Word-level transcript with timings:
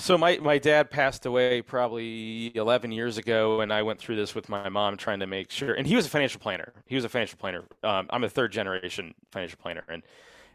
So 0.00 0.16
my, 0.16 0.38
my 0.38 0.56
dad 0.56 0.90
passed 0.90 1.26
away 1.26 1.60
probably 1.60 2.56
11 2.56 2.90
years 2.90 3.18
ago, 3.18 3.60
and 3.60 3.70
I 3.70 3.82
went 3.82 3.98
through 3.98 4.16
this 4.16 4.34
with 4.34 4.48
my 4.48 4.68
mom 4.70 4.96
trying 4.96 5.20
to 5.20 5.26
make 5.26 5.50
sure. 5.50 5.74
And 5.74 5.86
he 5.86 5.94
was 5.94 6.06
a 6.06 6.08
financial 6.08 6.40
planner. 6.40 6.72
He 6.86 6.94
was 6.94 7.04
a 7.04 7.08
financial 7.08 7.36
planner. 7.38 7.64
Um, 7.84 8.06
I'm 8.08 8.24
a 8.24 8.28
third 8.28 8.50
generation 8.50 9.14
financial 9.30 9.58
planner, 9.60 9.84
and 9.88 10.02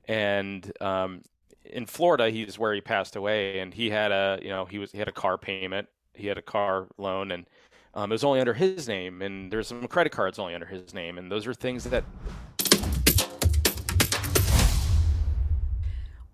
and 0.07 0.71
um, 0.81 1.21
in 1.63 1.85
Florida, 1.85 2.31
he's 2.31 2.57
where 2.57 2.73
he 2.73 2.81
passed 2.81 3.15
away, 3.15 3.59
and 3.59 3.71
he 3.71 3.91
had 3.91 4.11
a 4.11 4.39
you 4.41 4.49
know 4.49 4.65
he 4.65 4.79
was 4.79 4.91
he 4.91 4.97
had 4.97 5.07
a 5.07 5.13
car 5.13 5.37
payment, 5.37 5.87
he 6.15 6.25
had 6.25 6.39
a 6.39 6.41
car 6.41 6.87
loan, 6.97 7.31
and 7.31 7.46
um, 7.93 8.12
it 8.12 8.15
was 8.15 8.23
only 8.23 8.39
under 8.39 8.55
his 8.55 8.87
name, 8.87 9.21
and 9.21 9.51
there's 9.51 9.67
some 9.67 9.87
credit 9.87 10.12
cards 10.12 10.39
only 10.39 10.55
under 10.55 10.65
his 10.65 10.93
name, 10.93 11.19
and 11.19 11.31
those 11.31 11.46
are 11.46 11.53
things 11.53 11.83
that 11.85 12.03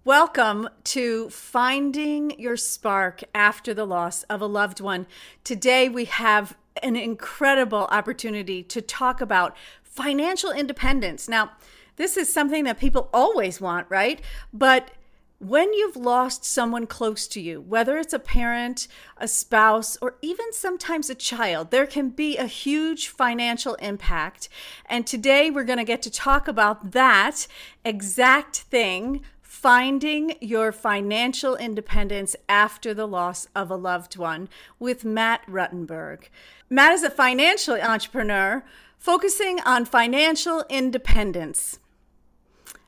Welcome 0.03 0.67
to 0.85 1.29
Finding 1.29 2.33
Your 2.39 2.57
Spark 2.57 3.21
After 3.35 3.71
the 3.71 3.85
Loss 3.85 4.23
of 4.23 4.41
a 4.41 4.47
Loved 4.47 4.81
One. 4.81 5.05
Today 5.43 5.89
we 5.89 6.05
have 6.05 6.57
an 6.81 6.95
incredible 6.95 7.87
opportunity 7.91 8.63
to 8.63 8.81
talk 8.81 9.21
about 9.21 9.55
financial 9.83 10.49
independence. 10.49 11.29
Now, 11.29 11.51
this 11.97 12.17
is 12.17 12.33
something 12.33 12.63
that 12.63 12.79
people 12.79 13.11
always 13.13 13.61
want, 13.61 13.85
right? 13.91 14.19
But 14.51 14.89
when 15.37 15.71
you've 15.73 15.95
lost 15.95 16.45
someone 16.45 16.87
close 16.87 17.27
to 17.27 17.39
you, 17.39 17.61
whether 17.61 17.97
it's 17.97 18.13
a 18.13 18.19
parent, 18.19 18.87
a 19.17 19.27
spouse, 19.27 19.99
or 20.01 20.15
even 20.23 20.51
sometimes 20.51 21.11
a 21.11 21.15
child, 21.15 21.69
there 21.69 21.87
can 21.87 22.09
be 22.09 22.37
a 22.37 22.45
huge 22.45 23.07
financial 23.07 23.75
impact. 23.75 24.49
And 24.87 25.05
today 25.05 25.51
we're 25.51 25.63
going 25.63 25.77
to 25.77 25.83
get 25.83 26.01
to 26.03 26.11
talk 26.11 26.47
about 26.47 26.91
that 26.91 27.45
exact 27.85 28.57
thing 28.57 29.21
Finding 29.61 30.33
Your 30.41 30.71
Financial 30.71 31.55
Independence 31.55 32.35
After 32.49 32.95
the 32.95 33.05
Loss 33.05 33.47
of 33.55 33.69
a 33.69 33.75
Loved 33.75 34.17
One 34.17 34.49
with 34.79 35.05
Matt 35.05 35.45
Ruttenberg. 35.45 36.29
Matt 36.67 36.93
is 36.93 37.03
a 37.03 37.11
financial 37.11 37.75
entrepreneur 37.75 38.65
focusing 38.97 39.59
on 39.59 39.85
financial 39.85 40.65
independence. 40.67 41.77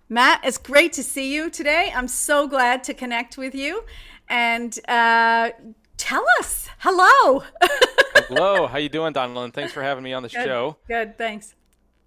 Matt, 0.10 0.42
it's 0.44 0.58
great 0.58 0.94
to 0.94 1.04
see 1.04 1.32
you 1.32 1.52
today. 1.52 1.94
I'm 1.96 2.08
so 2.08 2.48
glad 2.48 2.84
to 2.86 2.96
connect 2.96 3.38
with 3.38 3.54
you. 3.54 3.84
And 4.28 4.76
uh, 4.88 5.52
tell 5.98 6.26
us, 6.40 6.70
hello. 6.80 7.44
hello, 8.16 8.66
how 8.66 8.80
you 8.80 8.90
doing, 8.90 9.14
Donalyn? 9.14 9.54
Thanks 9.54 9.74
for 9.74 9.84
having 9.84 10.04
me 10.04 10.14
on 10.14 10.24
the 10.24 10.30
Good. 10.30 10.44
show. 10.44 10.78
Good, 10.88 11.20
thanks. 11.20 11.54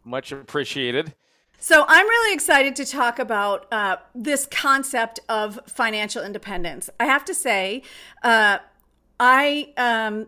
Much 0.03 0.33
appreciated. 0.33 1.15
So, 1.59 1.85
I'm 1.89 2.07
really 2.07 2.35
excited 2.35 2.77
to 2.77 2.85
talk 2.85 3.19
about 3.19 3.67
uh, 3.73 3.97
this 4.15 4.47
concept 4.47 5.21
of 5.29 5.59
financial 5.67 6.23
independence. 6.23 6.91
I 7.01 7.07
have 7.07 7.25
to 7.25 7.35
say, 7.35 7.83
uh, 8.23 8.59
I, 9.19 9.73
um, 9.77 10.27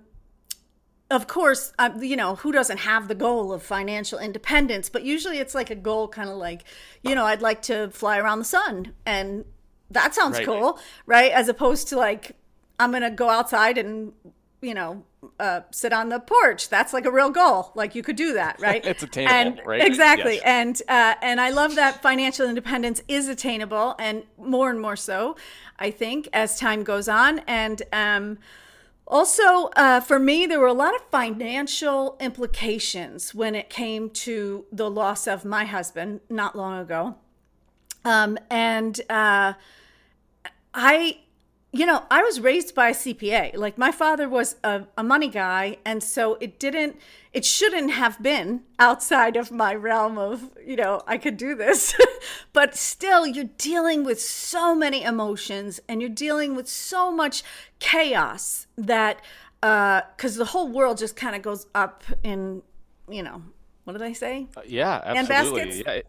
of 1.11 1.27
course, 1.27 1.73
uh, 1.79 1.91
you 2.01 2.17
know, 2.17 2.37
who 2.37 2.51
doesn't 2.51 2.79
have 2.79 3.09
the 3.09 3.15
goal 3.15 3.53
of 3.53 3.63
financial 3.63 4.19
independence? 4.19 4.89
But 4.89 5.05
usually 5.05 5.39
it's 5.39 5.55
like 5.55 5.71
a 5.71 5.75
goal, 5.75 6.09
kind 6.09 6.29
of 6.29 6.37
like, 6.37 6.65
you 7.03 7.15
know, 7.15 7.25
I'd 7.25 7.43
like 7.43 7.63
to 7.63 7.91
fly 7.91 8.19
around 8.19 8.39
the 8.41 8.45
sun. 8.45 8.95
And 9.07 9.45
that 9.91 10.15
sounds 10.15 10.39
Right. 10.39 10.47
cool, 10.47 10.79
right? 11.07 11.31
As 11.31 11.49
opposed 11.49 11.89
to 11.89 11.97
like, 11.97 12.37
I'm 12.81 12.91
going 12.91 13.03
to 13.03 13.11
go 13.11 13.29
outside 13.29 13.79
and, 13.79 14.13
you 14.61 14.75
know, 14.75 15.05
uh, 15.39 15.61
sit 15.71 15.93
on 15.93 16.09
the 16.09 16.21
porch. 16.21 16.69
That's 16.69 16.93
like 16.93 17.05
a 17.05 17.11
real 17.11 17.31
goal. 17.31 17.73
Like 17.75 17.95
you 17.95 18.03
could 18.03 18.17
do 18.17 18.35
that, 18.35 18.61
right? 18.61 18.85
It's 18.85 19.03
attainable, 19.03 19.35
and, 19.35 19.67
right? 19.67 19.85
Exactly. 19.85 20.37
Yes. 20.37 20.43
And 20.45 20.83
uh, 20.89 21.15
and 21.23 21.41
I 21.41 21.51
love 21.51 21.75
that 21.77 22.03
financial 22.03 22.49
independence 22.49 23.03
is 23.09 23.29
attainable, 23.29 23.95
and 23.99 24.25
more 24.37 24.71
and 24.71 24.81
more 24.81 24.97
so, 24.97 25.37
I 25.79 25.91
think, 25.91 26.29
as 26.33 26.59
time 26.59 26.83
goes 26.83 27.09
on. 27.09 27.41
And 27.41 27.83
um, 27.93 28.39
also, 29.07 29.71
uh, 29.75 30.01
for 30.01 30.19
me, 30.19 30.45
there 30.45 30.61
were 30.61 30.67
a 30.67 30.75
lot 30.75 30.95
of 30.95 31.01
financial 31.11 32.17
implications 32.21 33.35
when 33.35 33.55
it 33.55 33.71
came 33.71 34.11
to 34.11 34.67
the 34.71 34.91
loss 34.91 35.27
of 35.27 35.47
my 35.47 35.65
husband 35.65 36.21
not 36.29 36.55
long 36.55 36.79
ago. 36.79 37.17
Um, 38.05 38.39
and 38.51 39.01
uh, 39.09 39.55
I, 40.75 41.19
you 41.79 41.87
know, 41.87 42.03
I 42.11 42.23
was 42.23 42.41
raised 42.41 42.75
by 42.75 42.89
a 42.89 42.93
CPA. 42.95 43.57
Like 43.57 43.79
my 43.79 43.93
father 43.93 44.29
was 44.29 44.57
a, 44.65 44.85
a 44.97 45.05
money 45.05 45.29
guy, 45.29 45.77
and 45.85 46.03
so 46.03 46.37
it 46.41 46.59
didn't, 46.59 46.97
it 47.33 47.45
shouldn't 47.45 47.93
have 47.93 48.21
been 48.21 48.63
outside 48.81 49.37
of 49.37 49.53
my 49.53 49.75
realm 49.75 50.19
of, 50.19 50.51
you 50.67 50.75
know, 50.77 51.03
I 51.07 51.19
could 51.19 51.37
do 51.37 51.55
this. 51.55 51.95
but 52.53 52.75
still, 52.77 53.27
you're 53.27 53.51
dealing 53.59 54.03
with 54.05 54.21
so 54.21 54.75
many 54.75 55.03
emotions, 55.05 55.79
and 55.89 56.01
you're 56.01 56.11
dealing 56.11 56.57
with 56.57 56.67
so 56.69 57.13
much 57.13 57.45
chaos 57.79 58.67
that, 58.77 59.21
because 59.61 60.35
the 60.37 60.47
whole 60.47 60.69
world 60.69 60.99
just 60.99 61.15
kind 61.15 61.37
of 61.37 61.43
goes 61.43 61.67
up 61.77 62.03
in, 62.25 62.63
you 63.09 63.23
know, 63.23 63.43
what 63.85 63.93
do 63.93 64.01
they 64.01 64.15
say? 64.15 64.49
Uh, 64.57 64.63
yeah, 64.67 65.01
And 65.05 65.31
absolutely. 65.31 65.61
baskets? 65.63 65.83
Yeah, 65.87 65.93
it- 65.93 66.07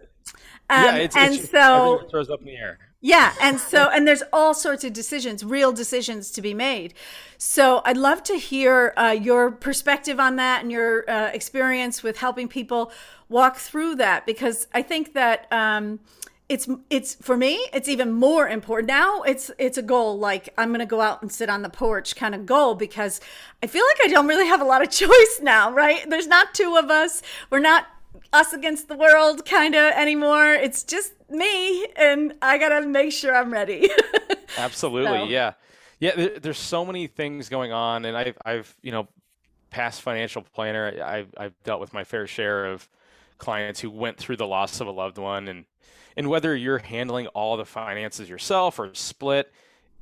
Um, 0.71 0.83
yeah, 0.85 0.95
it's, 0.95 1.15
and 1.15 1.33
it's, 1.35 1.49
so 1.49 2.07
throws 2.11 2.29
up 2.29 2.39
in 2.41 2.45
the 2.47 2.55
air. 2.55 2.77
Yeah, 3.01 3.33
and 3.41 3.59
so 3.71 3.89
and 3.89 4.07
there's 4.07 4.23
all 4.33 4.53
sorts 4.53 4.83
of 4.83 4.93
decisions, 4.93 5.43
real 5.43 5.71
decisions 5.71 6.31
to 6.31 6.41
be 6.41 6.53
made. 6.53 6.93
So 7.37 7.81
I'd 7.85 7.97
love 7.97 8.23
to 8.23 8.35
hear 8.35 8.93
uh, 8.97 9.15
your 9.19 9.51
perspective 9.51 10.19
on 10.19 10.35
that 10.37 10.61
and 10.61 10.71
your 10.71 11.09
uh, 11.09 11.27
experience 11.27 12.03
with 12.03 12.17
helping 12.17 12.47
people 12.47 12.91
walk 13.29 13.57
through 13.57 13.95
that 13.95 14.25
because 14.25 14.67
I 14.73 14.81
think 14.81 15.13
that 15.13 15.47
um, 15.51 15.99
it's 16.49 16.67
it's 16.89 17.13
for 17.15 17.37
me 17.37 17.55
it's 17.71 17.87
even 17.87 18.11
more 18.11 18.49
important 18.49 18.87
now. 18.87 19.21
It's 19.21 19.51
it's 19.59 19.77
a 19.77 19.83
goal 19.83 20.17
like 20.17 20.49
I'm 20.57 20.69
going 20.69 20.79
to 20.79 20.85
go 20.85 20.99
out 20.99 21.21
and 21.21 21.31
sit 21.31 21.49
on 21.49 21.61
the 21.61 21.69
porch 21.69 22.15
kind 22.15 22.33
of 22.33 22.45
goal 22.45 22.75
because 22.75 23.21
I 23.63 23.67
feel 23.67 23.85
like 23.85 23.99
I 24.03 24.07
don't 24.07 24.27
really 24.27 24.47
have 24.47 24.59
a 24.59 24.65
lot 24.65 24.81
of 24.81 24.89
choice 24.91 25.39
now. 25.41 25.71
Right? 25.71 26.09
There's 26.09 26.27
not 26.27 26.53
two 26.53 26.75
of 26.75 26.89
us. 26.89 27.21
We're 27.49 27.59
not 27.59 27.85
us 28.33 28.53
against 28.53 28.87
the 28.87 28.95
world 28.95 29.45
kind 29.45 29.75
of 29.75 29.93
anymore. 29.93 30.53
It's 30.53 30.83
just 30.83 31.13
me, 31.29 31.85
and 31.95 32.33
I 32.41 32.57
gotta 32.57 32.85
make 32.85 33.11
sure 33.11 33.35
I'm 33.35 33.51
ready. 33.51 33.89
Absolutely, 34.57 35.19
So- 35.19 35.25
yeah, 35.25 35.53
yeah. 35.99 36.15
There, 36.15 36.39
there's 36.39 36.59
so 36.59 36.85
many 36.85 37.07
things 37.07 37.49
going 37.49 37.71
on, 37.71 38.05
and 38.05 38.15
I've, 38.17 38.37
I've, 38.45 38.75
you 38.81 38.91
know, 38.91 39.07
past 39.69 40.01
financial 40.01 40.41
planner, 40.41 41.01
I've, 41.03 41.33
I've 41.37 41.53
dealt 41.63 41.79
with 41.81 41.93
my 41.93 42.03
fair 42.03 42.25
share 42.27 42.65
of 42.65 42.87
clients 43.37 43.79
who 43.79 43.89
went 43.89 44.17
through 44.17 44.37
the 44.37 44.47
loss 44.47 44.81
of 44.81 44.87
a 44.87 44.91
loved 44.91 45.17
one, 45.17 45.47
and 45.47 45.65
and 46.17 46.27
whether 46.27 46.55
you're 46.55 46.79
handling 46.79 47.27
all 47.27 47.55
the 47.55 47.65
finances 47.65 48.27
yourself 48.29 48.77
or 48.79 48.93
split, 48.93 49.53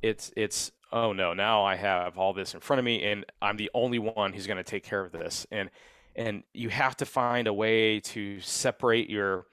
it's, 0.02 0.32
it's, 0.36 0.72
oh 0.90 1.12
no, 1.12 1.32
now 1.32 1.64
I 1.64 1.76
have 1.76 2.18
all 2.18 2.32
this 2.32 2.54
in 2.54 2.60
front 2.60 2.78
of 2.78 2.84
me, 2.84 3.04
and 3.04 3.24
I'm 3.40 3.56
the 3.56 3.70
only 3.74 3.98
one 4.00 4.32
who's 4.32 4.46
going 4.46 4.56
to 4.56 4.64
take 4.64 4.82
care 4.82 5.04
of 5.04 5.12
this, 5.12 5.46
and 5.52 5.70
and 6.18 6.42
you 6.52 6.68
have 6.68 6.96
to 6.96 7.06
find 7.06 7.46
a 7.46 7.52
way 7.52 8.00
to 8.00 8.40
separate 8.40 9.08
your 9.08 9.46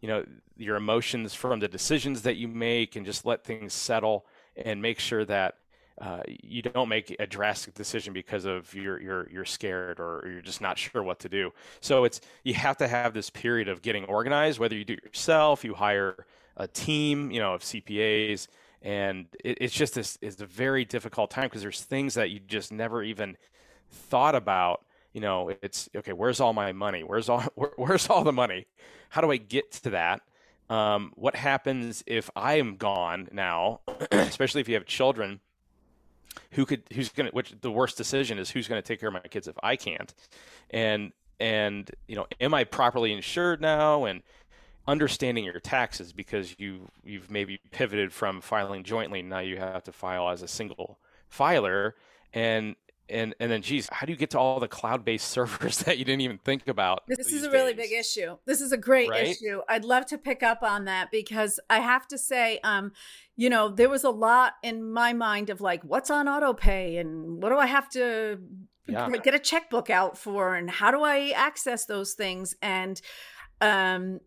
you 0.00 0.08
know 0.08 0.24
your 0.56 0.76
emotions 0.76 1.32
from 1.32 1.60
the 1.60 1.68
decisions 1.68 2.22
that 2.22 2.36
you 2.36 2.48
make 2.48 2.96
and 2.96 3.06
just 3.06 3.24
let 3.24 3.44
things 3.44 3.72
settle 3.72 4.26
and 4.56 4.82
make 4.82 4.98
sure 4.98 5.24
that 5.24 5.54
uh, 6.00 6.20
you 6.26 6.60
don't 6.62 6.88
make 6.88 7.14
a 7.18 7.26
drastic 7.26 7.74
decision 7.74 8.12
because 8.12 8.44
of 8.44 8.72
you're 8.74 9.00
you're 9.00 9.28
you're 9.30 9.44
scared 9.44 9.98
or 9.98 10.28
you're 10.30 10.42
just 10.42 10.60
not 10.60 10.76
sure 10.78 11.02
what 11.02 11.18
to 11.20 11.28
do. 11.28 11.52
So 11.80 12.04
it's 12.04 12.20
you 12.44 12.54
have 12.54 12.76
to 12.78 12.88
have 12.88 13.14
this 13.14 13.30
period 13.30 13.68
of 13.68 13.82
getting 13.82 14.04
organized. 14.04 14.58
Whether 14.58 14.76
you 14.76 14.84
do 14.84 14.94
it 14.94 15.04
yourself, 15.04 15.64
you 15.64 15.74
hire 15.74 16.26
a 16.56 16.68
team, 16.68 17.30
you 17.30 17.40
know, 17.40 17.54
of 17.54 17.62
CPAs, 17.62 18.48
and 18.82 19.26
it, 19.44 19.58
it's 19.60 19.74
just 19.74 19.94
this 19.94 20.18
it's 20.20 20.40
a 20.40 20.46
very 20.46 20.84
difficult 20.84 21.30
time 21.30 21.44
because 21.44 21.62
there's 21.62 21.82
things 21.82 22.14
that 22.14 22.30
you 22.30 22.40
just 22.40 22.72
never 22.72 23.02
even 23.02 23.36
thought 23.90 24.34
about. 24.34 24.84
You 25.18 25.22
know, 25.22 25.50
it's 25.62 25.88
okay. 25.96 26.12
Where's 26.12 26.38
all 26.38 26.52
my 26.52 26.70
money? 26.70 27.02
Where's 27.02 27.28
all 27.28 27.40
where, 27.56 27.72
where's 27.74 28.08
all 28.08 28.22
the 28.22 28.32
money? 28.32 28.68
How 29.08 29.20
do 29.20 29.32
I 29.32 29.36
get 29.36 29.72
to 29.72 29.90
that? 29.90 30.20
Um, 30.70 31.10
what 31.16 31.34
happens 31.34 32.04
if 32.06 32.30
I 32.36 32.60
am 32.60 32.76
gone 32.76 33.26
now, 33.32 33.80
especially 34.12 34.60
if 34.60 34.68
you 34.68 34.74
have 34.74 34.86
children? 34.86 35.40
Who 36.52 36.64
could 36.64 36.84
who's 36.92 37.08
gonna 37.08 37.30
which 37.30 37.52
the 37.62 37.72
worst 37.72 37.96
decision 37.96 38.38
is 38.38 38.48
who's 38.48 38.68
gonna 38.68 38.80
take 38.80 39.00
care 39.00 39.08
of 39.08 39.12
my 39.12 39.18
kids 39.18 39.48
if 39.48 39.56
I 39.60 39.74
can't, 39.74 40.14
and 40.70 41.10
and 41.40 41.90
you 42.06 42.14
know 42.14 42.28
am 42.40 42.54
I 42.54 42.62
properly 42.62 43.12
insured 43.12 43.60
now 43.60 44.04
and 44.04 44.22
understanding 44.86 45.44
your 45.44 45.58
taxes 45.58 46.12
because 46.12 46.54
you 46.60 46.86
you've 47.02 47.28
maybe 47.28 47.58
pivoted 47.72 48.12
from 48.12 48.40
filing 48.40 48.84
jointly 48.84 49.20
now 49.22 49.40
you 49.40 49.56
have 49.56 49.82
to 49.82 49.92
file 49.92 50.30
as 50.30 50.42
a 50.42 50.48
single 50.48 51.00
filer 51.28 51.96
and 52.32 52.76
and 53.10 53.34
and 53.40 53.50
then 53.50 53.62
geez 53.62 53.88
how 53.92 54.06
do 54.06 54.12
you 54.12 54.18
get 54.18 54.30
to 54.30 54.38
all 54.38 54.60
the 54.60 54.68
cloud-based 54.68 55.26
servers 55.36 55.78
that 55.78 55.98
you 55.98 56.04
didn't 56.04 56.20
even 56.22 56.38
think 56.38 56.68
about 56.68 57.02
This 57.08 57.32
is 57.32 57.44
a 57.44 57.50
really 57.50 57.74
big 57.74 57.92
issue. 57.92 58.36
This 58.46 58.60
is 58.60 58.72
a 58.72 58.76
great 58.76 59.08
Right? 59.10 59.28
issue. 59.28 59.60
I'd 59.68 59.84
love 59.84 60.06
to 60.06 60.18
pick 60.18 60.42
up 60.42 60.62
on 60.62 60.84
that 60.86 61.10
because 61.10 61.58
I 61.70 61.80
have 61.80 62.06
to 62.08 62.18
say, 62.18 62.58
um, 62.64 62.92
you 63.36 63.48
know, 63.50 63.68
there 63.68 63.88
was 63.88 64.04
a 64.04 64.10
lot 64.10 64.54
in 64.62 64.92
my 64.92 65.12
mind 65.12 65.50
of 65.50 65.60
like, 65.60 65.82
what's 65.84 66.10
on 66.10 66.28
auto 66.28 66.52
pay 66.52 66.96
and 66.98 67.42
what 67.42 67.50
do 67.50 67.56
I 67.58 67.66
have 67.66 67.88
to 67.90 68.38
Yeah. 68.86 69.08
get 69.22 69.34
a 69.34 69.38
checkbook 69.38 69.90
out 69.90 70.16
for 70.18 70.54
and 70.54 70.70
how 70.70 70.90
do 70.90 71.02
I 71.02 71.30
access 71.30 71.84
those 71.86 72.14
things? 72.14 72.54
And 72.62 73.00
um 73.60 74.20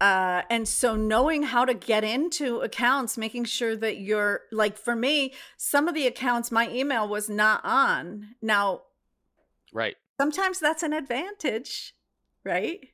uh, 0.00 0.42
and 0.50 0.68
so 0.68 0.94
knowing 0.96 1.42
how 1.44 1.64
to 1.64 1.74
get 1.74 2.04
into 2.04 2.60
accounts, 2.60 3.16
making 3.18 3.44
sure 3.44 3.74
that 3.76 3.98
you're 3.98 4.42
like 4.52 4.76
for 4.76 4.94
me, 4.94 5.32
some 5.56 5.88
of 5.88 5.94
the 5.94 6.06
accounts 6.06 6.52
my 6.52 6.68
email 6.70 7.08
was 7.08 7.28
not 7.28 7.60
on. 7.64 8.34
Now, 8.42 8.82
right. 9.72 9.96
Sometimes 10.20 10.58
that's 10.58 10.82
an 10.82 10.92
advantage, 10.92 11.94
right? 12.44 12.88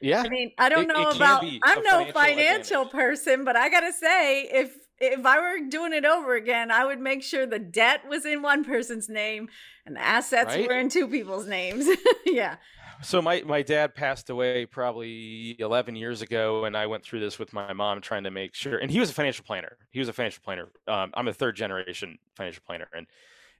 Yeah. 0.00 0.22
I 0.24 0.28
mean, 0.28 0.52
I 0.58 0.68
don't 0.68 0.90
It- 0.90 0.94
know 0.94 1.08
it 1.10 1.16
about 1.16 1.44
I'm 1.62 1.82
no 1.82 2.10
financial 2.12 2.86
person, 2.86 3.44
but 3.44 3.56
I 3.56 3.68
got 3.68 3.80
to 3.80 3.92
say 3.92 4.42
if 4.42 4.76
if 5.00 5.26
I 5.26 5.38
were 5.40 5.68
doing 5.68 5.92
it 5.92 6.04
over 6.04 6.34
again, 6.34 6.70
I 6.70 6.84
would 6.84 7.00
make 7.00 7.22
sure 7.22 7.46
the 7.46 7.58
debt 7.58 8.06
was 8.08 8.24
in 8.24 8.42
one 8.42 8.64
person's 8.64 9.08
name 9.08 9.48
and 9.84 9.96
the 9.96 10.00
assets 10.00 10.54
Right? 10.54 10.68
were 10.68 10.78
in 10.78 10.88
two 10.88 11.08
people's 11.08 11.46
names. 11.46 11.86
yeah. 12.26 12.56
So 13.02 13.20
my 13.22 13.42
my 13.42 13.62
dad 13.62 13.94
passed 13.94 14.30
away 14.30 14.66
probably 14.66 15.58
11 15.60 15.96
years 15.96 16.22
ago, 16.22 16.64
and 16.64 16.76
I 16.76 16.86
went 16.86 17.04
through 17.04 17.20
this 17.20 17.38
with 17.38 17.52
my 17.52 17.72
mom, 17.72 18.00
trying 18.00 18.24
to 18.24 18.30
make 18.30 18.54
sure. 18.54 18.78
And 18.78 18.90
he 18.90 19.00
was 19.00 19.10
a 19.10 19.14
financial 19.14 19.44
planner. 19.44 19.78
He 19.90 19.98
was 19.98 20.08
a 20.08 20.12
financial 20.12 20.42
planner. 20.42 20.70
Um, 20.86 21.10
I'm 21.14 21.28
a 21.28 21.32
third 21.32 21.56
generation 21.56 22.18
financial 22.36 22.62
planner, 22.66 22.88
and 22.94 23.06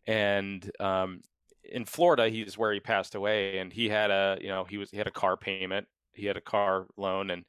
and 0.07 0.71
um, 0.81 1.23
in 1.65 1.85
Florida, 1.85 2.29
he's 2.29 2.59
where 2.59 2.73
he 2.73 2.81
passed 2.81 3.15
away, 3.15 3.59
and 3.59 3.73
he 3.73 3.89
had 3.89 4.11
a 4.11 4.39
you 4.41 4.49
know 4.49 4.65
he 4.65 4.79
was 4.79 4.91
he 4.91 4.99
had 4.99 5.07
a 5.09 5.13
car 5.13 5.37
payment, 5.37 5.89
he 6.15 6.27
had 6.27 6.37
a 6.37 6.41
car 6.43 6.87
loan, 6.97 7.31
and 7.31 7.45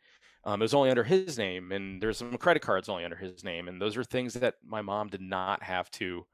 um, 0.45 0.61
it 0.61 0.65
was 0.65 0.73
only 0.73 0.89
under 0.89 1.03
his 1.03 1.38
name, 1.38 1.71
and 1.71 2.01
there's 2.01 2.17
some 2.17 2.38
credit 2.38 2.61
cards 2.61 2.89
only 2.89 3.03
under 3.05 3.17
his 3.17 3.43
name, 3.43 3.67
and 3.67 3.81
those 3.81 3.97
are 3.97 4.03
things 4.03 4.33
that 4.35 4.55
my 4.63 4.81
mom 4.81 5.09
did 5.09 5.21
not 5.21 5.63
have 5.63 5.89
to 5.91 6.25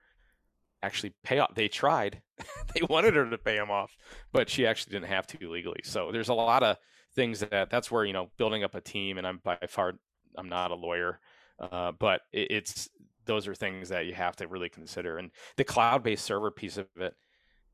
actually 0.83 1.13
pay 1.23 1.39
off. 1.39 1.53
They 1.55 1.67
tried, 1.67 2.21
they 2.73 2.81
wanted 2.89 3.15
her 3.15 3.29
to 3.29 3.37
pay 3.37 3.57
him 3.57 3.71
off, 3.71 3.95
but 4.31 4.49
she 4.49 4.65
actually 4.65 4.93
didn't 4.93 5.09
have 5.09 5.27
to 5.27 5.49
legally. 5.49 5.81
So 5.83 6.11
there's 6.11 6.29
a 6.29 6.33
lot 6.33 6.63
of 6.63 6.77
things 7.15 7.41
that 7.41 7.69
that's 7.69 7.91
where 7.91 8.05
you 8.05 8.13
know 8.13 8.29
building 8.37 8.63
up 8.63 8.75
a 8.75 8.81
team, 8.81 9.17
and 9.17 9.27
I'm 9.27 9.39
by 9.43 9.57
far 9.67 9.93
I'm 10.37 10.49
not 10.49 10.71
a 10.71 10.75
lawyer, 10.75 11.19
uh, 11.59 11.91
but 11.91 12.21
it, 12.31 12.51
it's 12.51 12.89
those 13.25 13.47
are 13.47 13.55
things 13.55 13.89
that 13.89 14.05
you 14.05 14.13
have 14.13 14.35
to 14.37 14.47
really 14.47 14.69
consider, 14.69 15.17
and 15.17 15.31
the 15.57 15.63
cloud-based 15.63 16.23
server 16.23 16.51
piece 16.51 16.77
of 16.77 16.87
it, 16.97 17.13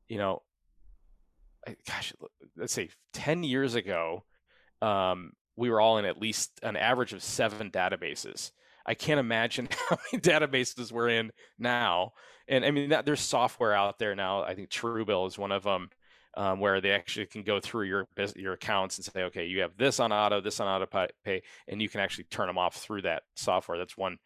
you 0.08 0.18
know, 0.18 0.42
I- 1.66 1.76
gosh, 1.86 2.12
let's 2.56 2.72
say 2.72 2.90
10 3.12 3.42
years 3.44 3.74
ago, 3.74 4.24
um, 4.82 5.32
we 5.56 5.70
were 5.70 5.80
all 5.80 5.98
in 5.98 6.04
at 6.04 6.20
least 6.20 6.60
an 6.62 6.76
average 6.76 7.12
of 7.12 7.22
seven 7.22 7.70
databases. 7.70 8.52
I 8.88 8.94
can't 8.94 9.20
imagine 9.20 9.68
how 9.90 9.98
many 10.12 10.22
databases 10.22 10.92
we're 10.92 11.10
in 11.10 11.32
now. 11.58 12.14
And 12.48 12.64
I 12.64 12.72
mean, 12.72 12.90
that, 12.90 13.06
there's 13.06 13.20
software 13.20 13.74
out 13.74 13.98
there 14.00 14.16
now. 14.16 14.42
I 14.42 14.54
think 14.56 14.70
Truebill 14.70 15.28
is 15.28 15.38
one 15.38 15.52
of 15.52 15.64
them, 15.64 15.90
um, 16.36 16.60
where 16.60 16.80
they 16.80 16.92
actually 16.92 17.26
can 17.26 17.42
go 17.44 17.60
through 17.60 17.86
your 17.86 18.08
your 18.36 18.54
accounts 18.54 18.98
and 18.98 19.04
say, 19.04 19.24
okay, 19.24 19.46
you 19.46 19.60
have 19.62 19.76
this 19.76 20.00
on 20.00 20.12
auto, 20.12 20.40
this 20.40 20.60
on 20.60 20.68
auto 20.68 21.06
pay, 21.24 21.42
and 21.68 21.82
you 21.82 21.88
can 21.88 22.00
actually 22.00 22.24
turn 22.24 22.48
them 22.48 22.58
off 22.58 22.76
through 22.76 23.02
that 23.02 23.24
software. 23.36 23.78
That's 23.78 23.96
one 23.96 24.18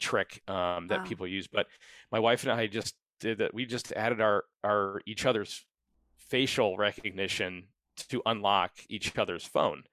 trick 0.00 0.42
um, 0.48 0.88
that 0.88 1.02
Wow. 1.02 1.04
people 1.04 1.26
use. 1.26 1.48
But 1.48 1.66
my 2.12 2.18
wife 2.18 2.44
and 2.44 2.52
I 2.52 2.66
just 2.66 2.96
did 3.20 3.38
that. 3.38 3.54
We 3.54 3.66
just 3.66 3.92
added 3.92 4.20
our 4.20 4.44
our 4.64 5.00
each 5.06 5.26
other's 5.26 5.64
facial 6.18 6.76
recognition 6.76 7.68
to 8.08 8.22
unlock 8.26 8.72
each 8.88 9.16
other's 9.18 9.44
phone 9.44 9.84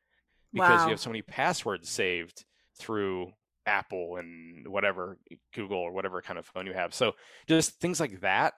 because 0.53 0.81
Wow. 0.81 0.85
you 0.85 0.91
have 0.91 0.99
so 0.99 1.09
many 1.09 1.21
passwords 1.21 1.89
saved 1.89 2.45
through 2.79 3.31
Apple 3.67 4.15
and 4.15 4.67
whatever 4.67 5.19
Google 5.53 5.77
or 5.77 5.91
whatever 5.91 6.21
kind 6.21 6.39
of 6.39 6.45
phone 6.45 6.65
you 6.65 6.73
have. 6.73 6.93
So 6.93 7.13
just 7.47 7.79
things 7.79 7.99
like 7.99 8.21
that 8.21 8.53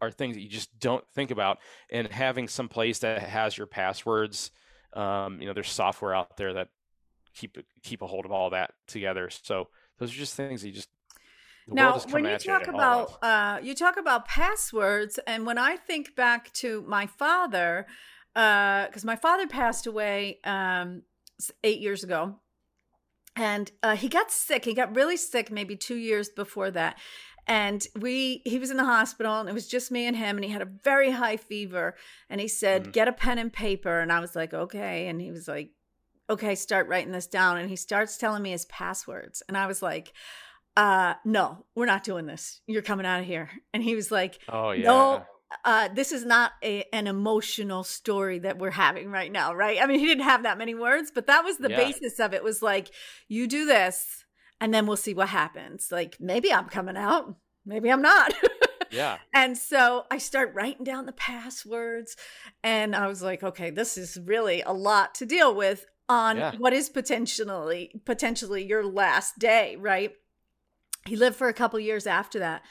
are 0.00 0.10
things 0.10 0.36
that 0.36 0.42
you 0.42 0.48
just 0.48 0.78
don't 0.78 1.04
think 1.14 1.30
about. 1.30 1.58
And 1.90 2.08
having 2.08 2.48
some 2.48 2.68
place 2.68 3.00
that 3.00 3.20
has 3.20 3.58
your 3.58 3.66
passwords, 3.66 4.50
um, 4.94 5.40
you 5.40 5.46
know, 5.46 5.52
there's 5.52 5.70
software 5.70 6.14
out 6.14 6.36
there 6.36 6.54
that 6.54 6.68
keep 7.34 7.58
keep 7.82 8.00
a 8.02 8.06
hold 8.06 8.24
of 8.24 8.32
all 8.32 8.50
that 8.50 8.72
together. 8.86 9.28
So 9.30 9.68
those 9.98 10.12
are 10.12 10.16
just 10.16 10.34
things 10.34 10.62
that 10.62 10.68
you 10.68 10.74
just 10.74 10.88
now 11.70 11.98
when 12.10 12.24
you 12.24 12.38
talk 12.38 12.66
about 12.66 13.18
uh, 13.22 13.58
you 13.62 13.74
talk 13.74 13.98
about 13.98 14.26
passwords 14.26 15.18
and 15.26 15.44
when 15.44 15.58
i 15.58 15.76
think 15.76 16.16
back 16.16 16.50
to 16.54 16.82
my 16.88 17.06
father 17.06 17.86
because 18.34 19.04
my 19.04 19.16
father 19.16 19.46
passed 19.46 19.86
away 19.86 20.38
um, 20.44 21.02
eight 21.64 21.80
years 21.80 22.04
ago 22.04 22.36
and 23.38 23.70
uh, 23.82 23.96
he 23.96 24.08
got 24.08 24.30
sick. 24.30 24.64
He 24.64 24.74
got 24.74 24.94
really 24.96 25.16
sick 25.16 25.50
maybe 25.50 25.76
two 25.76 25.96
years 25.96 26.28
before 26.28 26.70
that. 26.72 26.98
And 27.46 27.86
we 27.98 28.42
he 28.44 28.58
was 28.58 28.70
in 28.70 28.76
the 28.76 28.84
hospital 28.84 29.40
and 29.40 29.48
it 29.48 29.54
was 29.54 29.66
just 29.66 29.90
me 29.90 30.04
and 30.06 30.14
him 30.14 30.36
and 30.36 30.44
he 30.44 30.50
had 30.50 30.60
a 30.60 30.68
very 30.84 31.10
high 31.12 31.38
fever. 31.38 31.94
And 32.28 32.40
he 32.42 32.48
said 32.48 32.84
Mhm. 32.88 32.92
get 32.92 33.08
a 33.08 33.12
pen 33.12 33.38
and 33.38 33.50
paper. 33.50 34.00
And 34.00 34.12
i 34.12 34.20
was 34.20 34.36
like 34.36 34.52
okay. 34.52 35.06
And 35.06 35.18
he 35.20 35.30
was 35.30 35.48
like 35.48 35.70
okay 36.28 36.54
start 36.54 36.88
writing 36.88 37.12
this 37.12 37.26
down. 37.26 37.56
And 37.56 37.70
he 37.70 37.76
starts 37.76 38.18
telling 38.18 38.42
me 38.42 38.50
his 38.50 38.66
passwords. 38.66 39.42
And 39.48 39.56
i 39.56 39.66
was 39.66 39.80
like 39.80 40.12
uh 40.76 41.14
no 41.24 41.64
we're 41.74 41.86
not 41.86 42.04
doing 42.04 42.26
this. 42.26 42.60
You're 42.66 42.82
coming 42.82 43.06
out 43.06 43.20
of 43.20 43.26
here. 43.26 43.48
And 43.72 43.82
he 43.82 43.94
was 43.94 44.10
like 44.10 44.40
oh 44.48 44.72
yeah. 44.72 44.84
no 44.84 45.26
uh 45.64 45.88
this 45.94 46.12
is 46.12 46.24
not 46.24 46.52
a, 46.62 46.84
an 46.92 47.06
emotional 47.06 47.82
story 47.82 48.38
that 48.38 48.58
we're 48.58 48.70
having 48.70 49.10
right 49.10 49.32
now 49.32 49.54
right 49.54 49.78
i 49.80 49.86
mean 49.86 49.98
he 49.98 50.06
didn't 50.06 50.24
have 50.24 50.42
that 50.42 50.58
many 50.58 50.74
words 50.74 51.10
but 51.14 51.26
that 51.26 51.44
was 51.44 51.56
the 51.58 51.70
Yeah. 51.70 51.76
basis 51.76 52.18
of 52.20 52.34
it 52.34 52.44
was 52.44 52.60
like 52.62 52.88
you 53.28 53.46
do 53.46 53.64
this 53.64 54.24
and 54.60 54.74
then 54.74 54.86
we'll 54.86 54.96
see 54.96 55.14
what 55.14 55.28
happens 55.30 55.88
like 55.90 56.16
maybe 56.20 56.52
i'm 56.52 56.68
coming 56.68 56.96
out 56.96 57.34
maybe 57.64 57.90
i'm 57.90 58.02
not 58.02 58.32
Yeah. 58.90 59.18
and 59.34 59.56
so 59.58 60.04
I 60.10 60.16
start 60.16 60.54
writing 60.54 60.82
down 60.82 61.04
the 61.04 61.12
passwords, 61.12 62.16
and 62.62 62.96
I 62.96 63.06
was 63.06 63.22
like, 63.22 63.42
okay, 63.42 63.68
this 63.68 63.98
is 63.98 64.16
really 64.24 64.62
a 64.62 64.72
lot 64.72 65.14
to 65.16 65.26
deal 65.26 65.54
with 65.54 65.84
on 66.08 66.38
Yeah. 66.38 66.54
what 66.56 66.72
is 66.72 66.88
potentially 66.88 68.00
potentially 68.06 68.64
your 68.64 68.82
last 68.86 69.38
day, 69.38 69.76
right? 69.76 70.12
He 71.06 71.16
lived 71.16 71.36
for 71.36 71.48
a 71.48 71.52
couple 71.52 71.78
years 71.80 72.06
after 72.06 72.38
that. 72.38 72.62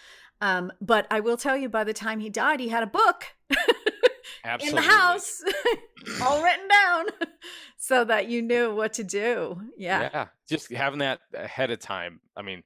Um, 0.41 0.71
but 0.79 1.07
I 1.09 1.19
will 1.19 1.37
tell 1.37 1.57
you, 1.57 1.69
by 1.69 1.83
the 1.83 1.93
time 1.93 2.19
he 2.19 2.29
died, 2.29 2.59
he 2.59 2.69
had 2.69 2.83
a 2.83 2.87
book 2.87 3.25
in 3.49 4.75
the 4.75 4.81
house, 4.81 5.43
all 6.21 6.43
written 6.43 6.67
down, 6.67 7.05
so 7.77 8.03
that 8.05 8.27
you 8.27 8.41
knew 8.41 8.73
what 8.73 8.93
to 8.93 9.03
do. 9.03 9.59
Yeah. 9.77 10.09
yeah 10.13 10.27
just 10.47 10.71
having 10.71 10.99
that 10.99 11.19
ahead 11.33 11.71
of 11.71 11.79
time 11.79 12.19
i 12.35 12.41
mean 12.41 12.63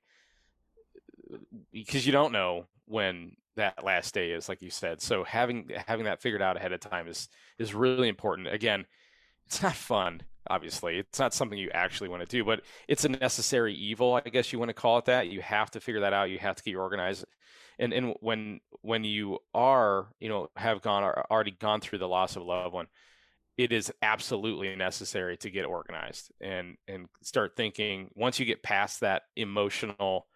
because 1.71 2.05
you 2.05 2.11
don't 2.11 2.31
know 2.31 2.65
when 2.85 3.35
that 3.55 3.83
last 3.83 4.13
day 4.13 4.31
is 4.31 4.47
like 4.47 4.61
you 4.61 4.69
said 4.69 5.01
so 5.01 5.23
having 5.23 5.69
having 5.87 6.05
that 6.05 6.21
figured 6.21 6.41
out 6.41 6.55
ahead 6.55 6.71
of 6.71 6.79
time 6.79 7.07
is 7.07 7.27
is 7.57 7.73
really 7.73 8.07
important 8.07 8.47
again 8.47 8.85
it's 9.45 9.61
not 9.61 9.75
fun 9.75 10.21
obviously 10.49 10.97
it's 10.97 11.19
not 11.19 11.33
something 11.33 11.57
you 11.57 11.69
actually 11.73 12.09
want 12.09 12.21
to 12.21 12.27
do 12.27 12.43
but 12.43 12.61
it's 12.87 13.05
a 13.05 13.09
necessary 13.09 13.73
evil 13.73 14.13
i 14.13 14.21
guess 14.21 14.53
you 14.53 14.59
want 14.59 14.69
to 14.69 14.73
call 14.73 14.97
it 14.97 15.05
that 15.05 15.27
you 15.27 15.41
have 15.41 15.69
to 15.69 15.79
figure 15.79 16.01
that 16.01 16.13
out 16.13 16.29
you 16.29 16.39
have 16.39 16.55
to 16.55 16.63
get 16.63 16.75
organized 16.75 17.25
and 17.79 17.93
and 17.93 18.15
when 18.19 18.59
when 18.81 19.03
you 19.03 19.39
are 19.53 20.07
you 20.19 20.29
know 20.29 20.49
have 20.55 20.81
gone 20.81 21.03
already 21.03 21.51
gone 21.51 21.81
through 21.81 21.99
the 21.99 22.07
loss 22.07 22.35
of 22.35 22.41
a 22.41 22.45
loved 22.45 22.73
one 22.73 22.87
it 23.57 23.71
is 23.71 23.91
absolutely 24.01 24.75
necessary 24.75 25.37
to 25.37 25.49
get 25.49 25.65
organized 25.65 26.31
and 26.41 26.77
and 26.87 27.07
start 27.21 27.55
thinking 27.55 28.09
once 28.15 28.39
you 28.39 28.45
get 28.45 28.63
past 28.63 29.01
that 29.01 29.23
emotional 29.35 30.27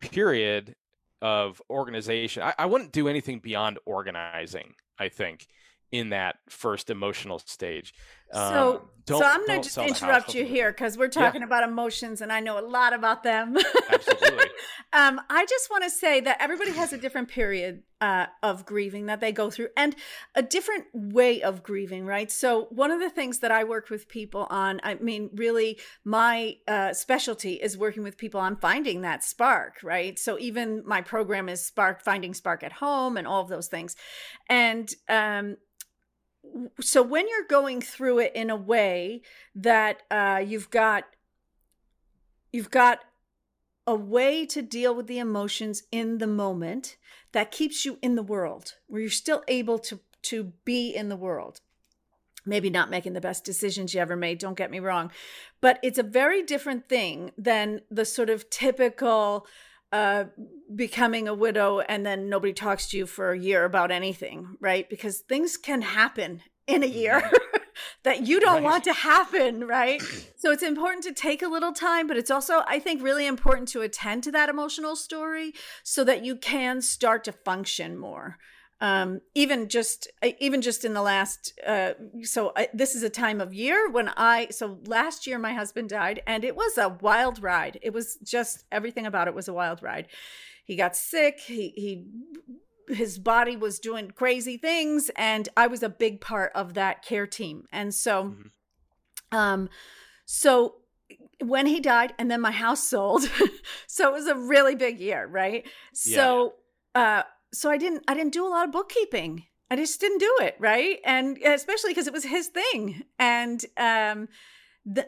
period 0.00 0.74
of 1.22 1.60
organization 1.70 2.42
I, 2.42 2.54
I 2.58 2.66
wouldn't 2.66 2.92
do 2.92 3.08
anything 3.08 3.40
beyond 3.40 3.78
organizing 3.86 4.74
i 4.98 5.08
think 5.08 5.46
in 5.92 6.10
that 6.10 6.36
first 6.48 6.90
emotional 6.90 7.38
stage 7.40 7.92
So, 8.32 8.38
Um, 8.38 8.90
don't- 9.06 9.18
so 9.20 9.24
I'm 9.26 9.46
going 9.46 9.60
to 9.60 9.64
just 9.64 9.74
sell 9.74 9.84
the 9.86 9.92
house 9.92 10.02
interrupt 10.02 10.34
you 10.34 10.44
here 10.44 10.70
because 10.70 10.96
we're 10.96 11.08
talking 11.08 11.42
about 11.42 11.64
emotions, 11.64 12.20
and 12.20 12.32
I 12.32 12.40
know 12.40 12.58
a 12.58 12.66
lot 12.66 12.92
about 12.92 13.22
them. 13.24 13.56
Absolutely. 13.90 14.44
um, 14.92 15.20
I 15.28 15.46
just 15.46 15.68
want 15.70 15.82
to 15.84 15.90
say 15.90 16.20
that 16.20 16.36
everybody 16.40 16.70
has 16.72 16.92
a 16.92 16.98
different 16.98 17.28
period 17.28 17.82
uh, 18.00 18.26
of 18.42 18.64
grieving 18.64 19.06
that 19.06 19.20
they 19.20 19.32
go 19.32 19.50
through, 19.50 19.68
and 19.76 19.96
a 20.36 20.42
different 20.42 20.84
way 20.94 21.42
of 21.42 21.62
grieving. 21.64 22.06
Right. 22.06 22.30
So 22.30 22.66
one 22.70 22.90
of 22.92 23.00
the 23.00 23.10
things 23.10 23.40
that 23.40 23.50
I 23.50 23.64
work 23.64 23.90
with 23.90 24.08
people 24.08 24.46
on, 24.48 24.80
I 24.84 24.94
mean, 24.94 25.30
really, 25.34 25.78
my 26.04 26.56
uh, 26.68 26.92
specialty 26.92 27.54
is 27.54 27.76
working 27.76 28.02
with 28.04 28.16
people 28.16 28.40
on 28.40 28.54
finding 28.56 29.00
that 29.00 29.24
spark. 29.24 29.78
Right. 29.82 30.18
So 30.18 30.38
even 30.38 30.82
my 30.86 31.00
program 31.00 31.48
is 31.48 31.64
Spark, 31.66 32.00
finding 32.02 32.32
spark 32.32 32.62
at 32.62 32.72
home, 32.74 33.16
and 33.16 33.26
all 33.26 33.42
of 33.42 33.48
those 33.48 33.66
things, 33.68 33.96
and 34.48 34.88
um, 35.08 35.56
so 36.80 37.02
when 37.02 37.28
you're 37.28 37.46
going 37.48 37.80
through 37.80 38.18
it 38.18 38.32
in 38.34 38.50
a 38.50 38.56
way 38.56 39.22
that 39.54 40.02
uh, 40.10 40.42
you've 40.44 40.70
got 40.70 41.04
you've 42.52 42.70
got 42.70 43.00
a 43.86 43.94
way 43.94 44.46
to 44.46 44.62
deal 44.62 44.94
with 44.94 45.06
the 45.06 45.18
emotions 45.18 45.82
in 45.90 46.18
the 46.18 46.26
moment 46.26 46.96
that 47.32 47.50
keeps 47.50 47.84
you 47.84 47.98
in 48.02 48.14
the 48.14 48.22
world 48.22 48.74
where 48.86 49.00
you're 49.00 49.10
still 49.10 49.42
able 49.48 49.78
to 49.78 50.00
to 50.22 50.52
be 50.64 50.94
in 50.94 51.08
the 51.08 51.16
world. 51.16 51.60
Maybe 52.44 52.68
not 52.70 52.90
making 52.90 53.14
the 53.14 53.20
best 53.20 53.44
decisions 53.44 53.94
you 53.94 54.00
ever 54.00 54.16
made 54.16 54.38
don't 54.38 54.56
get 54.56 54.70
me 54.70 54.80
wrong 54.80 55.10
but 55.60 55.78
it's 55.82 55.98
a 55.98 56.02
very 56.02 56.42
different 56.42 56.88
thing 56.88 57.32
than 57.36 57.82
the 57.90 58.04
sort 58.04 58.30
of 58.30 58.48
typical 58.50 59.46
uh, 59.92 60.24
becoming 60.74 61.26
a 61.28 61.34
widow 61.34 61.80
and 61.80 62.06
then 62.06 62.28
nobody 62.28 62.52
talks 62.52 62.88
to 62.88 62.96
you 62.96 63.06
for 63.06 63.32
a 63.32 63.38
year 63.38 63.64
about 63.64 63.90
anything, 63.90 64.56
right? 64.60 64.88
Because 64.88 65.18
things 65.20 65.56
can 65.56 65.82
happen 65.82 66.42
in 66.66 66.82
a 66.82 66.86
year. 66.86 67.22
that 68.02 68.26
you 68.26 68.40
don't 68.40 68.56
Right. 68.56 68.62
want 68.62 68.84
to 68.84 68.92
happen, 68.92 69.66
right? 69.66 70.02
so 70.36 70.50
it's 70.50 70.62
important 70.62 71.04
to 71.04 71.12
take 71.12 71.42
a 71.42 71.48
little 71.48 71.72
time, 71.72 72.06
but 72.06 72.16
it's 72.16 72.30
also, 72.30 72.62
I 72.66 72.78
think, 72.78 73.02
really 73.02 73.26
important 73.26 73.68
to 73.68 73.80
attend 73.80 74.22
to 74.24 74.32
that 74.32 74.48
emotional 74.48 74.96
story 74.96 75.54
so 75.82 76.04
that 76.04 76.24
you 76.24 76.36
can 76.36 76.82
start 76.82 77.24
to 77.24 77.32
function 77.32 77.98
more. 77.98 78.38
Um, 78.82 79.20
even 79.34 79.68
just 79.68 80.08
uh, 80.22 80.30
even 80.38 80.62
just 80.62 80.84
in 80.86 80.94
the 80.94 81.02
last 81.02 81.52
uh, 81.66 81.92
so 82.22 82.52
I, 82.56 82.68
this 82.72 82.94
is 82.94 83.02
a 83.02 83.10
time 83.10 83.40
of 83.40 83.52
year 83.52 83.90
when 83.90 84.08
I 84.16 84.48
so 84.50 84.78
last 84.86 85.26
year 85.26 85.38
my 85.38 85.52
husband 85.52 85.90
died 85.90 86.22
and 86.26 86.44
it 86.44 86.56
was 86.56 86.78
a 86.78 86.88
wild 86.88 87.42
ride. 87.42 87.78
It 87.82 87.92
was 87.92 88.16
just 88.22 88.64
everything 88.72 89.04
about 89.04 89.28
it 89.28 89.34
was 89.34 89.48
a 89.48 89.52
wild 89.52 89.82
ride. 89.82 90.08
He 90.64 90.76
got 90.76 90.96
sick. 90.96 91.40
He 91.40 91.74
he 91.76 92.06
his 92.94 93.18
body 93.18 93.56
was 93.56 93.78
doing 93.78 94.10
crazy 94.10 94.56
things 94.56 95.10
and 95.14 95.48
i 95.56 95.64
was 95.68 95.80
a 95.80 95.88
big 95.88 96.20
part 96.20 96.50
of 96.56 96.74
that 96.74 97.04
care 97.04 97.26
team 97.26 97.64
and 97.70 97.94
so 97.94 98.24
Mhm. 98.24 98.50
um 99.30 99.68
so 100.26 100.76
when 101.40 101.66
he 101.66 101.78
died 101.78 102.14
and 102.18 102.28
then 102.28 102.40
my 102.40 102.50
house 102.50 102.82
sold 102.82 103.30
so 103.86 104.08
it 104.08 104.12
was 104.12 104.26
a 104.26 104.34
really 104.34 104.74
big 104.74 104.98
year 104.98 105.24
right 105.26 105.64
so 105.92 106.54
uh 106.96 107.22
so 107.52 107.70
i 107.70 107.76
didn't 107.76 108.02
i 108.08 108.14
didn't 108.14 108.32
do 108.32 108.46
a 108.46 108.48
lot 108.48 108.66
of 108.66 108.72
bookkeeping. 108.72 109.44
I 109.72 109.76
just 109.76 110.00
didn't 110.00 110.18
do 110.18 110.36
it 110.40 110.56
right? 110.58 110.98
And 111.04 111.38
especially 111.38 111.90
because 111.90 112.08
it 112.08 112.12
was 112.12 112.24
his 112.24 112.48
thing. 112.48 113.04
And 113.18 113.64
um 113.76 114.28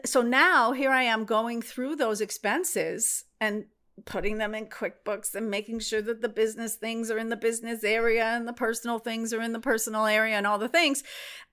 so 0.05 0.21
now 0.21 0.71
here 0.71 0.91
i 0.91 1.01
am 1.01 1.25
going 1.25 1.61
through 1.61 1.95
those 1.95 2.21
expenses 2.21 3.25
and 3.41 3.65
putting 4.05 4.37
them 4.37 4.55
in 4.55 4.65
QuickBooks 4.65 5.35
and 5.35 5.49
making 5.49 5.79
sure 5.79 6.01
that 6.01 6.21
the 6.21 6.29
business 6.29 6.75
things 6.75 7.11
are 7.11 7.17
in 7.17 7.29
the 7.29 7.35
business 7.35 7.83
area 7.83 8.25
and 8.25 8.47
the 8.47 8.53
personal 8.53 8.99
things 8.99 9.33
are 9.33 9.41
in 9.41 9.53
the 9.53 9.59
personal 9.59 10.05
area 10.05 10.35
and 10.35 10.47
all 10.47 10.57
the 10.57 10.67
things. 10.67 11.03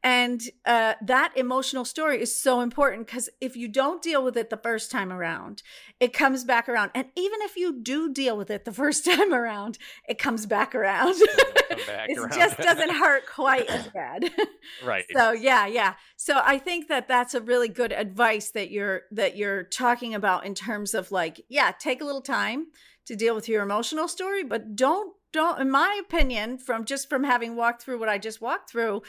And 0.02 0.42
uh, 0.64 0.94
that 1.02 1.36
emotional 1.36 1.84
story 1.84 2.22
is 2.22 2.34
so 2.34 2.62
important 2.62 3.06
because 3.06 3.28
if 3.40 3.54
you 3.54 3.68
don't 3.68 4.00
deal 4.00 4.24
with 4.24 4.36
it 4.36 4.48
the 4.48 4.56
first 4.56 4.90
time 4.90 5.12
around, 5.12 5.62
it 5.98 6.14
comes 6.14 6.42
back 6.42 6.70
around. 6.70 6.90
And 6.94 7.08
even 7.16 7.40
if 7.42 7.56
you 7.56 7.80
do 7.82 8.10
deal 8.10 8.36
with 8.36 8.50
it 8.50 8.64
the 8.64 8.72
first 8.80 9.04
time 9.04 9.34
around, 9.34 9.78
it 10.08 10.18
comes 10.18 10.46
back 10.46 10.74
around. 10.74 11.16
It 11.18 12.32
just 12.34 12.56
doesn't 12.58 12.90
hurt 12.90 13.26
quite 13.26 13.66
as 13.68 13.88
bad. 13.94 14.30
right. 14.82 15.04
So 15.14 15.32
yeah, 15.32 15.66
yeah. 15.66 15.94
So 16.16 16.40
I 16.42 16.58
think 16.58 16.88
that 16.88 17.06
that's 17.06 17.34
a 17.34 17.40
really 17.40 17.68
good 17.68 17.92
advice 17.92 18.50
that 18.52 18.70
you're 18.70 19.02
that 19.10 19.36
you're 19.36 19.64
talking 19.64 20.14
about 20.14 20.46
in 20.46 20.54
terms 20.54 20.94
of 20.94 21.12
like, 21.12 21.42
yeah, 21.48 21.72
take 21.78 22.00
a 22.00 22.04
little 22.04 22.22
time 22.22 22.68
to 23.06 23.16
deal 23.16 23.34
with 23.34 23.48
your 23.48 23.62
emotional 23.62 24.08
story, 24.08 24.44
but 24.44 24.76
don't 24.76 25.14
don't 25.32 25.60
in 25.60 25.70
my 25.70 26.00
opinion 26.00 26.58
from 26.58 26.84
just 26.84 27.08
from 27.08 27.24
having 27.24 27.56
walked 27.56 27.82
through 27.82 27.98
what 27.98 28.08
I 28.08 28.18
just 28.18 28.40
walked 28.40 28.70
through, 28.70 29.02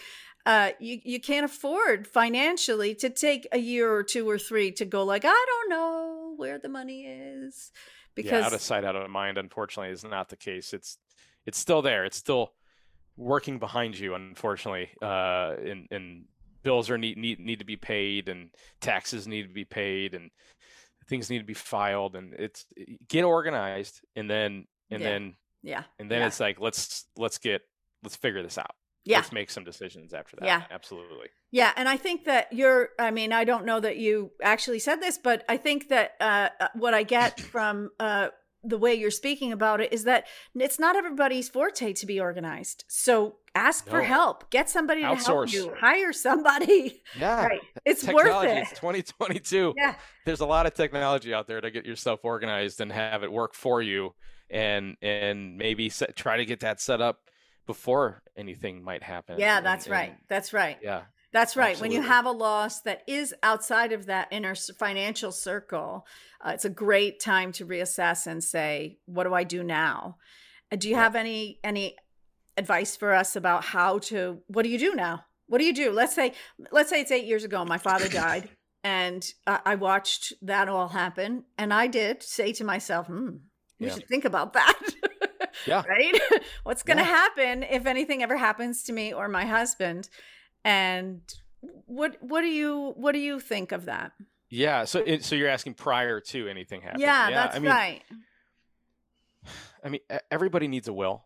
uh 0.46 0.72
you 0.80 1.00
you 1.04 1.20
can't 1.20 1.46
afford 1.46 2.08
financially 2.08 2.96
to 2.96 3.10
take 3.10 3.48
a 3.52 3.58
year 3.60 3.92
or 3.94 4.04
two 4.04 4.30
or 4.30 4.38
three 4.38 4.72
to 4.72 4.86
go 4.86 5.04
like, 5.04 5.24
I 5.26 5.46
don't 5.48 5.70
know 5.70 6.34
where 6.38 6.58
the 6.58 6.70
money 6.70 7.06
is 7.06 7.72
because 8.16 8.32
yeah, 8.32 8.46
out 8.46 8.54
of 8.54 8.62
sight, 8.62 8.84
out 8.84 8.96
of 8.96 9.10
mind. 9.10 9.38
Unfortunately, 9.38 9.92
is 9.92 10.04
not 10.04 10.30
the 10.30 10.36
case. 10.38 10.74
It's 10.74 10.98
it's 11.46 11.58
still 11.58 11.82
there. 11.82 12.06
It's 12.06 12.18
still 12.18 12.54
working 13.18 13.60
behind 13.60 13.98
you. 13.98 14.16
Unfortunately, 14.16 14.90
uh, 15.02 15.56
and 15.64 15.88
and 15.92 16.26
bills 16.64 16.90
are 16.90 16.98
need 16.98 17.18
need 17.18 17.40
need 17.40 17.60
to 17.60 17.66
be 17.66 17.78
paid, 17.78 18.30
and 18.30 18.50
taxes 18.80 19.28
need 19.28 19.48
to 19.48 19.54
be 19.54 19.66
paid, 19.66 20.14
and 20.14 20.32
things 21.08 21.30
need 21.30 21.40
to 21.40 21.46
be 21.46 21.54
filed, 21.54 22.16
and 22.16 22.34
it's 22.34 22.66
get 23.08 23.24
organized, 23.24 24.02
and 24.16 24.30
then 24.30 24.66
and 24.90 25.02
Yeah. 25.02 25.10
then 25.10 25.36
yeah. 25.64 25.84
and 26.00 26.10
then 26.10 26.22
yeah. 26.22 26.28
it's 26.28 26.40
like 26.40 26.60
let's 26.60 27.06
let's 27.18 27.38
get 27.38 27.62
let's 28.04 28.16
figure 28.16 28.44
this 28.44 28.58
out. 28.58 28.76
Yeah. 29.04 29.18
Let's 29.18 29.32
make 29.32 29.50
some 29.50 29.64
decisions 29.64 30.14
after 30.14 30.38
that. 30.38 30.46
Yeah. 30.46 30.64
Absolutely. 30.70 31.28
Yeah, 31.52 31.72
and 31.76 31.90
I 31.90 31.98
think 31.98 32.26
that 32.26 32.54
you're. 32.54 32.90
I 32.98 33.12
mean, 33.12 33.34
I 33.34 33.44
don't 33.44 33.66
know 33.66 33.80
that 33.80 33.98
you 33.98 34.32
actually 34.42 34.80
said 34.80 35.02
this, 35.02 35.18
but 35.18 35.44
I 35.50 35.58
think 35.58 35.90
that 35.90 36.12
uh, 36.22 36.50
uh, 36.60 36.68
what 36.76 36.94
I 36.94 37.04
get 37.04 37.40
from 37.52 37.90
uh, 38.00 38.30
the 38.64 38.78
way 38.78 38.94
you're 38.94 39.12
speaking 39.12 39.52
about 39.52 39.82
it 39.82 39.92
is 39.92 40.04
that 40.04 40.28
it's 40.56 40.80
not 40.80 40.96
everybody's 40.96 41.50
forte 41.50 41.94
to 41.94 42.06
be 42.06 42.20
organized. 42.20 42.86
So 42.88 43.38
ask 43.56 43.88
for 43.88 44.02
help. 44.02 44.50
Get 44.52 44.70
somebody 44.70 45.02
to 45.02 45.16
help 45.16 45.52
you. 45.52 45.74
Hire 45.80 46.14
somebody. 46.14 47.02
Yeah. 47.20 47.46
Right. 47.46 47.62
It's 47.86 48.08
worth 48.08 48.44
it. 48.46 48.58
It's 48.60 48.80
2022. 48.80 49.74
Yeah. 49.76 49.96
there's 50.26 50.40
a 50.40 50.46
lot 50.46 50.66
of 50.66 50.74
technology 50.74 51.34
out 51.34 51.48
there 51.48 51.60
to 51.60 51.72
get 51.72 51.86
yourself 51.86 52.22
organized 52.24 52.80
and 52.80 52.92
have 52.92 53.24
it 53.24 53.32
work 53.32 53.54
for 53.54 53.82
you 53.82 54.14
and 54.50 54.96
and 55.02 55.58
maybe 55.58 55.90
set, 55.90 56.16
try 56.16 56.38
to 56.38 56.46
get 56.46 56.60
that 56.62 56.80
set 56.80 57.02
up 57.02 57.20
before 57.66 58.22
anything 58.36 58.84
might 58.84 59.04
happen 59.04 59.40
Yeah, 59.40 59.58
And- 59.58 59.66
that's 59.66 59.86
and- 59.86 59.92
right. 59.94 60.18
That's 60.28 60.54
right. 60.54 60.78
yeah 60.82 61.04
That's 61.34 61.56
right. 61.56 61.80
When 61.80 61.92
you 61.94 62.02
have 62.02 62.26
a 62.26 62.32
loss 62.32 62.82
that 62.82 63.04
is 63.08 63.34
outside 63.42 63.94
of 63.94 64.08
that 64.08 64.28
inner 64.32 64.54
financial 64.54 65.32
circle, 65.32 66.06
uh, 66.46 66.52
it's 66.56 66.66
a 66.66 66.70
great 66.70 67.22
time 67.22 67.54
to 67.54 67.66
reassess 67.66 68.28
and 68.28 68.44
say, 68.44 68.98
"What 69.06 69.24
do 69.24 69.34
I 69.34 69.46
do 69.46 69.64
now?" 69.64 70.18
Uh, 70.70 70.76
do 70.76 70.90
you 70.90 70.96
Yeah. 70.96 71.04
have 71.04 71.16
any 71.16 71.58
any 71.64 71.96
advice 72.58 72.98
for 72.98 73.14
us 73.14 73.38
about 73.38 73.64
how 73.64 74.00
to? 74.10 74.44
What 74.48 74.64
do 74.64 74.70
you 74.70 74.78
do 74.78 74.94
now? 74.94 75.24
What 75.48 75.60
do 75.60 75.64
you 75.66 75.74
do? 75.74 75.92
Let's 75.92 76.14
say, 76.14 76.34
let's 76.70 76.90
say 76.90 77.00
it's 77.00 77.12
eight 77.12 77.26
years 77.26 77.46
ago. 77.46 77.64
My 77.64 77.78
father 77.78 78.10
died, 78.10 78.50
and 78.84 79.24
uh, 79.48 79.60
I 79.66 79.76
watched 79.76 80.34
that 80.42 80.68
all 80.68 80.90
happen, 80.90 81.46
and 81.58 81.74
I 81.74 81.88
did 81.88 82.24
say 82.24 82.52
to 82.54 82.66
myself, 82.66 83.08
"Hmm, 83.08 83.38
we 83.80 83.88
Yeah. 83.88 83.94
should 83.94 84.08
think 84.10 84.26
about 84.26 84.52
that." 84.60 84.82
Yeah. 85.66 85.84
right? 85.88 86.20
What's 86.64 86.84
going 86.84 86.98
to 86.98 87.04
Yeah. 87.04 87.10
happen 87.10 87.64
if 87.64 87.86
anything 87.86 88.24
ever 88.24 88.38
happens 88.38 88.84
to 88.84 88.94
me 88.94 89.14
or 89.14 89.28
my 89.28 89.46
husband? 89.46 90.10
And 90.64 91.22
what 91.86 92.18
what 92.22 92.42
do 92.42 92.48
you 92.48 92.94
what 92.96 93.12
do 93.14 93.20
you 93.20 93.40
think 93.40 93.72
of 93.72 93.86
that? 93.86 94.12
yeah 94.54 94.84
so 94.84 95.00
it, 95.06 95.24
so 95.24 95.34
you're 95.34 95.48
asking 95.48 95.74
prior 95.74 96.20
to 96.20 96.48
anything 96.50 96.82
happening 96.82 97.02
Yeah, 97.08 97.30
that's 97.32 97.56
i 97.56 97.60
mean 97.60 97.72
right. 97.72 98.02
i 99.84 99.88
mean 99.88 100.02
everybody 100.30 100.68
needs 100.68 100.88
a 100.90 100.94
will 100.94 101.24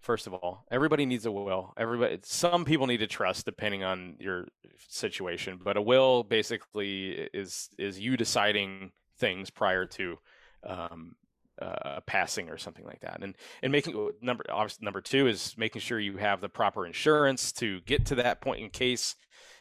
first 0.00 0.26
of 0.28 0.34
all 0.34 0.64
everybody 0.70 1.04
needs 1.04 1.26
a 1.26 1.32
will 1.32 1.74
everybody 1.76 2.18
some 2.22 2.64
people 2.64 2.86
need 2.86 2.98
to 2.98 3.06
trust 3.06 3.44
depending 3.44 3.82
on 3.82 4.16
your 4.20 4.46
situation 4.88 5.58
but 5.62 5.76
a 5.76 5.82
will 5.82 6.22
basically 6.22 7.28
is 7.34 7.70
is 7.78 7.98
you 7.98 8.16
deciding 8.16 8.92
things 9.18 9.50
prior 9.50 9.84
to 9.86 10.16
um 10.64 11.16
uh, 11.60 12.00
passing 12.06 12.48
or 12.48 12.58
something 12.58 12.84
like 12.84 13.00
that. 13.00 13.22
And 13.22 13.34
and 13.62 13.72
making 13.72 14.10
number 14.20 14.44
obviously 14.50 14.84
number 14.84 15.00
two 15.00 15.26
is 15.26 15.54
making 15.56 15.80
sure 15.80 16.00
you 16.00 16.16
have 16.16 16.40
the 16.40 16.48
proper 16.48 16.86
insurance 16.86 17.52
to 17.52 17.80
get 17.82 18.06
to 18.06 18.16
that 18.16 18.40
point 18.40 18.60
in 18.60 18.70
case 18.70 19.14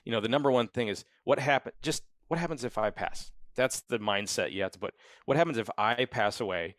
you 0.04 0.12
know 0.12 0.20
the 0.20 0.28
number 0.28 0.52
one 0.52 0.68
thing 0.68 0.88
is 0.88 1.06
what 1.24 1.40
happened. 1.40 1.76
just 1.82 2.04
what 2.28 2.40
happens 2.40 2.64
if 2.64 2.78
i 2.78 2.90
pass? 2.90 3.32
That's 3.56 3.82
the 3.82 4.00
mindset 4.00 4.52
you 4.52 4.64
have 4.64 4.72
to 4.72 4.80
put. 4.80 4.96
What 5.26 5.38
happens 5.38 5.58
if 5.58 5.70
i 5.78 6.06
pass 6.06 6.40
away? 6.40 6.76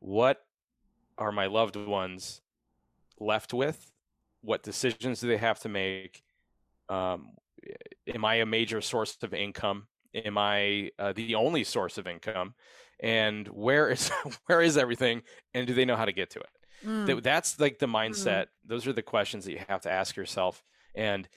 What 0.00 0.42
are 1.18 1.32
my 1.32 1.46
loved 1.46 1.76
ones 1.76 2.40
left 3.20 3.54
with? 3.54 3.92
What 4.42 4.62
decisions 4.62 5.20
do 5.20 5.28
they 5.28 5.36
have 5.36 5.60
to 5.60 5.68
make? 5.68 6.22
Um, 6.88 7.30
am 8.12 8.24
i 8.24 8.36
a 8.36 8.46
major 8.46 8.80
source 8.80 9.16
of 9.22 9.32
income? 9.32 9.86
Am 10.14 10.38
i 10.38 10.90
uh, 10.98 11.12
the 11.12 11.34
only 11.36 11.62
source 11.62 11.98
of 11.98 12.06
income 12.06 12.54
and 13.00 13.46
where 13.48 13.90
is 13.90 14.10
where 14.46 14.62
is 14.62 14.76
everything 14.76 15.22
and 15.54 15.66
do 15.66 15.74
they 15.74 15.84
know 15.84 15.96
how 15.96 16.04
to 16.04 16.12
get 16.12 16.30
to 16.30 16.40
it? 16.40 16.48
Mm, 16.84 17.06
Th- 17.06 17.22
that's 17.22 17.58
like 17.58 17.78
the 17.78 17.86
mindset. 17.86 18.46
Those 18.64 18.86
are 18.86 18.92
the 18.92 19.02
questions 19.02 19.44
that 19.44 19.52
you 19.52 19.60
have 19.68 19.82
to 19.82 19.90
ask 19.90 20.16
yourself 20.16 20.62
and 20.94 21.28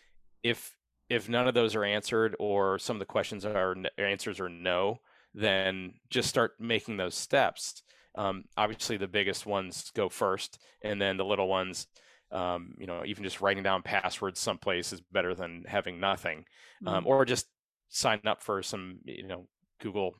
if 0.44 0.76
if 1.10 1.28
none 1.28 1.48
of 1.48 1.54
those 1.54 1.76
are 1.76 1.84
answered 1.84 2.36
or 2.40 2.78
some 2.78 2.96
of 2.96 3.00
the 3.00 3.06
questions 3.06 3.46
are 3.46 3.76
answers 3.98 4.40
are 4.40 4.50
no 4.50 5.00
then 5.34 5.94
just 6.10 6.30
start 6.30 6.54
making 6.60 6.98
those 6.98 7.16
steps. 7.16 7.84
Um, 8.16 8.46
obviously 8.58 8.98
the 8.98 9.08
biggest 9.08 9.46
ones 9.46 9.92
go 9.96 10.10
first 10.10 10.60
and 10.82 11.00
then 11.00 11.18
the 11.18 11.26
little 11.26 11.48
ones 11.48 11.88
um, 12.32 12.76
you 12.78 12.88
know 12.88 13.04
even 13.06 13.24
just 13.24 13.42
writing 13.42 13.64
down 13.64 13.82
passwords 13.82 14.40
someplace 14.40 14.94
is 14.94 15.02
better 15.12 15.34
than 15.36 15.64
having 15.68 16.00
nothing 16.00 16.46
um, 16.86 17.04
mm. 17.04 17.08
or 17.08 17.26
just 17.26 17.48
sign 17.90 18.20
up 18.26 18.42
for 18.42 18.62
some 18.62 19.00
you 19.06 19.28
know 19.28 19.48
google 19.82 20.16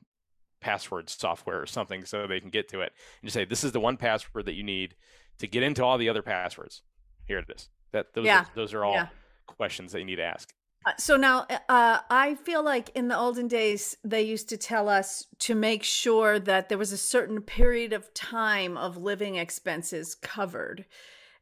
password 0.60 1.08
software 1.08 1.60
or 1.60 1.66
something 1.66 2.04
so 2.04 2.26
they 2.26 2.40
can 2.40 2.50
get 2.50 2.68
to 2.68 2.80
it 2.80 2.92
and 3.20 3.28
just 3.28 3.34
say 3.34 3.44
this 3.44 3.64
is 3.64 3.72
the 3.72 3.80
one 3.80 3.96
password 3.96 4.46
that 4.46 4.54
you 4.54 4.62
need 4.62 4.94
to 5.38 5.46
get 5.46 5.62
into 5.62 5.84
all 5.84 5.98
the 5.98 6.08
other 6.08 6.22
passwords. 6.22 6.82
Here 7.24 7.38
it 7.38 7.50
is. 7.54 7.68
That 7.92 8.14
those 8.14 8.26
Yeah, 8.26 8.40
are, 8.40 8.46
those 8.54 8.74
are 8.74 8.84
all 8.84 8.94
yeah. 8.94 9.08
questions 9.46 9.92
that 9.92 10.00
you 10.00 10.04
need 10.04 10.16
to 10.16 10.24
ask. 10.24 10.52
Uh, 10.86 10.92
So 10.98 11.16
now, 11.16 11.46
uh, 11.68 11.98
I 12.10 12.36
feel 12.36 12.62
like 12.62 12.90
in 12.94 13.08
the 13.08 13.18
olden 13.18 13.48
days, 13.48 13.96
they 14.04 14.22
used 14.22 14.48
to 14.50 14.56
tell 14.56 14.88
us 14.88 15.26
to 15.40 15.54
make 15.54 15.82
sure 15.82 16.38
that 16.38 16.68
there 16.68 16.78
was 16.78 16.92
a 16.92 16.96
certain 16.98 17.40
period 17.42 17.92
of 17.92 18.12
time 18.14 18.76
of 18.76 18.96
living 18.96 19.36
expenses 19.36 20.14
covered. 20.14 20.86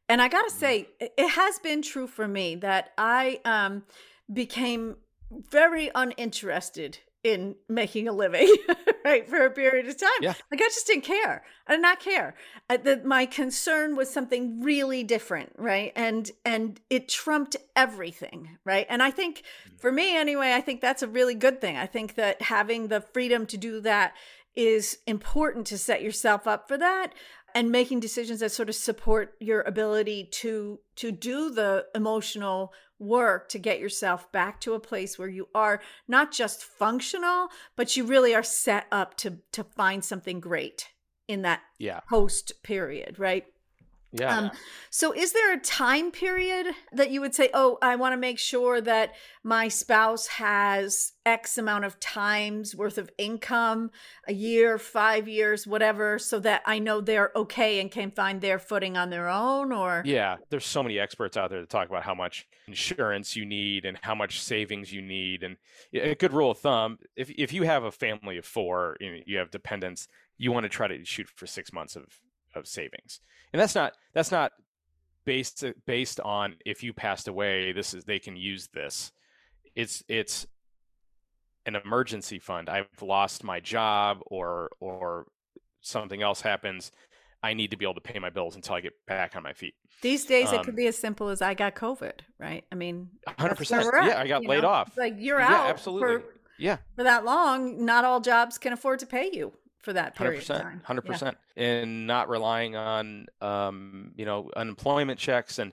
And 0.09 0.23
I 0.23 0.29
got 0.29 0.49
to 0.49 0.55
say, 0.55 0.89
it 1.01 1.13
it 1.19 1.29
has 1.31 1.59
been 1.59 1.83
true 1.83 2.07
for 2.07 2.27
me 2.27 2.55
that 2.57 2.93
I 2.97 3.41
um, 3.45 3.83
became 4.33 4.97
very 5.31 5.91
uninterested 5.95 6.99
in 7.25 7.57
making 7.69 8.07
a 8.09 8.13
living, 8.13 8.49
right, 9.05 9.29
for 9.29 9.45
a 9.45 9.51
period 9.51 9.89
of 9.89 9.97
time. 9.97 10.09
Yeah. 10.21 10.35
Like 10.51 10.61
I 10.63 10.67
just 10.69 10.87
didn't 10.87 11.05
care. 11.05 11.45
I 11.67 11.73
did 11.73 11.83
not 11.83 11.99
care. 12.01 12.35
Uh, 12.71 12.77
the, 12.77 13.03
my 13.05 13.27
concern 13.27 13.97
was 13.97 14.09
something 14.11 14.61
really 14.63 15.03
different, 15.03 15.53
right? 15.57 15.93
And 15.97 16.31
and 16.45 16.81
it 16.91 17.09
trumped 17.09 17.57
everything, 17.75 18.59
right? 18.65 18.87
And 18.89 19.03
I 19.03 19.11
think, 19.11 19.43
Mm. 19.69 19.81
for 19.81 19.91
me 19.93 20.17
anyway, 20.17 20.53
I 20.55 20.61
think 20.61 20.81
that's 20.81 21.03
a 21.03 21.09
really 21.09 21.35
good 21.35 21.61
thing. 21.61 21.77
I 21.77 21.87
think 21.87 22.15
that 22.15 22.43
having 22.43 22.89
the 22.89 23.01
freedom 23.01 23.47
to 23.47 23.57
do 23.57 23.81
that 23.81 24.15
is 24.57 24.99
important 25.07 25.67
to 25.69 25.79
set 25.79 26.03
yourself 26.03 26.47
up 26.47 26.67
for 26.69 26.79
that 26.79 27.13
and 27.55 27.71
making 27.71 28.01
decisions 28.01 28.41
that 28.41 28.53
sort 28.53 28.69
of 28.69 28.75
support 28.75 29.35
your 29.41 29.63
ability 29.63 30.29
to 30.33 30.81
to 30.97 31.11
do 31.13 31.51
the 31.51 31.87
emotional 31.95 32.73
work 32.99 33.49
to 33.49 33.59
get 33.59 33.78
yourself 33.81 34.31
back 34.33 34.61
to 34.61 34.75
a 34.75 34.81
place 34.81 35.19
where 35.19 35.28
you 35.28 35.49
are 35.55 35.81
not 36.09 36.33
just 36.33 36.64
functional 36.64 37.49
but 37.76 37.97
you 37.97 38.05
really 38.05 38.35
are 38.35 38.43
set 38.43 38.87
up 38.90 39.17
to 39.17 39.38
to 39.52 39.62
find 39.64 40.05
something 40.05 40.40
great 40.40 40.88
in 41.28 41.43
that 41.43 41.61
Yeah. 41.78 42.00
post 42.09 42.52
period 42.62 43.19
right 43.19 43.45
Yeah. 44.12 44.38
um, 44.38 44.50
so, 44.91 45.12
is 45.12 45.33
there 45.33 45.53
a 45.53 45.61
time 45.61 46.11
period 46.11 46.75
that 46.93 47.11
you 47.11 47.21
would 47.21 47.35
say, 47.35 47.50
oh, 47.53 47.79
I 47.83 47.97
want 47.97 48.15
to 48.15 48.17
make 48.17 48.38
sure 48.38 48.81
that 48.81 49.12
my 49.43 49.69
spouse 49.69 50.27
has 50.29 51.12
X 51.27 51.59
amount 51.59 51.85
of 51.85 52.00
times 52.00 52.75
worth 52.75 52.97
of 52.97 53.11
income, 53.19 53.91
a 54.27 54.33
year, 54.33 54.79
five 54.79 55.29
years, 55.29 55.67
whatever, 55.67 56.19
so 56.19 56.38
that 56.41 56.62
I 56.65 56.79
know 56.79 57.03
they're 57.03 57.33
okay 57.37 57.81
and 57.81 57.91
can 57.91 58.11
find 58.11 58.41
their 58.41 58.59
footing 58.59 58.97
on 58.97 59.11
their 59.11 59.29
own? 59.29 59.73
Or, 59.73 60.03
Yeah, 60.07 60.37
there's 60.49 60.65
so 60.65 60.83
many 60.83 60.99
experts 60.99 61.37
out 61.37 61.50
there 61.50 61.61
that 61.61 61.69
talk 61.69 61.88
about 61.88 62.03
how 62.03 62.15
much 62.15 62.47
insurance 62.67 63.37
you 63.37 63.45
need 63.45 63.85
and 63.85 63.99
how 64.00 64.15
much 64.15 64.41
savings 64.41 64.91
you 64.91 65.03
need. 65.03 65.43
And 65.43 65.57
a 65.93 66.15
good 66.15 66.33
rule 66.33 66.50
of 66.50 66.59
thumb, 66.59 66.99
if 67.15 67.31
if 67.31 67.53
you 67.53 67.65
have 67.65 67.85
a 67.85 67.93
family 67.93 68.38
of 68.38 68.47
four, 68.47 68.97
you, 69.00 69.11
know, 69.11 69.21
you 69.27 69.38
have 69.38 69.50
dependents, 69.50 70.09
you 70.38 70.50
want 70.50 70.65
to 70.65 70.71
try 70.71 70.88
to 70.88 71.05
shoot 71.05 71.29
for 71.29 71.47
six 71.47 71.73
months 71.73 71.95
of 71.95 72.07
of 72.59 72.67
savings. 72.67 73.21
And 73.53 73.61
that's 73.61 73.75
not 73.75 73.95
that's 74.15 74.31
not 74.31 74.53
based 75.25 75.65
based 75.87 76.21
on 76.21 76.57
if 76.65 76.83
you 76.83 76.93
passed 76.93 77.29
away, 77.29 77.73
this 77.73 77.95
is 77.95 78.05
they 78.05 78.19
can 78.19 78.37
use 78.37 78.69
this. 78.75 79.12
It's 79.75 80.03
it's 80.09 80.47
an 81.67 81.77
emergency 81.77 82.38
fund. 82.38 82.69
I've 82.69 82.87
lost 83.03 83.45
my 83.45 83.61
job 83.61 84.21
or 84.27 84.71
or 84.81 85.27
something 85.81 86.23
else 86.23 86.41
happens. 86.41 86.93
I 87.43 87.55
need 87.55 87.71
to 87.71 87.77
be 87.77 87.85
able 87.85 87.95
to 87.95 88.00
pay 88.00 88.19
my 88.19 88.31
bills 88.31 88.57
until 88.57 88.75
I 88.75 88.81
get 88.81 88.95
back 89.07 89.37
on 89.37 89.43
my 89.45 89.53
feet. 89.53 89.75
these 90.03 90.25
days 90.25 90.50
it 90.53 90.57
Um, 90.59 90.65
could 90.65 90.75
be 90.77 90.87
as 90.88 90.97
simple 90.99 91.29
as 91.29 91.41
I 91.41 91.55
got 91.55 91.77
COVID, 91.77 92.21
right? 92.38 92.65
I 92.73 92.75
mean, 92.75 93.11
100%. 93.27 93.95
at, 93.95 94.05
Yeah, 94.07 94.21
I 94.21 94.27
got 94.27 94.45
laid 94.45 94.62
know? 94.62 94.69
off. 94.69 94.97
Like 94.97 95.15
you're 95.19 95.38
Yeah, 95.38 95.55
out 95.55 95.71
absolutely. 95.71 96.23
for, 96.23 96.25
Yeah, 96.59 96.79
for 96.97 97.05
that 97.05 97.25
long. 97.25 97.85
Not 97.85 98.05
all 98.05 98.21
jobs 98.21 98.59
can 98.59 98.73
afford 98.73 98.99
to 99.00 99.07
pay 99.07 99.31
you 99.33 99.53
for 99.80 99.92
that 99.92 100.14
period 100.14 100.35
of 100.35 100.40
percent, 100.40 100.62
time. 100.62 100.82
hundred 100.85 101.04
Yeah. 101.06 101.12
percent, 101.12 101.38
and 101.56 102.06
not 102.06 102.28
relying 102.28 102.76
on 102.76 103.26
um, 103.40 104.12
you 104.16 104.25
know 104.25 104.50
unemployment 104.56 105.18
checks 105.18 105.58
and 105.58 105.73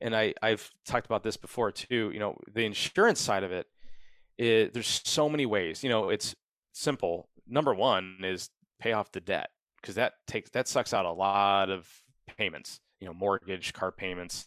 and 0.00 0.14
I 0.14 0.34
I've 0.42 0.70
talked 0.86 1.06
about 1.06 1.22
this 1.22 1.36
before 1.36 1.72
too. 1.72 2.10
You 2.12 2.18
know 2.18 2.38
the 2.52 2.64
insurance 2.64 3.20
side 3.20 3.44
of 3.44 3.52
it, 3.52 3.66
it 4.38 4.72
there's 4.74 5.00
so 5.04 5.28
many 5.28 5.46
ways. 5.46 5.82
You 5.82 5.90
know 5.90 6.10
it's 6.10 6.34
simple. 6.72 7.28
Number 7.46 7.74
one 7.74 8.18
is 8.22 8.50
pay 8.78 8.92
off 8.92 9.12
the 9.12 9.20
debt 9.20 9.50
because 9.80 9.94
that 9.94 10.14
takes 10.26 10.50
that 10.50 10.68
sucks 10.68 10.92
out 10.92 11.06
a 11.06 11.12
lot 11.12 11.70
of 11.70 11.88
payments. 12.36 12.80
You 13.00 13.06
know 13.06 13.14
mortgage, 13.14 13.72
car 13.72 13.92
payments, 13.92 14.46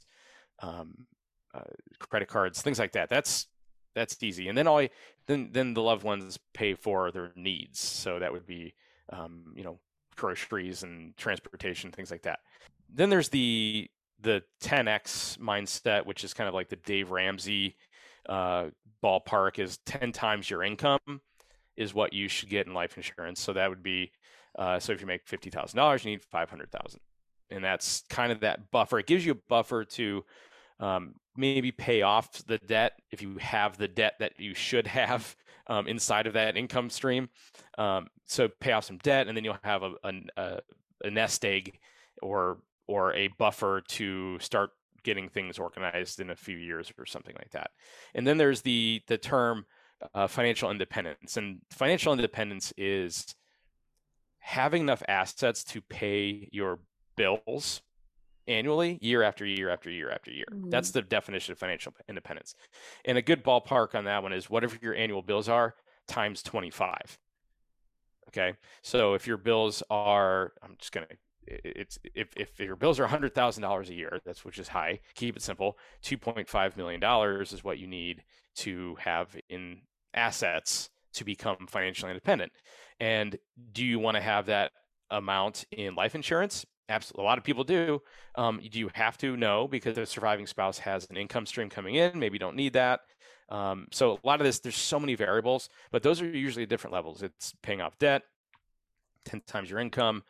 um, 0.61 1.07
uh, 1.53 1.61
credit 1.99 2.27
cards, 2.27 2.61
things 2.61 2.79
like 2.79 2.91
that. 2.93 3.09
That's 3.09 3.47
that's 3.95 4.21
easy. 4.21 4.47
And 4.47 4.57
then 4.57 4.67
all 4.67 4.77
I, 4.79 4.89
then 5.27 5.49
then 5.51 5.73
the 5.73 5.81
loved 5.81 6.03
ones 6.03 6.37
pay 6.53 6.75
for 6.75 7.11
their 7.11 7.31
needs. 7.35 7.79
So 7.79 8.19
that 8.19 8.31
would 8.31 8.45
be 8.45 8.73
um, 9.11 9.53
you 9.55 9.63
know 9.63 9.79
groceries 10.15 10.83
and 10.83 11.15
transportation, 11.17 11.91
things 11.91 12.11
like 12.11 12.23
that. 12.23 12.39
Then 12.93 13.09
there's 13.09 13.29
the 13.29 13.89
the 14.21 14.43
10x 14.61 15.37
mindset, 15.37 16.05
which 16.05 16.23
is 16.23 16.33
kind 16.33 16.47
of 16.47 16.53
like 16.53 16.67
the 16.67 16.75
Dave 16.75 17.09
Ramsey 17.09 17.77
uh, 18.27 18.65
ballpark, 19.01 19.59
is 19.59 19.77
10 19.85 20.11
times 20.11 20.49
your 20.49 20.61
income 20.61 21.21
is 21.77 21.93
what 21.93 22.11
you 22.11 22.27
should 22.27 22.49
get 22.49 22.67
in 22.67 22.73
life 22.73 22.97
insurance. 22.97 23.39
So 23.39 23.53
that 23.53 23.69
would 23.69 23.81
be 23.81 24.11
uh, 24.57 24.79
so 24.79 24.91
if 24.91 25.01
you 25.01 25.07
make 25.07 25.25
fifty 25.25 25.49
thousand 25.49 25.77
dollars, 25.77 26.03
you 26.03 26.11
need 26.11 26.23
five 26.23 26.49
hundred 26.49 26.71
thousand, 26.71 26.99
and 27.49 27.63
that's 27.63 28.03
kind 28.09 28.31
of 28.31 28.41
that 28.41 28.71
buffer. 28.71 28.99
It 28.99 29.07
gives 29.07 29.25
you 29.25 29.33
a 29.33 29.41
buffer 29.47 29.85
to 29.85 30.25
um, 30.79 31.15
maybe 31.35 31.71
pay 31.71 32.01
off 32.01 32.43
the 32.45 32.57
debt 32.57 32.93
if 33.11 33.21
you 33.21 33.37
have 33.37 33.77
the 33.77 33.87
debt 33.87 34.15
that 34.19 34.33
you 34.39 34.53
should 34.53 34.87
have 34.87 35.35
um, 35.69 35.87
inside 35.87 36.27
of 36.27 36.33
that 36.33 36.57
income 36.57 36.89
stream. 36.89 37.29
Um, 37.77 38.07
so 38.25 38.49
pay 38.59 38.73
off 38.73 38.83
some 38.85 38.97
debt, 38.97 39.27
and 39.27 39.37
then 39.37 39.45
you'll 39.45 39.57
have 39.63 39.83
a, 39.83 39.93
a, 40.35 40.59
a 41.05 41.09
nest 41.09 41.45
egg 41.45 41.79
or 42.21 42.57
or 42.87 43.13
a 43.13 43.29
buffer 43.37 43.81
to 43.87 44.37
start 44.39 44.71
getting 45.03 45.29
things 45.29 45.59
organized 45.59 46.19
in 46.19 46.31
a 46.31 46.35
few 46.35 46.57
years 46.57 46.91
or 46.97 47.05
something 47.05 47.35
like 47.37 47.51
that. 47.51 47.69
And 48.15 48.27
then 48.27 48.37
there's 48.37 48.61
the 48.61 49.01
the 49.07 49.17
term 49.17 49.65
uh, 50.13 50.27
financial 50.27 50.71
independence, 50.71 51.37
and 51.37 51.61
financial 51.69 52.11
independence 52.11 52.73
is 52.77 53.35
having 54.39 54.81
enough 54.81 55.03
assets 55.07 55.63
to 55.63 55.81
pay 55.81 56.49
your 56.51 56.79
bills 57.15 57.81
annually 58.49 58.97
year 59.01 59.23
after 59.23 59.45
year 59.45 59.69
after 59.69 59.89
year 59.89 60.09
after 60.09 60.31
year. 60.31 60.47
Mhm. 60.51 60.71
That's 60.71 60.91
the 60.91 61.01
definition 61.01 61.51
of 61.51 61.57
financial 61.59 61.93
independence. 62.07 62.55
And 63.05 63.17
a 63.17 63.21
good 63.21 63.43
ballpark 63.43 63.95
on 63.95 64.05
that 64.05 64.23
one 64.23 64.33
is 64.33 64.49
whatever 64.49 64.77
your 64.81 64.95
annual 64.95 65.21
bills 65.21 65.47
are 65.47 65.75
times 66.07 66.43
25. 66.43 67.19
Okay? 68.27 68.55
So 68.81 69.13
if 69.13 69.27
your 69.27 69.37
bills 69.37 69.83
are 69.89 70.53
I'm 70.61 70.75
just 70.77 70.91
going 70.91 71.07
to 71.07 71.17
it's 71.47 71.97
if, 72.15 72.29
if 72.37 72.59
your 72.59 72.75
bills 72.75 72.99
are 72.99 73.07
$100,000 73.07 73.89
a 73.89 73.93
year, 73.93 74.19
that's 74.23 74.45
which 74.45 74.59
is 74.59 74.67
high. 74.67 74.99
Keep 75.15 75.37
it 75.37 75.41
simple. 75.41 75.77
2.5 76.03 76.77
million 76.77 76.99
dollars 76.99 77.53
is 77.53 77.63
what 77.63 77.79
you 77.79 77.87
need 77.87 78.23
to 78.57 78.95
have 78.99 79.35
in 79.49 79.81
assets 80.13 80.89
to 81.13 81.23
become 81.23 81.67
financially 81.67 82.11
independent. 82.11 82.51
And 82.99 83.37
do 83.71 83.83
you 83.83 83.99
want 83.99 84.15
to 84.15 84.21
have 84.21 84.45
that 84.47 84.71
amount 85.09 85.65
in 85.71 85.95
life 85.95 86.13
insurance? 86.13 86.65
Absolutely. 86.89 87.23
A 87.23 87.27
lot 87.27 87.37
of 87.37 87.43
people 87.43 87.63
do. 87.63 88.01
Um, 88.35 88.59
do 88.71 88.79
you 88.79 88.89
have 88.95 89.17
to? 89.19 89.37
No, 89.37 89.67
because 89.67 89.95
the 89.95 90.05
surviving 90.05 90.47
spouse 90.47 90.79
has 90.79 91.07
an 91.09 91.17
income 91.17 91.45
stream 91.45 91.69
coming 91.69 91.95
in. 91.95 92.19
Maybe 92.19 92.35
you 92.35 92.39
don't 92.39 92.55
need 92.55 92.73
that. 92.73 93.01
Um, 93.49 93.87
so 93.91 94.19
a 94.23 94.27
lot 94.27 94.41
of 94.41 94.45
this, 94.45 94.59
there's 94.59 94.75
so 94.75 94.99
many 94.99 95.15
variables, 95.15 95.69
but 95.91 96.03
those 96.03 96.21
are 96.21 96.27
usually 96.27 96.65
different 96.65 96.93
levels. 96.93 97.21
It's 97.23 97.53
paying 97.61 97.81
off 97.81 97.97
debt, 97.99 98.23
10 99.25 99.41
times 99.47 99.69
your 99.69 99.79
income, 99.79 100.23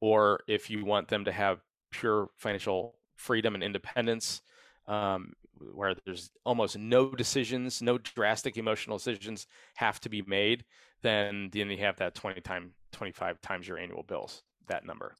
or 0.00 0.40
if 0.48 0.70
you 0.70 0.84
want 0.84 1.08
them 1.08 1.24
to 1.24 1.32
have 1.32 1.60
pure 1.90 2.28
financial 2.38 2.96
freedom 3.16 3.54
and 3.54 3.62
independence, 3.62 4.42
um, 4.88 5.34
where 5.72 5.94
there's 6.04 6.30
almost 6.44 6.76
no 6.78 7.10
decisions, 7.10 7.80
no 7.82 7.98
drastic 7.98 8.56
emotional 8.56 8.98
decisions 8.98 9.46
have 9.76 10.00
to 10.00 10.08
be 10.08 10.22
made, 10.22 10.64
then 11.02 11.48
then 11.52 11.70
you 11.70 11.78
have 11.78 11.96
that 11.96 12.14
20 12.14 12.40
time 12.40 12.72
25 12.92 13.40
times 13.40 13.68
your 13.68 13.78
annual 13.78 14.02
bills, 14.02 14.42
that 14.68 14.84
number. 14.84 15.14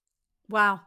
Wow. 0.48 0.80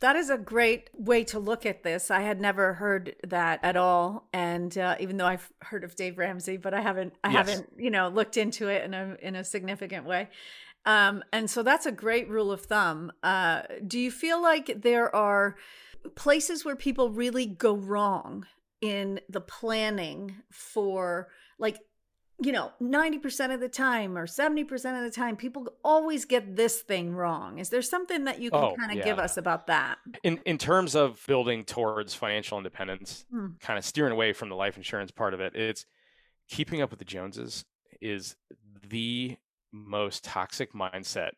That 0.00 0.16
is 0.16 0.28
a 0.28 0.36
great 0.36 0.90
way 0.92 1.24
to 1.24 1.38
look 1.38 1.64
at 1.64 1.82
this. 1.82 2.10
I 2.10 2.20
had 2.20 2.40
never 2.40 2.74
heard 2.74 3.14
that 3.26 3.60
at 3.62 3.76
all, 3.76 4.28
and 4.32 4.76
uh, 4.76 4.96
even 4.98 5.16
though 5.16 5.26
I've 5.26 5.50
heard 5.62 5.84
of 5.84 5.94
Dave 5.94 6.18
Ramsey, 6.18 6.56
but 6.56 6.74
I 6.74 6.80
haven't, 6.80 7.14
I 7.22 7.30
Yes. 7.30 7.48
haven't, 7.48 7.72
you 7.78 7.90
know, 7.90 8.08
looked 8.08 8.36
into 8.36 8.68
it 8.68 8.84
in 8.84 8.92
a 8.92 9.16
in 9.22 9.36
a 9.36 9.44
significant 9.44 10.04
way. 10.04 10.28
Um, 10.84 11.22
and 11.32 11.48
so 11.48 11.62
that's 11.62 11.86
a 11.86 11.92
great 11.92 12.28
rule 12.28 12.52
of 12.52 12.62
thumb. 12.62 13.12
Uh, 13.22 13.62
do 13.86 13.98
you 13.98 14.10
feel 14.10 14.42
like 14.42 14.82
there 14.82 15.14
are 15.14 15.56
places 16.16 16.64
where 16.64 16.76
people 16.76 17.08
really 17.10 17.46
go 17.46 17.74
wrong 17.74 18.46
in 18.82 19.20
the 19.30 19.40
planning 19.40 20.34
for, 20.50 21.28
like, 21.58 21.78
you 22.42 22.52
know, 22.52 22.72
90% 22.80 23.52
of 23.52 23.60
the 23.60 23.68
time 23.68 24.18
or 24.18 24.26
70% 24.26 24.96
of 24.96 25.04
the 25.04 25.10
time, 25.10 25.36
people 25.36 25.68
always 25.84 26.24
get 26.24 26.56
this 26.56 26.82
thing 26.82 27.14
wrong. 27.14 27.58
Is 27.58 27.68
there 27.70 27.82
something 27.82 28.24
that 28.24 28.40
you 28.40 28.50
can 28.50 28.60
Oh, 28.60 28.76
kind 28.76 28.92
of 28.98 29.04
give 29.04 29.18
us 29.18 29.36
about 29.36 29.66
that? 29.68 29.98
In 30.22 30.38
in 30.44 30.58
terms 30.58 30.94
of 30.94 31.22
building 31.26 31.64
towards 31.64 32.14
financial 32.14 32.58
independence, 32.58 33.24
Hmm. 33.30 33.46
kind 33.60 33.78
of 33.78 33.84
steering 33.84 34.12
away 34.12 34.32
from 34.32 34.48
the 34.48 34.56
life 34.56 34.76
insurance 34.76 35.10
part 35.10 35.32
of 35.34 35.40
it, 35.40 35.54
it's 35.54 35.86
keeping 36.48 36.82
up 36.82 36.90
with 36.90 36.98
the 36.98 37.04
Joneses 37.04 37.64
is 38.00 38.36
the 38.88 39.36
most 39.72 40.24
toxic 40.24 40.72
mindset 40.72 41.30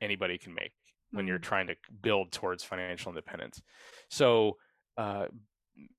anybody 0.00 0.38
can 0.38 0.54
make 0.54 0.72
when 1.12 1.26
you're 1.26 1.38
Mhm. 1.38 1.42
trying 1.42 1.66
to 1.68 1.76
build 2.02 2.32
towards 2.32 2.62
financial 2.64 3.10
independence. 3.10 3.62
So, 4.10 4.58
uh, 4.96 5.26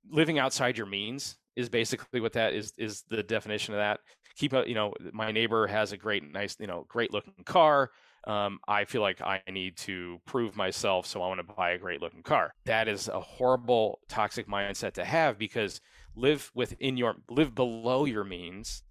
living 0.10 0.40
outside 0.40 0.78
your 0.78 0.88
means 0.88 1.38
is 1.56 1.70
basically 1.70 2.22
what 2.22 2.34
that 2.34 2.54
is 2.54 2.74
is 2.78 3.04
the 3.10 3.24
definition 3.24 3.74
of 3.74 3.80
that. 3.80 4.00
Keep 4.38 4.54
a, 4.54 4.64
you 4.68 4.76
know, 4.76 4.94
my 5.12 5.32
neighbor 5.32 5.68
has 5.68 5.92
a 5.92 5.98
great, 5.98 6.24
nice, 6.32 6.56
you 6.60 6.68
know, 6.68 6.86
great 6.88 7.12
looking 7.12 7.44
car. 7.46 7.92
Um, 8.26 8.60
I 8.68 8.86
feel 8.86 9.02
like 9.02 9.20
I 9.22 9.42
need 9.50 9.78
to 9.78 10.20
prove 10.26 10.56
myself, 10.56 11.08
so 11.08 11.22
I 11.22 11.28
want 11.28 11.40
to 11.46 11.54
buy 11.56 11.72
a 11.72 11.78
great 11.80 12.02
looking 12.02 12.22
car. 12.22 12.54
That 12.66 12.88
is 12.88 13.08
a 13.08 13.20
horrible, 13.20 14.00
toxic 14.08 14.48
mindset 14.48 14.94
to 14.94 15.06
have 15.06 15.40
because 15.40 15.82
live 16.16 16.52
within 16.54 16.98
your 16.98 17.16
live 17.30 17.56
below 17.56 18.06
your 18.06 18.24
means, 18.24 18.84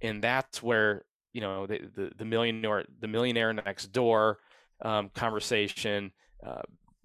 and 0.00 0.22
that's 0.22 0.62
where 0.62 1.04
you 1.32 1.42
know 1.42 1.66
the 1.66 1.80
the, 1.94 2.10
the 2.16 2.24
millionaire 2.24 2.86
the 3.00 3.08
millionaire 3.08 3.52
next 3.52 3.88
door 3.88 4.38
um, 4.82 5.10
conversation. 5.14 6.12
Uh, 6.44 6.62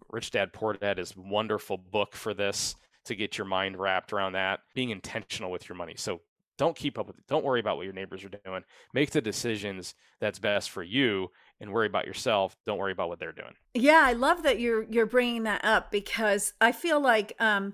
Rich 0.09 0.31
Dad 0.31 0.53
Poor 0.53 0.73
Dad 0.73 0.97
is 0.97 1.15
wonderful 1.17 1.77
book 1.77 2.15
for 2.15 2.33
this 2.33 2.75
to 3.05 3.15
get 3.15 3.37
your 3.37 3.45
mind 3.45 3.77
wrapped 3.77 4.13
around 4.13 4.33
that. 4.33 4.61
Being 4.73 4.89
intentional 4.89 5.51
with 5.51 5.67
your 5.69 5.77
money. 5.77 5.95
So 5.97 6.21
don't 6.57 6.75
keep 6.75 6.97
up 6.97 7.07
with 7.07 7.17
it. 7.17 7.27
Don't 7.27 7.43
worry 7.43 7.59
about 7.59 7.77
what 7.77 7.83
your 7.83 7.93
neighbors 7.93 8.23
are 8.23 8.29
doing. 8.29 8.63
Make 8.93 9.11
the 9.11 9.21
decisions 9.21 9.93
that's 10.19 10.39
best 10.39 10.69
for 10.69 10.83
you 10.83 11.29
and 11.59 11.71
worry 11.71 11.87
about 11.87 12.07
yourself. 12.07 12.55
Don't 12.65 12.77
worry 12.77 12.91
about 12.91 13.09
what 13.09 13.19
they're 13.19 13.33
doing. 13.33 13.53
Yeah, 13.73 14.01
I 14.03 14.13
love 14.13 14.43
that 14.43 14.59
you're 14.59 14.83
you're 14.83 15.05
bringing 15.05 15.43
that 15.43 15.65
up 15.65 15.91
because 15.91 16.53
I 16.61 16.71
feel 16.71 17.01
like 17.01 17.33
um, 17.39 17.73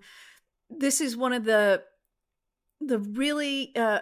this 0.69 1.01
is 1.01 1.15
one 1.15 1.33
of 1.33 1.45
the 1.45 1.83
the 2.79 2.99
really 2.99 3.71
uh, 3.75 3.99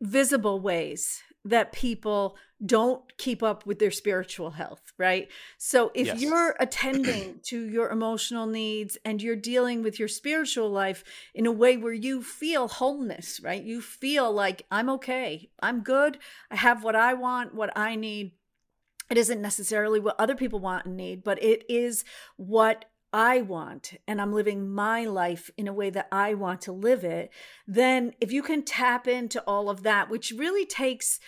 visible 0.00 0.60
ways 0.60 1.22
that 1.46 1.72
people 1.72 2.36
don't 2.64 3.16
keep 3.18 3.42
up 3.42 3.66
with 3.66 3.78
their 3.78 3.90
spiritual 3.90 4.50
health, 4.50 4.80
right? 4.98 5.28
So 5.58 5.90
if 5.94 6.06
yes. 6.06 6.20
you're 6.20 6.56
attending 6.60 7.40
to 7.44 7.68
your 7.68 7.90
emotional 7.90 8.46
needs 8.46 8.96
and 9.04 9.22
you're 9.22 9.36
dealing 9.36 9.82
with 9.82 9.98
your 9.98 10.08
spiritual 10.08 10.70
life 10.70 11.04
in 11.34 11.46
a 11.46 11.52
way 11.52 11.76
where 11.76 11.92
you 11.92 12.22
feel 12.22 12.68
wholeness, 12.68 13.40
right? 13.42 13.62
You 13.62 13.80
feel 13.80 14.32
like 14.32 14.64
I'm 14.70 14.88
okay. 14.90 15.50
I'm 15.60 15.80
good. 15.80 16.18
I 16.50 16.56
have 16.56 16.82
what 16.82 16.96
I 16.96 17.14
want, 17.14 17.54
what 17.54 17.76
I 17.76 17.94
need. 17.94 18.32
It 19.10 19.18
isn't 19.18 19.40
necessarily 19.40 20.00
what 20.00 20.18
other 20.18 20.34
people 20.34 20.58
want 20.58 20.86
and 20.86 20.96
need, 20.96 21.22
but 21.22 21.42
it 21.42 21.64
is 21.68 22.04
what 22.36 22.86
I 23.16 23.40
want 23.40 23.94
and 24.06 24.20
I'm 24.20 24.34
living 24.34 24.70
my 24.70 25.06
life 25.06 25.50
in 25.56 25.66
a 25.66 25.72
way 25.72 25.88
that 25.88 26.06
I 26.12 26.34
want 26.34 26.60
to 26.62 26.72
live 26.72 27.02
it, 27.02 27.30
then 27.66 28.12
if 28.20 28.30
you 28.30 28.42
can 28.42 28.62
tap 28.62 29.08
into 29.08 29.42
all 29.46 29.70
of 29.70 29.84
that, 29.84 30.10
which 30.10 30.34
really 30.36 30.66
takes, 30.66 31.18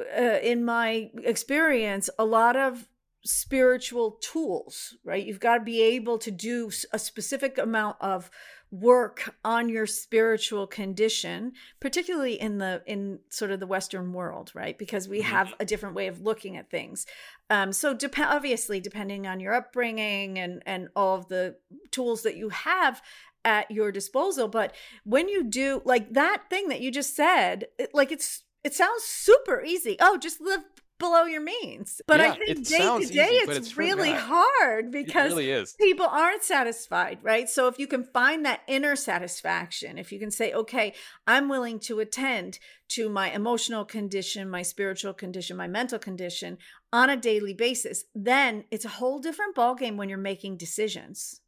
uh, 0.00 0.40
in 0.42 0.64
my 0.64 1.12
experience, 1.22 2.10
a 2.18 2.24
lot 2.24 2.56
of 2.56 2.88
spiritual 3.24 4.18
tools, 4.20 4.96
right? 5.04 5.24
You've 5.24 5.38
got 5.38 5.58
to 5.58 5.64
be 5.64 5.80
able 5.80 6.18
to 6.18 6.32
do 6.32 6.72
a 6.92 6.98
specific 6.98 7.56
amount 7.56 7.98
of 8.00 8.32
work 8.70 9.34
on 9.44 9.68
your 9.68 9.86
spiritual 9.86 10.66
condition 10.66 11.52
particularly 11.80 12.38
in 12.38 12.58
the 12.58 12.82
in 12.86 13.18
sort 13.30 13.50
of 13.50 13.60
the 13.60 13.66
western 13.66 14.12
world 14.12 14.52
right? 14.54 14.78
Because 14.78 15.08
we 15.08 15.20
mm-hmm. 15.20 15.30
have 15.30 15.54
a 15.58 15.64
different 15.64 15.94
way 15.94 16.06
of 16.06 16.20
looking 16.20 16.56
at 16.56 16.70
things. 16.70 17.06
Um 17.50 17.72
so 17.72 17.94
dep- 17.94 18.18
obviously 18.18 18.80
depending 18.80 19.26
on 19.26 19.40
your 19.40 19.54
upbringing 19.54 20.38
and 20.38 20.62
and 20.66 20.88
all 20.94 21.16
of 21.16 21.28
the 21.28 21.56
tools 21.90 22.22
that 22.22 22.36
you 22.36 22.50
have 22.50 23.00
at 23.44 23.70
your 23.70 23.90
disposal 23.92 24.48
but 24.48 24.74
when 25.04 25.28
you 25.28 25.44
do 25.44 25.80
like 25.84 26.12
that 26.12 26.42
thing 26.50 26.68
that 26.68 26.80
you 26.80 26.90
just 26.90 27.14
said 27.14 27.66
it, 27.78 27.90
like 27.94 28.12
it's 28.12 28.42
it 28.64 28.74
sounds 28.74 29.04
super 29.04 29.62
easy. 29.62 29.96
Oh 30.00 30.18
just 30.18 30.40
live 30.40 30.62
below 30.98 31.24
your 31.24 31.40
means. 31.40 32.00
But 32.06 32.20
yeah, 32.20 32.32
I 32.32 32.36
think 32.36 32.66
day 32.66 32.78
to 32.78 33.06
day, 33.06 33.28
it's, 33.30 33.56
it's, 33.56 33.76
really 33.76 34.12
hard 34.12 34.90
because 34.90 35.34
really 35.34 35.64
people 35.78 36.06
aren't 36.06 36.42
satisfied, 36.42 37.18
right? 37.22 37.48
So 37.48 37.68
if 37.68 37.78
you 37.78 37.86
can 37.86 38.04
find 38.04 38.44
that 38.44 38.60
inner 38.66 38.96
satisfaction, 38.96 39.98
if 39.98 40.12
you 40.12 40.18
can 40.18 40.30
say, 40.30 40.52
okay, 40.52 40.94
I'm 41.26 41.48
willing 41.48 41.78
to 41.80 42.00
attend 42.00 42.58
to 42.88 43.08
my 43.08 43.30
emotional 43.30 43.84
condition, 43.84 44.50
my 44.50 44.62
spiritual 44.62 45.14
condition, 45.14 45.56
my 45.56 45.68
mental 45.68 45.98
condition 45.98 46.58
on 46.92 47.10
a 47.10 47.16
daily 47.16 47.54
basis, 47.54 48.04
then 48.14 48.64
it's 48.70 48.84
a 48.84 48.88
whole 48.88 49.18
different 49.20 49.54
ballgame 49.54 49.96
when 49.96 50.08
you're 50.08 50.18
making 50.18 50.56
decisions. 50.56 51.40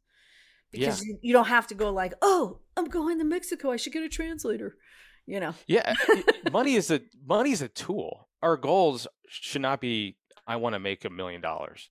Because 0.71 1.01
yeah. 1.01 1.07
you, 1.13 1.19
you 1.21 1.33
don't 1.33 1.47
have 1.47 1.67
to 1.67 1.75
go 1.75 1.91
like, 1.91 2.13
oh, 2.21 2.59
I'm 2.77 2.85
going 2.85 3.17
to 3.19 3.25
Mexico. 3.25 3.71
I 3.71 3.75
should 3.75 3.93
get 3.93 4.03
a 4.03 4.09
translator 4.09 4.75
you 5.27 5.39
know 5.39 5.53
yeah 5.67 5.93
money 6.51 6.75
is 6.75 6.89
a 6.91 6.99
money 7.25 7.51
is 7.51 7.61
a 7.61 7.67
tool 7.67 8.27
our 8.41 8.57
goals 8.57 9.07
should 9.31 9.61
not 9.61 9.81
be 9.81 10.17
I 10.47 10.57
want 10.57 10.73
to 10.73 10.79
make 10.79 11.05
a 11.05 11.09
million 11.09 11.41
dollars 11.41 11.89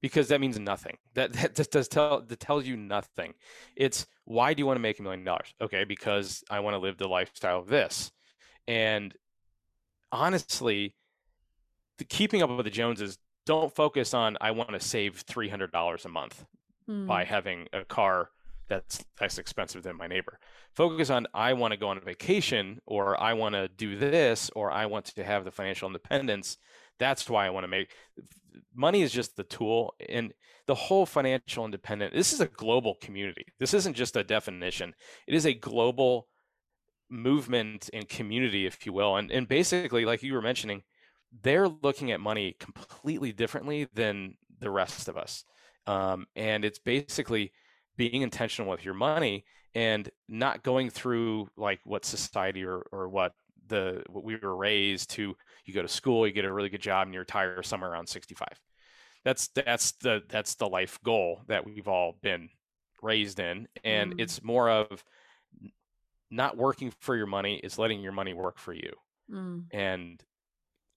because 0.00 0.28
that 0.28 0.40
means 0.40 0.58
nothing. 0.58 0.98
That 1.14 1.32
that 1.34 1.54
just 1.54 1.70
does 1.70 1.88
tell 1.88 2.20
that 2.20 2.40
tells 2.40 2.66
you 2.66 2.76
nothing. 2.76 3.34
It's 3.76 4.06
why 4.24 4.54
do 4.54 4.60
you 4.60 4.66
want 4.66 4.76
to 4.76 4.82
make 4.82 4.98
a 4.98 5.02
million 5.02 5.24
dollars? 5.24 5.54
Okay, 5.60 5.84
because 5.84 6.42
I 6.50 6.60
want 6.60 6.74
to 6.74 6.78
live 6.78 6.98
the 6.98 7.08
lifestyle 7.08 7.58
of 7.58 7.68
this. 7.68 8.10
And 8.66 9.14
honestly, 10.10 10.94
the 11.98 12.04
keeping 12.04 12.42
up 12.42 12.50
with 12.50 12.64
the 12.64 12.70
Joneses, 12.70 13.18
don't 13.46 13.74
focus 13.74 14.14
on 14.14 14.36
I 14.40 14.50
want 14.50 14.70
to 14.70 14.80
save 14.80 15.20
three 15.20 15.48
hundred 15.48 15.70
dollars 15.72 16.04
a 16.04 16.08
month 16.08 16.44
mm. 16.88 17.06
by 17.06 17.24
having 17.24 17.68
a 17.72 17.84
car 17.84 18.30
that's 18.68 19.04
less 19.20 19.38
expensive 19.38 19.82
than 19.82 19.96
my 19.96 20.06
neighbor. 20.06 20.38
Focus 20.72 21.10
on 21.10 21.26
I 21.34 21.52
want 21.52 21.72
to 21.72 21.78
go 21.78 21.88
on 21.88 21.98
a 21.98 22.00
vacation 22.00 22.80
or 22.86 23.20
I 23.20 23.34
want 23.34 23.54
to 23.54 23.68
do 23.68 23.96
this 23.96 24.50
or 24.56 24.70
I 24.70 24.86
want 24.86 25.06
to 25.06 25.24
have 25.24 25.44
the 25.44 25.50
financial 25.50 25.86
independence. 25.86 26.56
That's 26.98 27.28
why 27.28 27.46
I 27.46 27.50
want 27.50 27.64
to 27.64 27.68
make 27.68 27.90
money 28.74 29.02
is 29.02 29.12
just 29.12 29.36
the 29.36 29.44
tool 29.44 29.94
and 30.08 30.32
the 30.66 30.74
whole 30.74 31.06
financial 31.06 31.64
independent. 31.64 32.14
This 32.14 32.32
is 32.32 32.40
a 32.40 32.46
global 32.46 32.96
community. 33.00 33.46
This 33.58 33.74
isn't 33.74 33.94
just 33.94 34.16
a 34.16 34.24
definition. 34.24 34.94
It 35.26 35.34
is 35.34 35.46
a 35.46 35.54
global 35.54 36.28
movement 37.10 37.90
and 37.92 38.08
community 38.08 38.66
if 38.66 38.86
you 38.86 38.92
will. 38.92 39.16
And 39.16 39.30
and 39.30 39.46
basically 39.46 40.04
like 40.04 40.22
you 40.22 40.34
were 40.34 40.42
mentioning, 40.42 40.82
they're 41.42 41.68
looking 41.68 42.10
at 42.12 42.20
money 42.20 42.56
completely 42.58 43.32
differently 43.32 43.88
than 43.94 44.36
the 44.60 44.70
rest 44.70 45.08
of 45.08 45.16
us. 45.16 45.44
Um, 45.86 46.26
and 46.34 46.64
it's 46.64 46.78
basically 46.78 47.52
being 47.96 48.22
intentional 48.22 48.70
with 48.70 48.84
your 48.84 48.94
money 48.94 49.44
and 49.74 50.08
not 50.28 50.62
going 50.62 50.90
through 50.90 51.48
like 51.56 51.80
what 51.84 52.04
society 52.04 52.64
or, 52.64 52.84
or 52.92 53.08
what 53.08 53.32
the 53.68 54.02
what 54.10 54.24
we 54.24 54.36
were 54.36 54.56
raised 54.56 55.10
to 55.10 55.34
you 55.64 55.74
go 55.74 55.82
to 55.82 55.88
school 55.88 56.26
you 56.26 56.32
get 56.32 56.44
a 56.44 56.52
really 56.52 56.68
good 56.68 56.82
job 56.82 57.06
and 57.06 57.14
you 57.14 57.20
retire 57.20 57.62
somewhere 57.62 57.90
around 57.90 58.06
65 58.06 58.48
that's 59.24 59.48
that's 59.48 59.92
the 60.02 60.22
that's 60.28 60.54
the 60.56 60.68
life 60.68 60.98
goal 61.02 61.42
that 61.48 61.64
we've 61.64 61.88
all 61.88 62.16
been 62.22 62.48
raised 63.02 63.40
in 63.40 63.66
and 63.82 64.14
mm. 64.14 64.20
it's 64.20 64.42
more 64.42 64.70
of 64.70 65.02
not 66.30 66.56
working 66.56 66.92
for 67.00 67.16
your 67.16 67.26
money 67.26 67.60
is 67.62 67.78
letting 67.78 68.00
your 68.00 68.12
money 68.12 68.34
work 68.34 68.58
for 68.58 68.72
you 68.72 68.92
mm. 69.30 69.64
and 69.72 70.22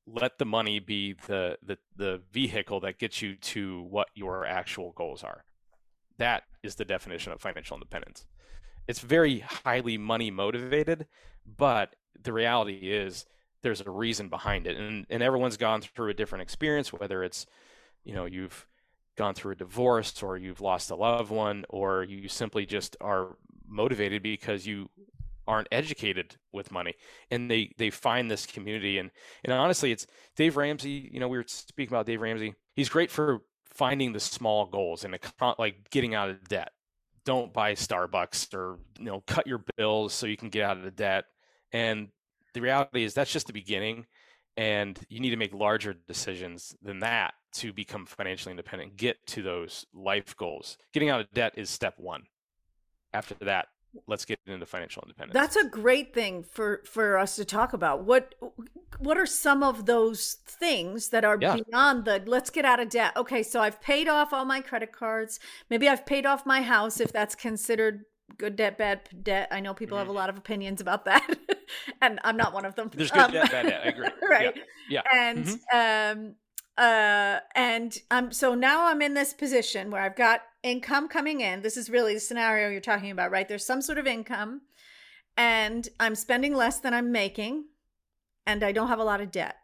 let 0.05 0.37
the 0.37 0.45
money 0.45 0.79
be 0.79 1.13
the, 1.27 1.57
the 1.63 1.77
the 1.95 2.21
vehicle 2.31 2.79
that 2.79 2.97
gets 2.97 3.21
you 3.21 3.35
to 3.35 3.83
what 3.89 4.07
your 4.13 4.45
actual 4.45 4.93
goals 4.93 5.23
are 5.23 5.43
that 6.17 6.43
is 6.63 6.75
the 6.75 6.85
definition 6.85 7.31
of 7.31 7.41
financial 7.41 7.75
independence. 7.75 8.25
It's 8.87 8.99
very 8.99 9.39
highly 9.39 9.97
money 9.97 10.31
motivated, 10.31 11.07
but 11.45 11.95
the 12.21 12.33
reality 12.33 12.91
is 12.91 13.25
there's 13.61 13.81
a 13.81 13.89
reason 13.89 14.29
behind 14.29 14.67
it. 14.67 14.77
And 14.77 15.05
and 15.09 15.21
everyone's 15.21 15.57
gone 15.57 15.81
through 15.81 16.09
a 16.09 16.13
different 16.13 16.41
experience, 16.43 16.93
whether 16.93 17.23
it's, 17.23 17.45
you 18.03 18.13
know, 18.13 18.25
you've 18.25 18.65
gone 19.17 19.33
through 19.33 19.53
a 19.53 19.55
divorce 19.55 20.21
or 20.23 20.37
you've 20.37 20.61
lost 20.61 20.91
a 20.91 20.95
loved 20.95 21.31
one 21.31 21.65
or 21.69 22.03
you 22.03 22.29
simply 22.29 22.65
just 22.65 22.95
are 23.01 23.35
motivated 23.67 24.23
because 24.23 24.65
you 24.65 24.89
aren't 25.47 25.67
educated 25.71 26.35
with 26.51 26.71
money 26.71 26.93
and 27.31 27.49
they 27.49 27.73
they 27.77 27.89
find 27.89 28.29
this 28.29 28.45
community 28.45 28.97
and 28.97 29.09
and 29.43 29.53
honestly 29.53 29.91
it's 29.91 30.05
Dave 30.35 30.57
Ramsey 30.57 31.09
you 31.11 31.19
know 31.19 31.27
we 31.27 31.37
were 31.37 31.45
speaking 31.47 31.93
about 31.93 32.05
Dave 32.05 32.21
Ramsey 32.21 32.53
he's 32.75 32.89
great 32.89 33.09
for 33.09 33.41
finding 33.77 34.11
the 34.11 34.19
small 34.19 34.65
goals 34.65 35.03
and 35.03 35.17
like 35.59 35.89
getting 35.91 36.15
out 36.15 36.29
of 36.29 36.47
debt. 36.49 36.71
Don't 37.25 37.53
buy 37.53 37.73
Starbucks 37.73 38.53
or 38.53 38.79
you 38.97 39.05
know 39.05 39.23
cut 39.27 39.47
your 39.47 39.63
bills 39.77 40.13
so 40.13 40.25
you 40.25 40.37
can 40.37 40.49
get 40.49 40.63
out 40.63 40.77
of 40.77 40.83
the 40.83 40.91
debt. 40.91 41.25
And 41.71 42.09
the 42.53 42.61
reality 42.61 43.03
is 43.03 43.13
that's 43.13 43.31
just 43.31 43.47
the 43.47 43.53
beginning, 43.53 44.05
and 44.55 44.99
you 45.09 45.19
need 45.19 45.29
to 45.31 45.37
make 45.37 45.53
larger 45.53 45.93
decisions 46.07 46.75
than 46.81 46.99
that 46.99 47.33
to 47.53 47.73
become 47.73 48.05
financially 48.05 48.51
independent. 48.51 48.97
Get 48.97 49.17
to 49.27 49.43
those 49.43 49.85
life 49.93 50.35
goals. 50.37 50.77
Getting 50.93 51.09
out 51.09 51.19
of 51.19 51.31
debt 51.31 51.53
is 51.55 51.69
step 51.69 51.95
one. 51.97 52.23
After 53.13 53.35
that, 53.41 53.67
let's 54.07 54.25
get 54.25 54.39
into 54.45 54.65
financial 54.65 55.03
independence. 55.03 55.33
That's 55.33 55.55
a 55.55 55.67
great 55.67 56.13
thing 56.13 56.43
for 56.43 56.81
for 56.85 57.17
us 57.17 57.35
to 57.37 57.45
talk 57.45 57.73
about. 57.73 58.03
What 58.03 58.35
what 58.99 59.17
are 59.17 59.25
some 59.25 59.63
of 59.63 59.85
those 59.85 60.37
things 60.45 61.09
that 61.09 61.25
are 61.25 61.37
yeah. 61.39 61.57
beyond 61.57 62.05
the 62.05 62.21
let's 62.25 62.49
get 62.49 62.65
out 62.65 62.79
of 62.79 62.89
debt? 62.89 63.15
Okay, 63.15 63.43
so 63.43 63.61
I've 63.61 63.81
paid 63.81 64.07
off 64.07 64.33
all 64.33 64.45
my 64.45 64.61
credit 64.61 64.91
cards. 64.91 65.39
Maybe 65.69 65.87
I've 65.87 66.05
paid 66.05 66.25
off 66.25 66.45
my 66.45 66.61
house 66.61 66.99
if 66.99 67.11
that's 67.11 67.35
considered 67.35 68.05
good 68.37 68.55
debt, 68.55 68.77
bad 68.77 69.01
debt. 69.23 69.47
I 69.51 69.59
know 69.59 69.73
people 69.73 69.97
mm-hmm. 69.97 70.07
have 70.07 70.09
a 70.09 70.17
lot 70.17 70.29
of 70.29 70.37
opinions 70.37 70.81
about 70.81 71.05
that, 71.05 71.37
and 72.01 72.19
I'm 72.23 72.37
not 72.37 72.53
one 72.53 72.65
of 72.65 72.75
them. 72.75 72.91
There's 72.93 73.11
good 73.11 73.21
um, 73.21 73.31
debt, 73.31 73.51
bad 73.51 73.67
debt. 73.67 73.81
I 73.85 73.89
agree. 73.89 74.07
right. 74.29 74.55
Yeah. 74.89 75.01
yeah. 75.03 75.29
And 75.29 75.45
mm-hmm. 75.45 76.19
um 76.21 76.35
uh 76.77 77.39
and 77.55 77.97
um 78.11 78.31
so 78.31 78.53
now 78.53 78.85
i'm 78.85 79.01
in 79.01 79.15
this 79.15 79.33
position 79.33 79.89
where 79.89 80.01
i've 80.03 80.15
got 80.15 80.41
income 80.67 81.07
coming 81.07 81.41
in 81.41 81.61
this 81.61 81.77
is 81.77 81.89
really 81.89 82.13
the 82.13 82.19
scenario 82.19 82.69
you're 82.69 82.81
talking 82.81 83.11
about 83.11 83.31
right? 83.31 83.47
There's 83.47 83.65
some 83.65 83.81
sort 83.81 83.97
of 83.97 84.07
income 84.07 84.61
and 85.35 85.87
i'm 85.99 86.15
spending 86.15 86.55
less 86.55 86.79
than 86.79 86.93
i'm 86.93 87.11
making 87.11 87.65
and 88.45 88.63
i 88.63 88.71
don't 88.71 88.87
have 88.87 88.99
a 88.99 89.03
lot 89.03 89.21
of 89.21 89.31
debt. 89.31 89.55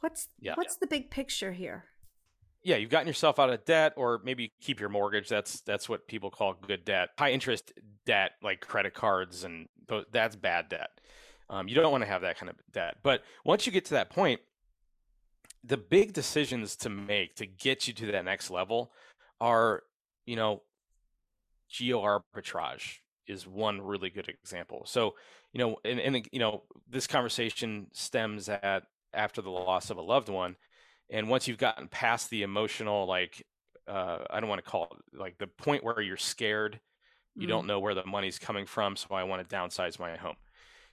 What's 0.00 0.28
yeah. 0.40 0.54
what's 0.54 0.76
the 0.76 0.86
big 0.86 1.10
picture 1.10 1.52
here? 1.52 1.84
Yeah 2.62 2.76
you've 2.76 2.90
gotten 2.90 3.08
yourself 3.08 3.38
out 3.38 3.50
of 3.50 3.64
debt 3.64 3.92
or 3.96 4.20
maybe 4.24 4.52
keep 4.60 4.80
your 4.80 4.88
mortgage. 4.88 5.28
That's 5.28 5.60
that's 5.60 5.88
what 5.88 6.08
people 6.08 6.30
call 6.30 6.54
good 6.54 6.84
debt. 6.84 7.10
High 7.18 7.32
interest 7.32 7.72
debt 8.06 8.32
like 8.42 8.60
credit 8.60 8.94
cards 8.94 9.44
and 9.44 9.68
that's 10.10 10.36
bad 10.36 10.68
debt. 10.68 10.90
Um, 11.50 11.68
you 11.68 11.74
don't 11.74 11.92
want 11.92 12.02
to 12.02 12.08
have 12.08 12.22
that 12.22 12.38
kind 12.38 12.48
of 12.48 12.56
debt. 12.72 12.96
But 13.02 13.22
once 13.44 13.66
you 13.66 13.72
get 13.72 13.84
to 13.86 13.94
that 13.94 14.10
point 14.10 14.40
the 15.64 15.76
big 15.76 16.12
decisions 16.12 16.76
to 16.76 16.88
make 16.88 17.36
to 17.36 17.46
get 17.46 17.86
you 17.86 17.94
to 17.94 18.06
that 18.12 18.24
next 18.24 18.50
level 18.50 18.92
are, 19.40 19.82
you 20.26 20.36
know, 20.36 20.62
geo 21.68 22.00
arbitrage 22.00 22.98
is 23.26 23.46
one 23.46 23.80
really 23.80 24.10
good 24.10 24.28
example. 24.28 24.82
So, 24.86 25.14
you 25.52 25.58
know, 25.58 25.76
and, 25.84 26.00
and 26.00 26.28
you 26.32 26.38
know, 26.38 26.62
this 26.88 27.06
conversation 27.06 27.86
stems 27.92 28.48
at 28.48 28.84
after 29.14 29.42
the 29.42 29.50
loss 29.50 29.90
of 29.90 29.96
a 29.98 30.02
loved 30.02 30.28
one, 30.28 30.56
and 31.10 31.28
once 31.28 31.46
you've 31.46 31.58
gotten 31.58 31.88
past 31.88 32.30
the 32.30 32.42
emotional, 32.42 33.06
like, 33.06 33.46
uh, 33.86 34.18
I 34.30 34.40
don't 34.40 34.48
want 34.48 34.64
to 34.64 34.70
call 34.70 34.84
it 34.84 35.18
like 35.18 35.38
the 35.38 35.46
point 35.46 35.84
where 35.84 36.00
you're 36.00 36.16
scared, 36.16 36.80
you 37.36 37.46
mm. 37.46 37.50
don't 37.50 37.66
know 37.66 37.80
where 37.80 37.94
the 37.94 38.06
money's 38.06 38.38
coming 38.38 38.66
from, 38.66 38.96
so 38.96 39.08
I 39.10 39.24
want 39.24 39.46
to 39.46 39.54
downsize 39.54 39.98
my 39.98 40.16
home. 40.16 40.36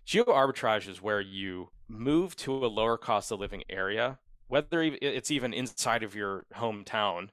Geo 0.06 0.26
arbitrage 0.26 0.90
is 0.90 1.02
where 1.02 1.22
you 1.22 1.70
move 1.88 2.36
to 2.38 2.54
a 2.54 2.68
lower 2.68 2.98
cost 2.98 3.32
of 3.32 3.40
living 3.40 3.64
area, 3.70 4.20
whether 4.48 4.82
it's 4.82 5.32
even 5.32 5.54
inside 5.54 6.04
of 6.04 6.16
your 6.16 6.46
hometown, 6.56 7.30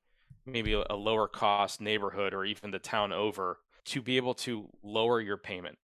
maybe 0.46 0.72
a 0.72 0.94
lower 0.94 1.28
cost 1.28 1.80
neighborhood 1.80 2.32
or 2.32 2.44
even 2.44 2.70
the 2.70 2.78
town 2.78 3.12
over, 3.12 3.58
to 3.86 4.02
be 4.02 4.16
able 4.16 4.34
to 4.34 4.68
lower 4.82 5.20
your 5.20 5.36
payment, 5.36 5.78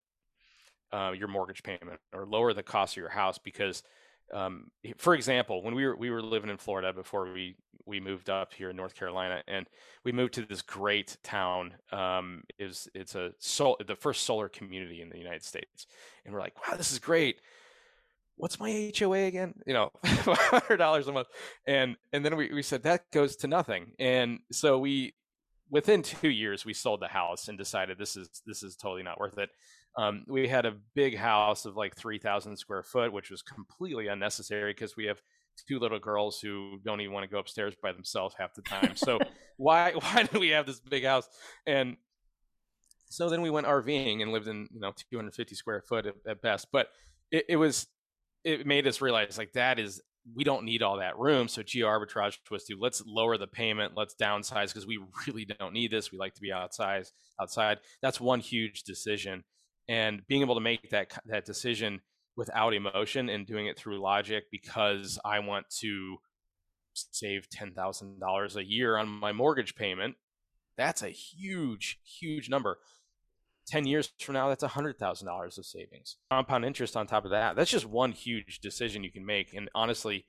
uh, 0.91 1.13
your 1.15 1.28
mortgage 1.28 1.63
payment, 1.63 2.00
or 2.13 2.26
lower 2.26 2.54
the 2.54 2.63
cost 2.63 2.93
of 2.93 2.97
your 2.97 3.10
house. 3.10 3.38
Because, 3.38 3.84
um, 4.34 4.71
for 4.97 5.13
example, 5.13 5.62
when 5.62 5.76
we 5.76 5.86
were 5.86 5.95
we 5.95 6.10
were 6.10 6.21
living 6.21 6.50
in 6.50 6.58
Florida 6.58 6.93
before 6.93 7.32
we 7.32 7.56
we 7.86 8.00
moved 8.00 8.30
up 8.30 8.54
here 8.54 8.69
in 8.69 8.76
North 8.76 8.95
Carolina, 8.95 9.43
and 9.47 9.67
we 10.04 10.12
moved 10.12 10.34
to 10.36 10.45
this 10.45 10.62
great 10.62 11.17
town. 11.24 11.74
Um, 11.91 12.43
is 12.60 12.88
it's 12.93 13.15
a 13.15 13.34
sol- 13.39 13.78
the 13.86 13.95
first 13.95 14.24
solar 14.24 14.50
community 14.50 15.02
in 15.02 15.10
the 15.10 15.17
United 15.17 15.43
States, 15.43 15.88
and 16.26 16.34
we're 16.34 16.39
like, 16.39 16.56
wow, 16.67 16.78
this 16.78 16.91
is 16.91 17.00
great. 17.00 17.41
What's 18.41 18.60
my 18.60 18.91
HOA 18.97 19.25
again? 19.25 19.54
You 19.67 19.73
know, 19.75 19.91
hundred 20.04 20.77
dollars 20.77 21.08
a 21.08 21.12
month, 21.12 21.27
and 21.67 21.95
and 22.12 22.25
then 22.25 22.36
we 22.36 22.51
we 22.51 22.63
said 22.63 22.82
that 22.82 23.12
goes 23.12 23.36
to 23.38 23.47
nothing, 23.47 23.91
and 23.99 24.39
so 24.51 24.80
we 24.80 25.13
within 25.69 26.01
two 26.01 26.32
years 26.32 26.65
we 26.65 26.73
sold 26.73 27.01
the 27.01 27.08
house 27.08 27.49
and 27.49 27.56
decided 27.56 27.99
this 27.99 28.17
is 28.17 28.41
this 28.47 28.63
is 28.63 28.75
totally 28.75 29.04
not 29.04 29.19
worth 29.19 29.38
it. 29.38 29.51
Um, 29.95 30.23
we 30.27 30.47
had 30.47 30.65
a 30.65 30.73
big 30.95 31.15
house 31.15 31.65
of 31.65 31.77
like 31.77 31.95
three 31.95 32.17
thousand 32.17 32.58
square 32.58 32.82
foot, 32.82 33.13
which 33.13 33.30
was 33.30 33.43
completely 33.43 34.08
unnecessary 34.08 34.73
because 34.73 34.97
we 34.97 35.06
have 35.06 35.21
two 35.67 35.77
little 35.77 35.99
girls 35.99 36.39
who 36.39 36.80
don't 36.84 36.99
even 36.99 37.13
want 37.13 37.23
to 37.23 37.32
go 37.32 37.38
upstairs 37.38 37.75
by 37.80 37.91
themselves 37.91 38.34
half 38.39 38.56
the 38.56 38.63
time. 38.63 38.95
So 38.95 39.19
why 39.58 39.91
why 39.99 40.23
do 40.23 40.39
we 40.39 40.49
have 40.49 40.65
this 40.65 40.80
big 40.80 41.06
house? 41.06 41.30
And 41.67 41.95
so 43.08 43.30
then 43.30 43.43
we 43.43 43.51
went 43.51 43.67
RVing 43.67 44.23
and 44.23 44.32
lived 44.32 44.47
in 44.47 44.67
you 44.73 44.80
know 44.80 44.93
250 45.12 45.54
square 45.54 45.84
foot 45.88 46.08
at, 46.08 46.15
at 46.27 46.41
best. 46.41 46.69
But 46.71 46.88
it, 47.30 47.45
it 47.49 47.58
was 47.58 47.86
it 48.43 48.65
made 48.65 48.88
us 48.88 49.01
realize 49.01 49.38
like 49.38 49.54
that 49.54 49.80
is 49.80 50.01
we 50.36 50.43
don't 50.43 50.65
need 50.65 50.84
all 50.84 50.97
that 50.97 51.17
room. 51.17 51.47
So 51.47 51.63
geo 51.63 51.88
arbitrage 51.88 52.38
was 52.49 52.63
to 52.65 52.77
let's 52.80 53.04
lower 53.06 53.38
the 53.38 53.47
payment, 53.47 53.93
let's 53.95 54.15
downsize 54.15 54.67
because 54.67 54.86
we 54.86 54.99
really 55.27 55.45
don't 55.45 55.73
need 55.73 55.91
this. 55.91 56.12
We 56.12 56.17
like 56.17 56.36
to 56.36 56.41
be 56.41 56.51
outside. 56.51 57.06
Outside. 57.39 57.80
That's 58.01 58.21
one 58.21 58.39
huge 58.39 58.84
decision, 58.84 59.43
and 59.88 60.21
being 60.27 60.41
able 60.41 60.56
to 60.56 60.62
make 60.62 60.89
that 60.91 61.17
that 61.25 61.45
decision 61.45 62.01
without 62.38 62.73
emotion 62.73 63.30
and 63.30 63.45
doing 63.45 63.67
it 63.67 63.77
through 63.77 63.99
logic 63.99 64.45
because 64.51 65.19
I 65.25 65.39
want 65.39 65.69
to 65.80 66.17
save 66.93 67.49
ten 67.49 67.73
thousand 67.73 68.19
dollars 68.19 68.56
a 68.56 68.63
year 68.63 68.97
on 68.97 69.08
my 69.08 69.32
mortgage 69.32 69.75
payment. 69.75 70.15
That's 70.77 71.04
a 71.04 71.10
huge, 71.10 71.99
huge 72.04 72.49
number. 72.49 72.80
10 73.72 73.88
years 73.88 74.12
from 74.20 74.34
now, 74.34 74.50
that's 74.50 74.64
$100,000 74.64 75.58
of 75.58 75.66
savings. 75.66 76.18
Compound 76.30 76.66
interest 76.66 76.98
on 76.98 77.08
top 77.08 77.24
of 77.24 77.32
that. 77.32 77.56
That's 77.56 77.72
just 77.72 77.86
one 77.86 78.12
huge 78.12 78.60
decision 78.60 79.04
you 79.04 79.12
can 79.12 79.26
make. 79.26 79.54
And 79.54 79.70
honestly, 79.74 80.26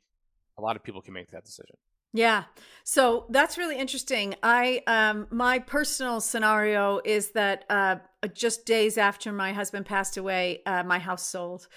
a 0.56 0.62
lot 0.62 0.76
of 0.76 0.84
people 0.84 1.02
can 1.02 1.12
make 1.12 1.32
that 1.32 1.44
decision. 1.44 1.76
Yeah. 2.14 2.44
So 2.84 3.26
that's 3.30 3.58
really 3.58 3.78
interesting. 3.78 4.34
I 4.42 4.82
um 4.86 5.26
my 5.30 5.58
personal 5.58 6.20
scenario 6.20 7.00
is 7.04 7.30
that 7.30 7.64
uh 7.70 7.96
just 8.34 8.66
days 8.66 8.98
after 8.98 9.32
my 9.32 9.52
husband 9.54 9.86
passed 9.86 10.18
away, 10.18 10.60
uh 10.66 10.82
my 10.82 10.98
house 10.98 11.26
sold 11.26 11.68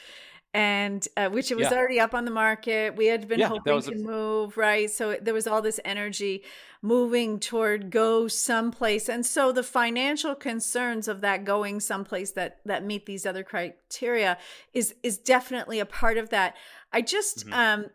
and 0.55 1.05
uh, 1.17 1.27
which 1.27 1.51
it 1.51 1.57
was 1.57 1.69
yeah. 1.69 1.77
already 1.77 1.99
up 1.99 2.13
on 2.13 2.23
the 2.23 2.31
market. 2.31 2.95
We 2.95 3.07
had 3.07 3.27
been 3.27 3.39
yeah, 3.39 3.49
hoping 3.49 3.81
to 3.81 3.91
a... 3.91 3.95
move, 3.95 4.55
right? 4.55 4.89
So 4.89 5.17
there 5.21 5.33
was 5.33 5.47
all 5.47 5.61
this 5.61 5.81
energy 5.83 6.43
moving 6.81 7.41
toward 7.41 7.91
go 7.91 8.29
someplace, 8.29 9.09
and 9.09 9.25
so 9.25 9.51
the 9.51 9.63
financial 9.63 10.33
concerns 10.33 11.09
of 11.09 11.19
that 11.21 11.43
going 11.43 11.81
someplace 11.81 12.31
that 12.31 12.59
that 12.63 12.85
meet 12.85 13.05
these 13.05 13.25
other 13.25 13.43
criteria 13.43 14.37
is 14.73 14.95
is 15.03 15.17
definitely 15.17 15.79
a 15.79 15.85
part 15.85 16.17
of 16.17 16.29
that. 16.29 16.55
I 16.93 17.01
just 17.01 17.47
mm-hmm. 17.47 17.53
um 17.53 17.85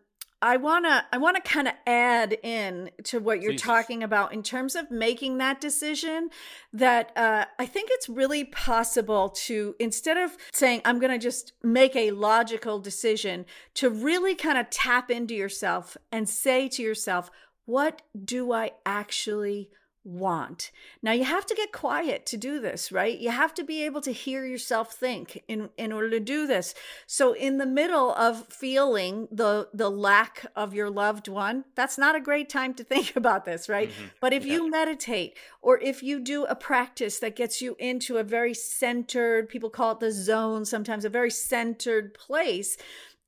I 0.42 0.56
want 0.56 0.86
to 0.86 1.04
I 1.12 1.18
want 1.18 1.36
to 1.36 1.42
kind 1.42 1.68
of 1.68 1.74
add 1.86 2.32
in 2.42 2.90
to 3.04 3.20
what 3.20 3.42
you're 3.42 3.52
Please. 3.52 3.62
talking 3.62 4.02
about 4.02 4.32
in 4.32 4.42
terms 4.42 4.74
of 4.74 4.90
making 4.90 5.38
that 5.38 5.60
decision 5.60 6.30
that 6.72 7.12
uh, 7.16 7.44
I 7.58 7.66
think 7.66 7.90
it's 7.92 8.08
really 8.08 8.44
possible 8.44 9.30
to 9.30 9.74
instead 9.78 10.16
of 10.16 10.36
saying 10.52 10.80
I'm 10.84 10.98
going 10.98 11.12
to 11.12 11.18
just 11.18 11.52
make 11.62 11.94
a 11.94 12.12
logical 12.12 12.78
decision 12.78 13.44
to 13.74 13.90
really 13.90 14.34
kind 14.34 14.56
of 14.56 14.70
tap 14.70 15.10
into 15.10 15.34
yourself 15.34 15.96
and 16.10 16.28
say 16.28 16.68
to 16.70 16.82
yourself 16.82 17.30
what 17.66 18.02
do 18.24 18.52
I 18.52 18.72
actually 18.86 19.70
want. 20.04 20.70
Now 21.02 21.12
you 21.12 21.24
have 21.24 21.44
to 21.46 21.54
get 21.54 21.72
quiet 21.72 22.24
to 22.26 22.36
do 22.36 22.58
this, 22.58 22.90
right? 22.90 23.18
You 23.18 23.30
have 23.30 23.52
to 23.54 23.64
be 23.64 23.84
able 23.84 24.00
to 24.02 24.12
hear 24.12 24.46
yourself 24.46 24.94
think 24.94 25.42
in 25.46 25.68
in 25.76 25.92
order 25.92 26.08
to 26.10 26.20
do 26.20 26.46
this. 26.46 26.74
So 27.06 27.32
in 27.34 27.58
the 27.58 27.66
middle 27.66 28.14
of 28.14 28.46
feeling 28.48 29.28
the 29.30 29.68
the 29.74 29.90
lack 29.90 30.46
of 30.56 30.72
your 30.72 30.90
loved 30.90 31.28
one, 31.28 31.64
that's 31.74 31.98
not 31.98 32.16
a 32.16 32.20
great 32.20 32.48
time 32.48 32.72
to 32.74 32.84
think 32.90 33.14
about 33.14 33.44
this, 33.44 33.68
right? 33.68 33.90
Mm-hmm. 33.90 34.06
But 34.20 34.32
if 34.32 34.44
yeah. 34.44 34.54
you 34.54 34.70
meditate 34.70 35.36
or 35.60 35.78
if 35.78 36.02
you 36.02 36.18
do 36.18 36.44
a 36.44 36.54
practice 36.54 37.18
that 37.18 37.36
gets 37.36 37.60
you 37.60 37.76
into 37.78 38.16
a 38.16 38.24
very 38.24 38.54
centered, 38.54 39.48
people 39.50 39.68
call 39.68 39.92
it 39.92 40.00
the 40.00 40.12
zone, 40.12 40.64
sometimes 40.64 41.04
a 41.04 41.10
very 41.10 41.30
centered 41.30 42.14
place, 42.14 42.78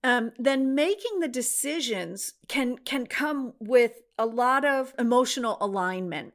um, 0.03 0.33
then 0.39 0.75
making 0.75 1.21
the 1.21 1.29
decisions 1.29 2.33
can 2.49 2.79
can 2.79 3.07
come 3.07 3.53
with 3.61 4.03
a 4.19 4.25
lot 4.25 4.65
of 4.65 4.95
emotional 4.99 5.59
alignment 5.61 6.33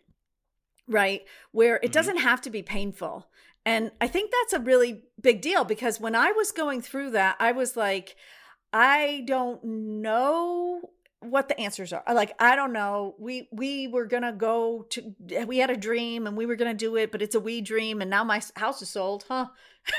right? 0.88 1.24
Where 1.52 1.76
it 1.76 1.84
mm-hmm. 1.84 1.92
doesn't 1.92 2.18
have 2.18 2.42
to 2.42 2.50
be 2.50 2.62
painful. 2.62 3.28
And 3.66 3.92
I 4.00 4.08
think 4.08 4.32
that's 4.32 4.54
a 4.54 4.64
really 4.64 5.04
big 5.20 5.42
deal 5.42 5.66
because 5.66 6.00
when 6.00 6.16
I 6.16 6.32
was 6.32 6.52
going 6.52 6.82
through 6.82 7.12
that, 7.12 7.36
I 7.40 7.52
was 7.52 7.76
like, 7.76 8.16
I 8.72 9.24
don't 9.28 9.64
know 9.64 10.82
what 11.20 11.50
the 11.50 11.60
answers 11.60 11.92
are. 11.92 12.04
Like 12.08 12.34
I 12.40 12.56
don't 12.56 12.74
know. 12.74 13.16
We 13.18 13.50
we 13.52 13.88
were 13.88 14.06
going 14.06 14.24
to 14.24 14.32
go 14.32 14.86
to 14.92 15.14
we 15.46 15.58
had 15.58 15.70
a 15.70 15.78
dream 15.78 16.28
and 16.28 16.38
we 16.38 16.46
were 16.46 16.56
going 16.56 16.72
to 16.72 16.78
do 16.78 16.96
it, 16.96 17.12
but 17.12 17.22
it's 17.22 17.36
a 17.36 17.40
we 17.40 17.62
dream 17.62 18.02
and 18.02 18.10
now 18.10 18.24
my 18.24 18.42
house 18.56 18.82
is 18.82 18.90
sold, 18.90 19.26
huh? 19.28 19.48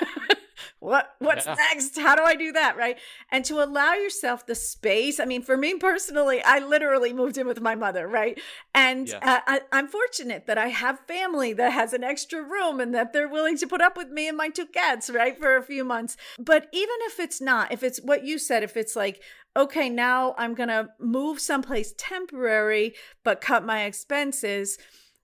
what 0.81 1.15
what's 1.19 1.47
yeah. 1.47 1.55
next? 1.55 1.99
How 1.99 2.15
do 2.15 2.23
i 2.23 2.35
do 2.35 2.53
that? 2.53 2.77
Right? 2.77 2.99
And 3.31 3.45
to 3.47 3.63
allow 3.63 3.95
yourself 3.95 4.47
the 4.47 4.55
space 4.55 5.19
i 5.21 5.25
mean 5.25 5.43
for 5.43 5.57
me 5.57 5.75
personally 5.75 6.43
i 6.45 6.59
literally 6.59 7.13
moved 7.13 7.39
in 7.39 7.47
with 7.47 7.61
my 7.61 7.75
mother 7.75 8.07
right? 8.07 8.41
And 8.75 9.09
yeah. 9.09 9.19
uh, 9.23 9.41
I, 9.47 9.61
i'm 9.73 9.89
fortunate 9.89 10.47
that 10.47 10.59
i 10.59 10.69
have 10.69 11.01
family 11.07 11.53
that 11.53 11.73
has 11.73 11.93
an 11.93 12.05
extra 12.05 12.43
room 12.43 12.81
and 12.81 12.95
that 12.95 13.13
they're 13.13 13.29
willing 13.29 13.57
to 13.59 13.67
put 13.67 13.81
up 13.81 13.97
with 13.97 14.09
me 14.09 14.29
and 14.29 14.37
my 14.37 14.49
two 14.49 14.67
cats 14.67 15.11
right 15.11 15.39
for 15.39 15.57
a 15.57 15.63
few 15.63 15.85
months. 15.85 16.17
But 16.39 16.69
even 16.73 16.97
if 17.03 17.21
it's 17.21 17.41
not 17.41 17.73
if 17.73 17.83
it's 17.83 18.01
what 18.01 18.25
you 18.25 18.39
said 18.39 18.63
if 18.63 18.77
it's 18.77 18.97
like 18.97 19.23
okay 19.57 19.89
now 19.89 20.35
i'm 20.39 20.55
gonna 20.55 20.89
move 21.01 21.41
someplace 21.41 21.93
temporary 21.97 22.95
but 23.25 23.41
cut 23.41 23.65
my 23.65 23.85
expenses 23.85 24.79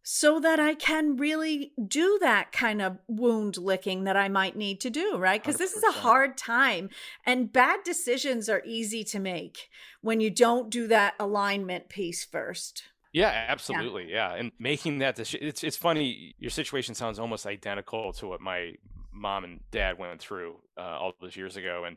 so 0.07 0.39
that 0.39 0.61
I 0.61 0.75
can 0.75 1.17
really 1.17 1.73
do 1.89 2.19
that 2.21 2.53
kind 2.53 2.83
of 2.83 2.99
wound 3.09 3.57
licking 3.57 4.05
that 4.05 4.19
I 4.19 4.29
might 4.29 4.55
need 4.55 4.79
to 4.83 4.91
do, 4.91 5.17
right? 5.17 5.43
Because 5.43 5.57
this 5.57 5.73
is 5.73 5.83
a 5.83 5.93
hard 5.93 6.37
time 6.37 6.91
and 7.25 7.51
bad 7.51 7.81
decisions 7.85 8.51
are 8.51 8.63
easy 8.67 9.03
to 9.05 9.19
make 9.19 9.71
when 10.03 10.21
you 10.21 10.29
don't 10.29 10.69
do 10.69 10.87
that 10.89 11.15
alignment 11.19 11.89
piece 11.89 12.23
first. 12.23 12.85
Yeah, 13.15 13.47
absolutely. 13.49 14.11
Yeah. 14.11 14.35
yeah. 14.35 14.41
And 14.41 14.53
making 14.59 14.99
that 14.99 15.17
decision, 15.17 15.49
it's, 15.49 15.65
it's 15.65 15.79
funny. 15.79 16.35
Your 16.39 16.51
situation 16.51 16.95
sounds 16.95 17.19
almost 17.19 17.47
identical 17.47 18.13
to 18.15 18.27
what 18.27 18.43
my 18.43 18.75
mom 19.11 19.45
and 19.45 19.61
dad 19.71 19.99
went 19.99 20.21
through 20.21 20.57
uh, 20.77 20.83
all 20.83 21.15
those 21.19 21.35
years 21.35 21.57
ago. 21.57 21.85
And 21.87 21.97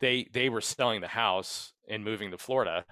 they, 0.00 0.26
they 0.32 0.48
were 0.48 0.60
selling 0.60 1.02
the 1.02 1.06
house 1.06 1.72
and 1.88 2.04
moving 2.04 2.32
to 2.32 2.38
Florida 2.38 2.84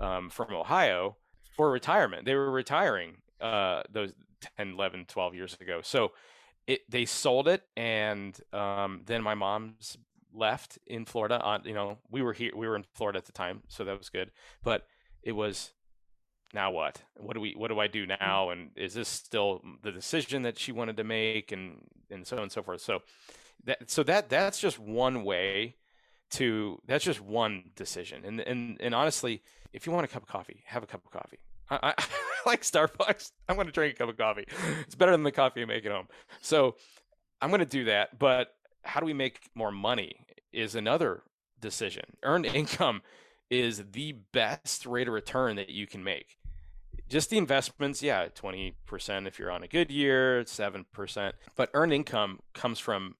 um, 0.00 0.30
from 0.30 0.52
Ohio 0.52 1.16
for 1.56 1.70
retirement. 1.70 2.24
They 2.24 2.34
were 2.34 2.50
retiring 2.50 3.18
uh, 3.40 3.82
those 3.90 4.12
10, 4.56 4.72
11, 4.72 5.06
12 5.06 5.34
years 5.34 5.56
ago. 5.60 5.80
So 5.82 6.12
it, 6.66 6.80
they 6.88 7.04
sold 7.04 7.48
it. 7.48 7.62
And 7.76 8.38
um, 8.52 9.02
then 9.06 9.22
my 9.22 9.34
mom's 9.34 9.96
left 10.32 10.78
in 10.86 11.04
Florida 11.04 11.40
on, 11.40 11.62
you 11.64 11.74
know, 11.74 11.98
we 12.10 12.22
were 12.22 12.32
here, 12.32 12.52
we 12.54 12.68
were 12.68 12.76
in 12.76 12.84
Florida 12.94 13.18
at 13.18 13.26
the 13.26 13.32
time. 13.32 13.62
So 13.68 13.84
that 13.84 13.98
was 13.98 14.08
good. 14.08 14.30
But 14.62 14.86
it 15.22 15.32
was, 15.32 15.72
now 16.52 16.70
what? 16.70 17.02
What 17.16 17.34
do 17.34 17.40
we, 17.40 17.54
what 17.56 17.68
do 17.68 17.78
I 17.78 17.86
do 17.86 18.06
mm. 18.06 18.18
now? 18.20 18.50
And 18.50 18.70
is 18.76 18.94
this 18.94 19.08
still 19.08 19.62
the 19.82 19.92
decision 19.92 20.42
that 20.42 20.58
she 20.58 20.72
wanted 20.72 20.96
to 20.96 21.04
make 21.04 21.52
and, 21.52 21.84
and 22.10 22.26
so 22.26 22.36
on 22.36 22.44
and 22.44 22.52
so 22.52 22.62
forth. 22.62 22.80
So 22.80 23.02
that, 23.64 23.90
so 23.90 24.02
that, 24.04 24.28
that's 24.28 24.58
just 24.58 24.78
one 24.78 25.24
way 25.24 25.76
to 26.30 26.80
that's 26.86 27.04
just 27.04 27.20
one 27.20 27.70
decision. 27.76 28.24
And 28.24 28.40
and 28.40 28.76
and 28.80 28.94
honestly, 28.94 29.42
if 29.72 29.86
you 29.86 29.92
want 29.92 30.04
a 30.04 30.08
cup 30.08 30.22
of 30.22 30.28
coffee, 30.28 30.62
have 30.66 30.82
a 30.82 30.86
cup 30.86 31.04
of 31.04 31.10
coffee. 31.10 31.38
I, 31.70 31.94
I 31.98 32.04
like 32.46 32.62
Starbucks. 32.62 33.32
I'm 33.48 33.56
going 33.56 33.66
to 33.66 33.72
drink 33.72 33.94
a 33.94 33.98
cup 33.98 34.08
of 34.08 34.16
coffee. 34.16 34.46
It's 34.80 34.94
better 34.94 35.12
than 35.12 35.22
the 35.22 35.32
coffee 35.32 35.62
I 35.62 35.64
make 35.64 35.86
at 35.86 35.92
home. 35.92 36.08
So 36.40 36.76
I'm 37.40 37.50
going 37.50 37.60
to 37.60 37.66
do 37.66 37.84
that. 37.84 38.18
But 38.18 38.54
how 38.82 39.00
do 39.00 39.06
we 39.06 39.12
make 39.12 39.40
more 39.54 39.70
money 39.70 40.26
is 40.52 40.74
another 40.74 41.22
decision. 41.60 42.16
Earned 42.22 42.46
income 42.46 43.02
is 43.50 43.82
the 43.92 44.12
best 44.32 44.86
rate 44.86 45.08
of 45.08 45.14
return 45.14 45.56
that 45.56 45.70
you 45.70 45.86
can 45.86 46.02
make. 46.02 46.36
Just 47.08 47.30
the 47.30 47.38
investments, 47.38 48.02
yeah, 48.02 48.28
20% 48.28 49.26
if 49.26 49.38
you're 49.38 49.50
on 49.50 49.64
a 49.64 49.68
good 49.68 49.90
year, 49.90 50.44
7%. 50.44 51.32
But 51.56 51.70
earned 51.74 51.92
income 51.92 52.40
comes 52.54 52.78
from 52.78 53.16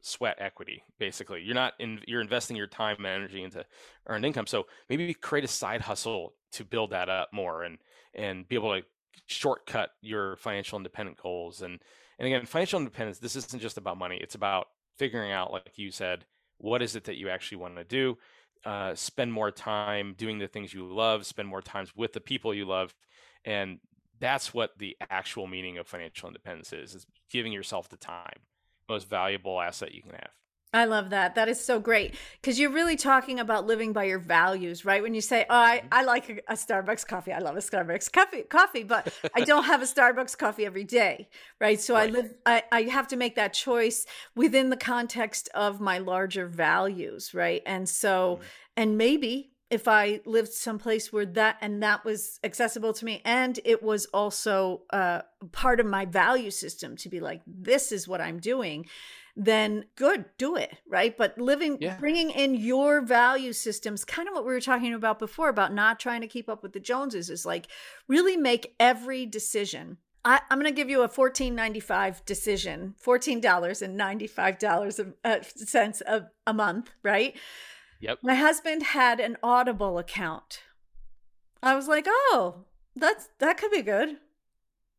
sweat 0.00 0.36
equity 0.38 0.84
basically 1.00 1.42
you're 1.42 1.56
not 1.56 1.74
in 1.80 2.00
you're 2.06 2.20
investing 2.20 2.56
your 2.56 2.68
time 2.68 2.94
and 2.98 3.06
energy 3.06 3.42
into 3.42 3.64
earned 4.06 4.24
income 4.24 4.46
so 4.46 4.64
maybe 4.88 5.12
create 5.12 5.44
a 5.44 5.48
side 5.48 5.80
hustle 5.80 6.34
to 6.52 6.64
build 6.64 6.90
that 6.90 7.08
up 7.08 7.28
more 7.32 7.64
and 7.64 7.78
and 8.14 8.48
be 8.48 8.54
able 8.54 8.74
to 8.74 8.84
shortcut 9.26 9.90
your 10.00 10.36
financial 10.36 10.78
independent 10.78 11.16
goals 11.20 11.62
and 11.62 11.80
and 12.18 12.26
again 12.26 12.46
financial 12.46 12.78
independence 12.78 13.18
this 13.18 13.36
isn't 13.36 13.62
just 13.62 13.76
about 13.76 13.98
money 13.98 14.18
it's 14.20 14.34
about 14.34 14.68
figuring 14.96 15.32
out 15.32 15.52
like 15.52 15.72
you 15.76 15.90
said 15.90 16.24
what 16.58 16.82
is 16.82 16.96
it 16.96 17.04
that 17.04 17.16
you 17.16 17.28
actually 17.28 17.58
want 17.58 17.76
to 17.76 17.84
do 17.84 18.16
uh, 18.64 18.92
spend 18.94 19.32
more 19.32 19.52
time 19.52 20.14
doing 20.18 20.38
the 20.38 20.48
things 20.48 20.74
you 20.74 20.84
love 20.84 21.24
spend 21.24 21.48
more 21.48 21.62
times 21.62 21.94
with 21.96 22.12
the 22.12 22.20
people 22.20 22.52
you 22.52 22.64
love 22.64 22.94
and 23.44 23.78
that's 24.20 24.52
what 24.52 24.76
the 24.78 24.96
actual 25.10 25.46
meaning 25.46 25.78
of 25.78 25.86
financial 25.86 26.28
independence 26.28 26.72
is 26.72 26.94
is 26.94 27.06
giving 27.30 27.52
yourself 27.52 27.88
the 27.88 27.96
time 27.96 28.40
most 28.88 29.08
valuable 29.08 29.60
asset 29.60 29.94
you 29.94 30.02
can 30.02 30.12
have. 30.12 30.30
I 30.72 30.84
love 30.84 31.10
that. 31.10 31.34
That 31.34 31.48
is 31.48 31.64
so 31.64 31.80
great 31.80 32.14
because 32.40 32.60
you're 32.60 32.70
really 32.70 32.96
talking 32.96 33.40
about 33.40 33.66
living 33.66 33.94
by 33.94 34.04
your 34.04 34.18
values, 34.18 34.84
right? 34.84 35.02
When 35.02 35.14
you 35.14 35.22
say, 35.22 35.46
"Oh, 35.48 35.54
I. 35.54 35.82
I 35.90 36.04
like 36.04 36.28
a, 36.28 36.52
a, 36.52 36.54
Starbucks 36.56 37.06
coffee. 37.06 37.32
I 37.32 37.38
love 37.38 37.56
a 37.56 37.60
Starbucks 37.60 38.12
coffee, 38.12 38.42
coffee, 38.42 38.82
but 38.82 39.12
I 39.34 39.40
don't 39.40 39.64
have 39.64 39.80
a 39.80 39.86
Starbucks 39.86 40.36
coffee 40.36 40.66
every 40.66 40.84
day, 40.84 41.30
right?" 41.58 41.80
So 41.80 41.94
right. 41.94 42.10
I 42.10 42.12
live. 42.12 42.34
I, 42.44 42.62
I 42.70 42.82
have 42.82 43.08
to 43.08 43.16
make 43.16 43.36
that 43.36 43.54
choice 43.54 44.04
within 44.36 44.68
the 44.68 44.76
context 44.76 45.48
of 45.54 45.80
my 45.80 45.98
larger 45.98 46.46
values, 46.46 47.32
right? 47.32 47.62
And 47.64 47.88
so, 47.88 48.36
mm-hmm. 48.36 48.44
and 48.76 48.98
maybe 48.98 49.52
if 49.70 49.86
I 49.86 50.20
lived 50.24 50.52
someplace 50.52 51.12
where 51.12 51.26
that 51.26 51.58
and 51.60 51.82
that 51.82 52.04
was 52.04 52.40
accessible 52.42 52.92
to 52.94 53.04
me, 53.04 53.20
and 53.24 53.58
it 53.64 53.82
was 53.82 54.06
also 54.06 54.82
uh, 54.90 55.22
part 55.52 55.80
of 55.80 55.86
my 55.86 56.06
value 56.06 56.50
system 56.50 56.96
to 56.96 57.08
be 57.08 57.20
like, 57.20 57.42
this 57.46 57.92
is 57.92 58.08
what 58.08 58.20
I'm 58.20 58.38
doing, 58.38 58.86
then 59.38 59.84
good, 59.94 60.24
do 60.36 60.56
it, 60.56 60.76
right? 60.88 61.16
But 61.16 61.38
living, 61.38 61.78
yeah. 61.80 61.96
bringing 61.96 62.30
in 62.30 62.56
your 62.56 63.00
value 63.00 63.52
systems, 63.52 64.04
kind 64.04 64.28
of 64.28 64.34
what 64.34 64.44
we 64.44 64.52
were 64.52 64.60
talking 64.60 64.92
about 64.92 65.20
before 65.20 65.48
about 65.48 65.72
not 65.72 66.00
trying 66.00 66.22
to 66.22 66.26
keep 66.26 66.48
up 66.48 66.60
with 66.60 66.72
the 66.72 66.80
Joneses, 66.80 67.30
is 67.30 67.46
like 67.46 67.68
really 68.08 68.36
make 68.36 68.74
every 68.80 69.24
decision. 69.26 69.98
I, 70.24 70.40
am 70.50 70.58
going 70.58 70.64
to 70.70 70.76
give 70.76 70.90
you 70.90 71.02
a 71.02 71.08
fourteen 71.08 71.54
ninety 71.54 71.78
five 71.78 72.24
decision, 72.26 72.96
fourteen 72.98 73.40
dollars 73.40 73.80
and 73.80 73.96
ninety 73.96 74.26
five 74.26 74.58
dollars 74.58 75.00
uh, 75.24 75.36
cents 75.42 76.00
a, 76.00 76.26
a 76.44 76.52
month, 76.52 76.90
right? 77.04 77.36
Yep. 78.00 78.18
My 78.24 78.34
husband 78.34 78.82
had 78.82 79.20
an 79.20 79.36
Audible 79.40 79.98
account. 79.98 80.62
I 81.62 81.76
was 81.76 81.86
like, 81.86 82.06
"Oh, 82.08 82.64
that's 82.96 83.28
that 83.38 83.56
could 83.56 83.70
be 83.70 83.82
good." 83.82 84.16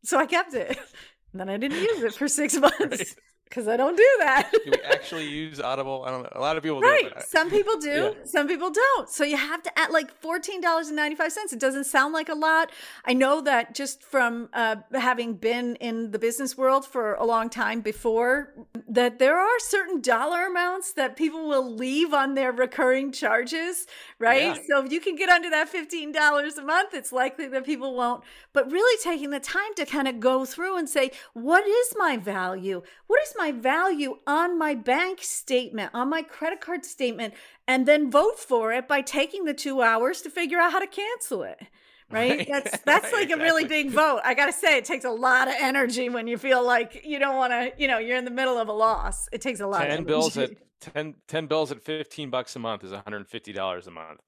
So 0.06 0.18
I 0.18 0.26
kept 0.26 0.54
it. 0.54 0.78
And 0.78 0.78
then 1.42 1.50
I 1.50 1.58
didn't 1.58 1.82
use 1.82 2.02
it 2.02 2.14
for 2.14 2.30
6 2.30 2.56
months. 2.80 3.16
Right 3.50 3.60
because 3.60 3.68
I 3.68 3.78
don't 3.78 3.98
do 3.98 4.10
that. 4.20 4.52
do 4.66 4.72
we 4.72 4.82
actually 4.84 5.28
use 5.28 5.60
Audible? 5.60 6.04
I 6.06 6.12
don't 6.12 6.24
know. 6.24 6.30
A 6.34 6.40
lot 6.40 6.56
of 6.56 6.64
people 6.64 6.82
right. 6.82 7.14
do. 7.14 7.22
Some 7.28 7.50
people 7.50 7.78
do. 7.78 7.90
Yeah. 7.90 8.26
Some 8.26 8.48
people 8.48 8.70
don't. 8.70 9.10
So 9.10 9.24
you 9.24 9.38
have 9.38 9.64
to 9.64 9.80
add 9.80 9.90
like 9.90 10.12
fourteen 10.12 10.62
dollars 10.62 10.88
and 10.88 10.96
ninety 10.96 11.16
five 11.16 11.32
cents. 11.32 11.52
It 11.52 11.60
doesn't 11.60 11.86
sound 11.86 12.14
like 12.14 12.30
a 12.30 12.36
lot. 12.36 12.72
I 13.06 13.14
know 13.14 13.42
that 13.42 13.74
just 13.74 14.04
from 14.04 14.50
uh, 14.54 14.78
having 14.94 15.34
been 15.34 15.76
in 15.78 16.12
the 16.12 16.20
business 16.20 16.58
world 16.58 16.86
for 16.86 17.16
a 17.16 17.26
long 17.26 17.50
time 17.50 17.82
before, 17.82 18.54
that 18.88 19.20
there 19.20 19.38
are 19.38 19.60
certain 19.60 20.02
dollar 20.02 20.46
amounts 20.46 20.94
that 20.94 21.16
people 21.16 21.48
will 21.48 21.74
leave 21.74 22.14
on 22.14 22.36
their 22.36 22.52
recurring 22.52 23.12
charges. 23.12 23.88
Right. 24.20 24.56
Yeah. 24.56 24.58
So 24.68 24.86
if 24.86 24.92
you 24.92 25.02
can 25.02 25.16
get 25.16 25.30
under 25.30 25.50
that 25.50 25.70
fifteen 25.70 26.12
dollars 26.12 26.58
a 26.58 26.64
month, 26.64 26.94
it's 26.94 27.12
likely 27.12 27.48
that 27.48 27.66
people 27.66 27.96
won't. 27.96 28.24
But 28.54 28.72
really 28.72 28.98
taking 29.04 29.32
the 29.32 29.40
time 29.40 29.74
to 29.76 29.86
kind 29.86 30.08
of 30.08 30.20
go 30.20 30.46
through 30.46 30.78
and 30.78 30.88
say, 30.88 31.12
what 31.34 31.68
is 31.68 31.94
my 31.98 32.18
value? 32.18 32.82
What 33.08 33.22
is 33.24 33.34
my 33.40 33.52
value 33.54 34.18
on 34.28 34.60
my 34.60 34.76
bank 34.76 35.24
statement, 35.24 35.92
on 35.94 36.10
my 36.10 36.22
credit 36.22 36.60
card 36.62 36.86
statement, 36.86 37.34
and 37.68 37.88
then 37.88 38.12
vote 38.12 38.38
for 38.38 38.74
it 38.74 38.88
by 38.88 39.02
taking 39.02 39.46
the 39.46 39.54
two 39.54 39.82
hours 39.82 40.22
to 40.22 40.30
figure 40.30 40.60
out 40.60 40.72
how 40.72 40.80
to 40.80 40.88
cancel 40.88 41.44
it. 41.44 41.60
Right? 42.12 42.48
That's 42.52 42.72
that's 42.86 43.14
like 43.14 43.26
exactly. 43.26 43.34
a 43.34 43.38
really 43.38 43.66
big 43.66 43.92
vote. 43.92 44.22
I 44.26 44.34
gotta 44.34 44.52
say, 44.52 44.80
it 44.80 44.86
takes 44.86 45.06
a 45.06 45.12
lot 45.12 45.48
of 45.48 45.54
energy 45.62 46.10
when 46.10 46.26
you 46.26 46.40
feel 46.40 46.66
like 46.66 47.04
you 47.06 47.20
don't 47.20 47.36
want 47.36 47.54
to, 47.54 47.72
you 47.78 47.88
know, 47.88 48.00
you're 48.00 48.18
in 48.18 48.26
the 48.26 48.32
middle 48.32 48.58
of 48.58 48.68
a 48.68 48.72
loss. 48.72 49.30
It 49.32 49.42
takes 49.42 49.60
a 49.60 49.68
lot. 49.68 49.82
Ten 49.84 50.06
bills 50.06 50.36
at 50.36 50.50
10, 50.82 51.14
10 51.28 51.46
bills 51.46 51.72
at 51.72 51.84
fifteen 51.84 52.32
bucks 52.32 52.56
a 52.56 52.60
month 52.60 52.84
is 52.84 52.94
one 52.94 53.04
hundred 53.04 53.18
and 53.18 53.28
fifty 53.28 53.54
dollars 53.54 53.86
a 53.86 53.92
month, 53.92 54.22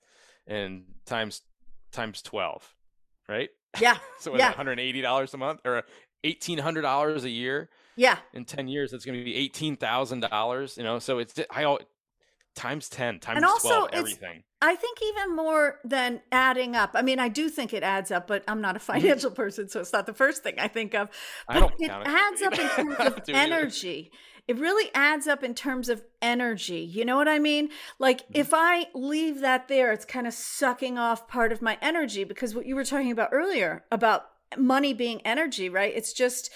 and 0.45 0.83
times 1.07 1.41
times 1.91 2.21
twelve, 2.21 2.75
right? 3.27 3.49
Yeah. 3.79 3.97
so 4.19 4.37
yeah. 4.37 4.49
one 4.49 4.57
hundred 4.57 4.79
eighty 4.79 5.01
dollars 5.01 5.33
a 5.33 5.37
month 5.37 5.61
or 5.65 5.81
eighteen 6.23 6.59
hundred 6.59 6.83
dollars 6.83 7.23
a 7.23 7.31
year 7.31 7.71
yeah. 7.95 8.17
In 8.33 8.45
10 8.45 8.67
years, 8.67 8.93
it's 8.93 9.05
going 9.05 9.17
to 9.17 9.23
be 9.23 9.49
$18,000, 9.53 10.77
you 10.77 10.83
know? 10.83 10.99
So 10.99 11.19
it's, 11.19 11.39
I, 11.49 11.77
times 12.55 12.89
10, 12.89 13.19
times 13.19 13.37
and 13.37 13.45
also 13.45 13.87
12, 13.87 13.89
everything. 13.93 14.43
I 14.61 14.75
think 14.75 14.99
even 15.01 15.35
more 15.35 15.79
than 15.83 16.21
adding 16.31 16.75
up. 16.75 16.91
I 16.93 17.01
mean, 17.01 17.19
I 17.19 17.29
do 17.29 17.49
think 17.49 17.73
it 17.73 17.83
adds 17.83 18.11
up, 18.11 18.27
but 18.27 18.43
I'm 18.47 18.61
not 18.61 18.75
a 18.75 18.79
financial 18.91 19.31
person, 19.31 19.69
so 19.69 19.79
it's 19.79 19.93
not 19.93 20.05
the 20.05 20.13
first 20.13 20.43
thing 20.43 20.55
I 20.57 20.67
think 20.67 20.93
of. 20.93 21.09
But 21.47 21.73
it 21.79 21.91
adds 21.91 22.41
up 22.41 22.57
in 22.57 22.69
terms 22.69 22.95
of 22.99 23.21
energy. 23.29 24.11
It 24.47 24.57
really 24.57 24.91
adds 24.93 25.27
up 25.27 25.43
in 25.43 25.53
terms 25.53 25.87
of 25.87 26.03
energy. 26.21 26.79
You 26.79 27.05
know 27.05 27.15
what 27.15 27.27
I 27.27 27.39
mean? 27.39 27.69
Like 27.99 28.23
mm-hmm. 28.23 28.39
if 28.39 28.49
I 28.53 28.87
leave 28.93 29.39
that 29.41 29.67
there, 29.67 29.91
it's 29.91 30.05
kind 30.05 30.27
of 30.27 30.33
sucking 30.33 30.97
off 30.97 31.27
part 31.27 31.51
of 31.51 31.61
my 31.61 31.77
energy 31.81 32.23
because 32.23 32.53
what 32.53 32.65
you 32.65 32.75
were 32.75 32.83
talking 32.83 33.11
about 33.11 33.29
earlier 33.31 33.85
about 33.91 34.25
money 34.57 34.93
being 34.93 35.21
energy, 35.21 35.69
right? 35.69 35.93
It's 35.95 36.11
just 36.11 36.51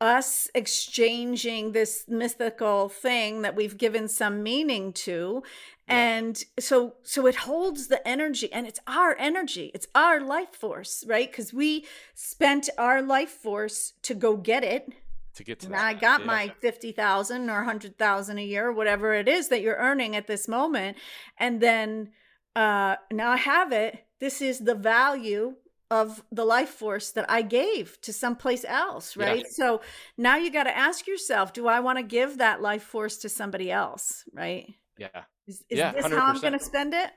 us 0.00 0.48
exchanging 0.54 1.72
this 1.72 2.04
mythical 2.08 2.88
thing 2.88 3.42
that 3.42 3.56
we've 3.56 3.76
given 3.76 4.08
some 4.08 4.42
meaning 4.42 4.92
to. 4.92 5.42
And 5.88 6.42
so 6.60 6.94
so 7.02 7.26
it 7.26 7.34
holds 7.34 7.88
the 7.88 8.06
energy 8.06 8.52
and 8.52 8.66
it's 8.66 8.80
our 8.86 9.16
energy. 9.18 9.70
It's 9.74 9.88
our 9.94 10.20
life 10.20 10.52
force 10.52 11.04
right? 11.08 11.30
Because 11.30 11.52
we 11.52 11.86
spent 12.14 12.68
our 12.78 13.00
life 13.02 13.30
force 13.30 13.94
to 14.02 14.14
go 14.14 14.36
get 14.36 14.62
it. 14.62 14.92
To 15.34 15.44
get 15.44 15.60
to 15.60 15.66
and 15.66 15.76
i 15.76 15.94
got 15.94 16.20
yeah. 16.20 16.26
my 16.26 16.52
50000 16.60 17.48
or 17.48 17.64
100000 17.64 18.38
a 18.38 18.42
year 18.42 18.72
whatever 18.72 19.14
it 19.14 19.28
is 19.28 19.48
that 19.48 19.62
you're 19.62 19.76
earning 19.76 20.14
at 20.14 20.26
this 20.26 20.46
moment. 20.46 20.96
And 21.38 21.60
then 21.60 22.10
uh 22.54 22.96
now 23.10 23.30
i 23.30 23.36
have 23.36 23.72
it. 23.72 24.04
This 24.20 24.42
is 24.42 24.60
the 24.60 24.74
value 24.74 25.54
of 25.90 26.22
the 26.30 26.44
life 26.44 26.68
force 26.68 27.12
that 27.12 27.30
I 27.30 27.42
gave 27.42 28.00
to 28.02 28.12
someplace 28.12 28.64
else, 28.66 29.16
right? 29.16 29.38
Yeah. 29.38 29.50
So 29.50 29.80
now 30.16 30.36
you 30.36 30.50
got 30.50 30.64
to 30.64 30.76
ask 30.76 31.06
yourself, 31.06 31.52
do 31.52 31.66
I 31.66 31.80
want 31.80 31.98
to 31.98 32.02
give 32.02 32.38
that 32.38 32.60
life 32.60 32.82
force 32.82 33.16
to 33.18 33.28
somebody 33.28 33.70
else, 33.70 34.24
right? 34.32 34.74
Yeah. 34.98 35.08
Is, 35.46 35.64
is 35.70 35.78
yeah, 35.78 35.92
this 35.92 36.04
100%. 36.04 36.18
how 36.18 36.26
I'm 36.26 36.40
going 36.40 36.52
to 36.52 36.62
spend 36.62 36.92
it? 36.92 37.10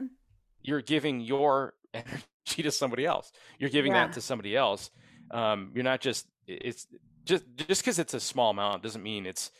You're 0.61 0.81
giving 0.81 1.19
your 1.19 1.73
energy 1.93 2.63
to 2.63 2.71
somebody 2.71 3.05
else. 3.05 3.31
You're 3.59 3.69
giving 3.69 3.91
yeah. 3.91 4.07
that 4.07 4.13
to 4.13 4.21
somebody 4.21 4.55
else. 4.55 4.89
Um, 5.31 5.71
you're 5.73 5.83
not 5.83 6.01
just 6.01 6.27
it's 6.47 6.87
just 7.23 7.45
just 7.55 7.81
because 7.81 7.99
it's 7.99 8.13
a 8.13 8.19
small 8.19 8.51
amount 8.51 8.83
doesn't 8.83 9.03
mean 9.03 9.25
it's 9.25 9.51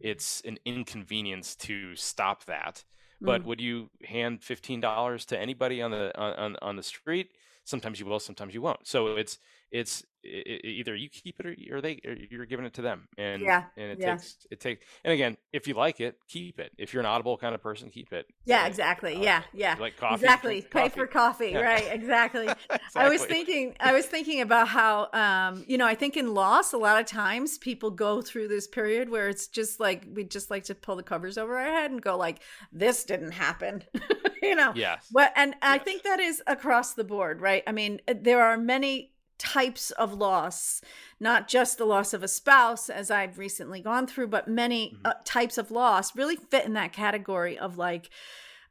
it's 0.00 0.42
an 0.44 0.58
inconvenience 0.64 1.56
to 1.56 1.96
stop 1.96 2.44
that. 2.44 2.84
But 3.20 3.42
mm. 3.42 3.46
would 3.46 3.60
you 3.60 3.90
hand 4.04 4.42
fifteen 4.42 4.80
dollars 4.80 5.24
to 5.26 5.38
anybody 5.38 5.80
on 5.80 5.90
the 5.90 6.16
on 6.18 6.56
on 6.60 6.76
the 6.76 6.82
street? 6.82 7.30
Sometimes 7.64 7.98
you 8.00 8.06
will, 8.06 8.20
sometimes 8.20 8.54
you 8.54 8.62
won't. 8.62 8.86
So 8.86 9.16
it's 9.16 9.38
it's 9.70 10.04
it, 10.24 10.64
either 10.64 10.94
you 10.94 11.08
keep 11.08 11.40
it 11.40 11.46
or, 11.46 11.76
or 11.76 11.80
they 11.80 12.00
or 12.04 12.16
you're 12.30 12.46
giving 12.46 12.64
it 12.64 12.74
to 12.74 12.82
them. 12.82 13.08
And 13.18 13.42
yeah 13.42 13.64
and 13.76 13.92
it 13.92 13.98
yeah. 14.00 14.16
takes 14.16 14.46
it 14.50 14.60
takes 14.60 14.84
and 15.04 15.12
again 15.12 15.36
if 15.52 15.66
you 15.66 15.74
like 15.74 16.00
it 16.00 16.18
keep 16.28 16.58
it. 16.58 16.72
If 16.78 16.92
you're 16.92 17.00
an 17.00 17.06
audible 17.06 17.36
kind 17.36 17.54
of 17.54 17.62
person 17.62 17.90
keep 17.90 18.12
it. 18.12 18.26
Yeah 18.44 18.66
exactly. 18.66 19.16
uh, 19.16 19.22
yeah 19.22 19.42
yeah. 19.52 19.76
like 19.78 19.96
coffee 19.96 20.14
exactly. 20.14 20.62
Pay 20.62 20.88
for 20.88 21.06
coffee. 21.06 21.50
Yeah. 21.50 21.60
right 21.60 21.88
exactly. 21.90 22.44
exactly. 22.44 22.80
i 22.96 23.08
was 23.08 23.24
thinking 23.24 23.74
i 23.80 23.92
was 23.92 24.06
thinking 24.06 24.40
about 24.40 24.68
how 24.68 25.08
um 25.12 25.64
you 25.68 25.78
know 25.78 25.86
i 25.86 25.94
think 25.94 26.16
in 26.16 26.34
loss 26.34 26.72
a 26.72 26.78
lot 26.78 27.00
of 27.00 27.06
times 27.06 27.58
people 27.58 27.90
go 27.90 28.20
through 28.20 28.48
this 28.48 28.66
period 28.66 29.08
where 29.08 29.28
it's 29.28 29.46
just 29.46 29.80
like 29.80 30.06
we 30.12 30.24
just 30.24 30.50
like 30.50 30.64
to 30.64 30.74
pull 30.74 30.96
the 30.96 31.02
covers 31.02 31.38
over 31.38 31.56
our 31.56 31.64
head 31.64 31.90
and 31.90 32.02
go 32.02 32.16
like 32.16 32.40
this 32.72 33.04
didn't 33.04 33.32
happen. 33.32 33.84
You 34.42 34.56
know? 34.56 34.72
Yes. 34.74 35.08
Well 35.10 35.30
and 35.36 35.52
yes. 35.52 35.58
i 35.62 35.78
think 35.78 36.02
that 36.02 36.20
is 36.20 36.42
across 36.46 36.92
the 36.92 37.02
board 37.02 37.40
right? 37.40 37.62
I 37.66 37.72
mean 37.72 38.02
there 38.06 38.42
are 38.42 38.58
many 38.58 39.13
types 39.44 39.90
of 39.92 40.14
loss, 40.14 40.80
not 41.20 41.48
just 41.48 41.78
the 41.78 41.84
loss 41.84 42.14
of 42.14 42.22
a 42.22 42.28
spouse, 42.28 42.88
as 42.88 43.10
I've 43.10 43.38
recently 43.38 43.80
gone 43.80 44.06
through, 44.06 44.28
but 44.28 44.48
many 44.48 44.94
mm-hmm. 44.94 45.06
uh, 45.06 45.14
types 45.24 45.58
of 45.58 45.70
loss 45.70 46.16
really 46.16 46.36
fit 46.36 46.64
in 46.64 46.72
that 46.74 46.92
category 46.92 47.58
of 47.58 47.76
like, 47.78 48.10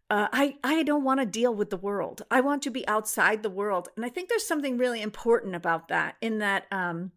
uh, 0.09 0.27
I, 0.31 0.55
I 0.63 0.83
don't 0.83 1.03
want 1.03 1.19
to 1.19 1.25
deal 1.25 1.53
with 1.53 1.69
the 1.69 1.77
world. 1.77 2.23
I 2.29 2.41
want 2.41 2.61
to 2.63 2.69
be 2.71 2.87
outside 2.87 3.41
the 3.41 3.49
world. 3.49 3.89
And 3.95 4.05
I 4.05 4.09
think 4.09 4.29
there's 4.29 4.47
something 4.47 4.77
really 4.77 5.01
important 5.01 5.55
about 5.55 5.87
that 5.87 6.15
in 6.21 6.39
that 6.39 6.65
um, 6.71 7.11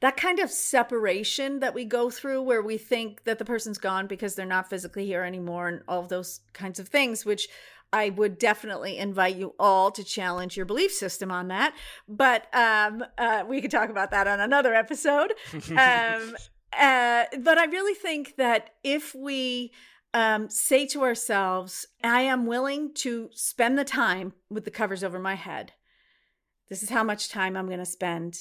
that 0.00 0.16
kind 0.16 0.38
of 0.38 0.50
separation 0.50 1.60
that 1.60 1.74
we 1.74 1.84
go 1.84 2.08
through 2.08 2.42
where 2.42 2.62
we 2.62 2.78
think 2.78 3.24
that 3.24 3.38
the 3.38 3.44
person's 3.44 3.76
gone 3.76 4.06
because 4.06 4.34
they're 4.34 4.46
not 4.46 4.70
physically 4.70 5.04
here 5.04 5.22
anymore 5.22 5.68
and 5.68 5.82
all 5.86 6.02
those 6.02 6.40
kinds 6.54 6.78
of 6.78 6.88
things, 6.88 7.26
which 7.26 7.48
I 7.92 8.10
would 8.10 8.38
definitely 8.38 8.98
invite 8.98 9.36
you 9.36 9.54
all 9.58 9.90
to 9.92 10.04
challenge 10.04 10.56
your 10.56 10.66
belief 10.66 10.92
system 10.92 11.30
on 11.30 11.48
that. 11.48 11.74
But 12.08 12.46
um, 12.54 13.04
uh, 13.18 13.44
we 13.48 13.60
could 13.60 13.70
talk 13.70 13.90
about 13.90 14.10
that 14.12 14.26
on 14.26 14.40
another 14.40 14.74
episode. 14.74 15.32
um, 15.70 16.36
uh, 16.72 17.24
but 17.40 17.58
I 17.58 17.64
really 17.66 17.94
think 17.94 18.36
that 18.36 18.70
if 18.84 19.14
we 19.14 19.72
um, 20.14 20.48
say 20.48 20.86
to 20.86 21.02
ourselves, 21.02 21.86
I 22.02 22.22
am 22.22 22.46
willing 22.46 22.94
to 22.94 23.28
spend 23.32 23.78
the 23.78 23.84
time 23.84 24.34
with 24.48 24.64
the 24.64 24.70
covers 24.70 25.02
over 25.02 25.18
my 25.18 25.34
head. 25.34 25.72
This 26.68 26.82
is 26.82 26.90
how 26.90 27.02
much 27.02 27.28
time 27.28 27.56
I'm 27.56 27.66
going 27.66 27.78
to 27.78 27.86
spend. 27.86 28.38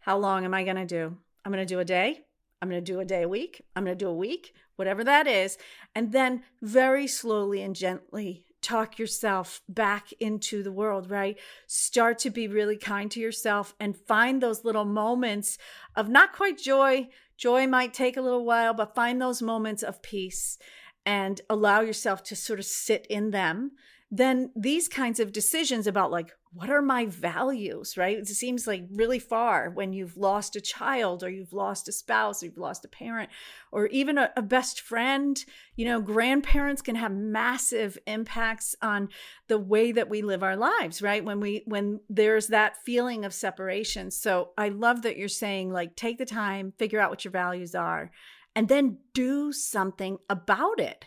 How 0.00 0.18
long 0.18 0.44
am 0.44 0.54
I 0.54 0.64
going 0.64 0.76
to 0.76 0.86
do? 0.86 1.16
I'm 1.44 1.52
going 1.52 1.64
to 1.64 1.74
do 1.74 1.78
a 1.80 1.84
day. 1.84 2.22
I'm 2.60 2.68
going 2.68 2.84
to 2.84 2.92
do 2.92 3.00
a 3.00 3.04
day 3.04 3.22
a 3.22 3.28
week. 3.28 3.62
I'm 3.74 3.84
going 3.84 3.96
to 3.96 4.04
do 4.04 4.08
a 4.08 4.14
week, 4.14 4.54
whatever 4.76 5.02
that 5.04 5.26
is. 5.26 5.58
And 5.94 6.12
then 6.12 6.42
very 6.60 7.06
slowly 7.06 7.62
and 7.62 7.74
gently 7.74 8.46
talk 8.62 8.98
yourself 8.98 9.60
back 9.68 10.12
into 10.20 10.62
the 10.62 10.72
world, 10.72 11.10
right? 11.10 11.38
Start 11.66 12.18
to 12.20 12.30
be 12.30 12.48
really 12.48 12.76
kind 12.76 13.10
to 13.10 13.20
yourself 13.20 13.74
and 13.78 13.96
find 13.96 14.40
those 14.40 14.64
little 14.64 14.84
moments 14.84 15.58
of 15.96 16.08
not 16.08 16.32
quite 16.32 16.58
joy. 16.58 17.08
Joy 17.36 17.66
might 17.66 17.92
take 17.92 18.16
a 18.16 18.22
little 18.22 18.44
while, 18.44 18.72
but 18.72 18.94
find 18.94 19.20
those 19.20 19.42
moments 19.42 19.82
of 19.82 20.02
peace 20.02 20.58
and 21.04 21.40
allow 21.50 21.80
yourself 21.80 22.22
to 22.22 22.36
sort 22.36 22.58
of 22.58 22.64
sit 22.64 23.06
in 23.10 23.30
them, 23.32 23.72
then 24.10 24.52
these 24.54 24.88
kinds 24.88 25.18
of 25.18 25.32
decisions 25.32 25.86
about 25.86 26.10
like, 26.10 26.32
what 26.54 26.68
are 26.68 26.82
my 26.82 27.06
values, 27.06 27.96
right? 27.96 28.18
It 28.18 28.28
seems 28.28 28.66
like 28.66 28.84
really 28.90 29.18
far 29.18 29.70
when 29.70 29.94
you've 29.94 30.18
lost 30.18 30.54
a 30.54 30.60
child 30.60 31.24
or 31.24 31.30
you've 31.30 31.54
lost 31.54 31.88
a 31.88 31.92
spouse 31.92 32.42
or 32.42 32.46
you've 32.46 32.58
lost 32.58 32.84
a 32.84 32.88
parent 32.88 33.30
or 33.70 33.86
even 33.86 34.18
a, 34.18 34.30
a 34.36 34.42
best 34.42 34.82
friend. 34.82 35.42
You 35.76 35.86
know, 35.86 36.00
grandparents 36.02 36.82
can 36.82 36.96
have 36.96 37.12
massive 37.12 37.96
impacts 38.06 38.76
on 38.82 39.08
the 39.48 39.58
way 39.58 39.92
that 39.92 40.10
we 40.10 40.20
live 40.20 40.42
our 40.42 40.56
lives, 40.56 41.00
right? 41.00 41.24
When 41.24 41.40
we, 41.40 41.62
when 41.64 42.00
there's 42.10 42.48
that 42.48 42.76
feeling 42.84 43.24
of 43.24 43.32
separation. 43.32 44.10
So 44.10 44.50
I 44.58 44.68
love 44.68 45.02
that 45.02 45.16
you're 45.16 45.28
saying, 45.28 45.72
like, 45.72 45.96
take 45.96 46.18
the 46.18 46.26
time, 46.26 46.74
figure 46.78 47.00
out 47.00 47.08
what 47.08 47.24
your 47.24 47.32
values 47.32 47.74
are, 47.74 48.10
and 48.54 48.68
then 48.68 48.98
do 49.14 49.52
something 49.52 50.18
about 50.28 50.80
it. 50.80 51.06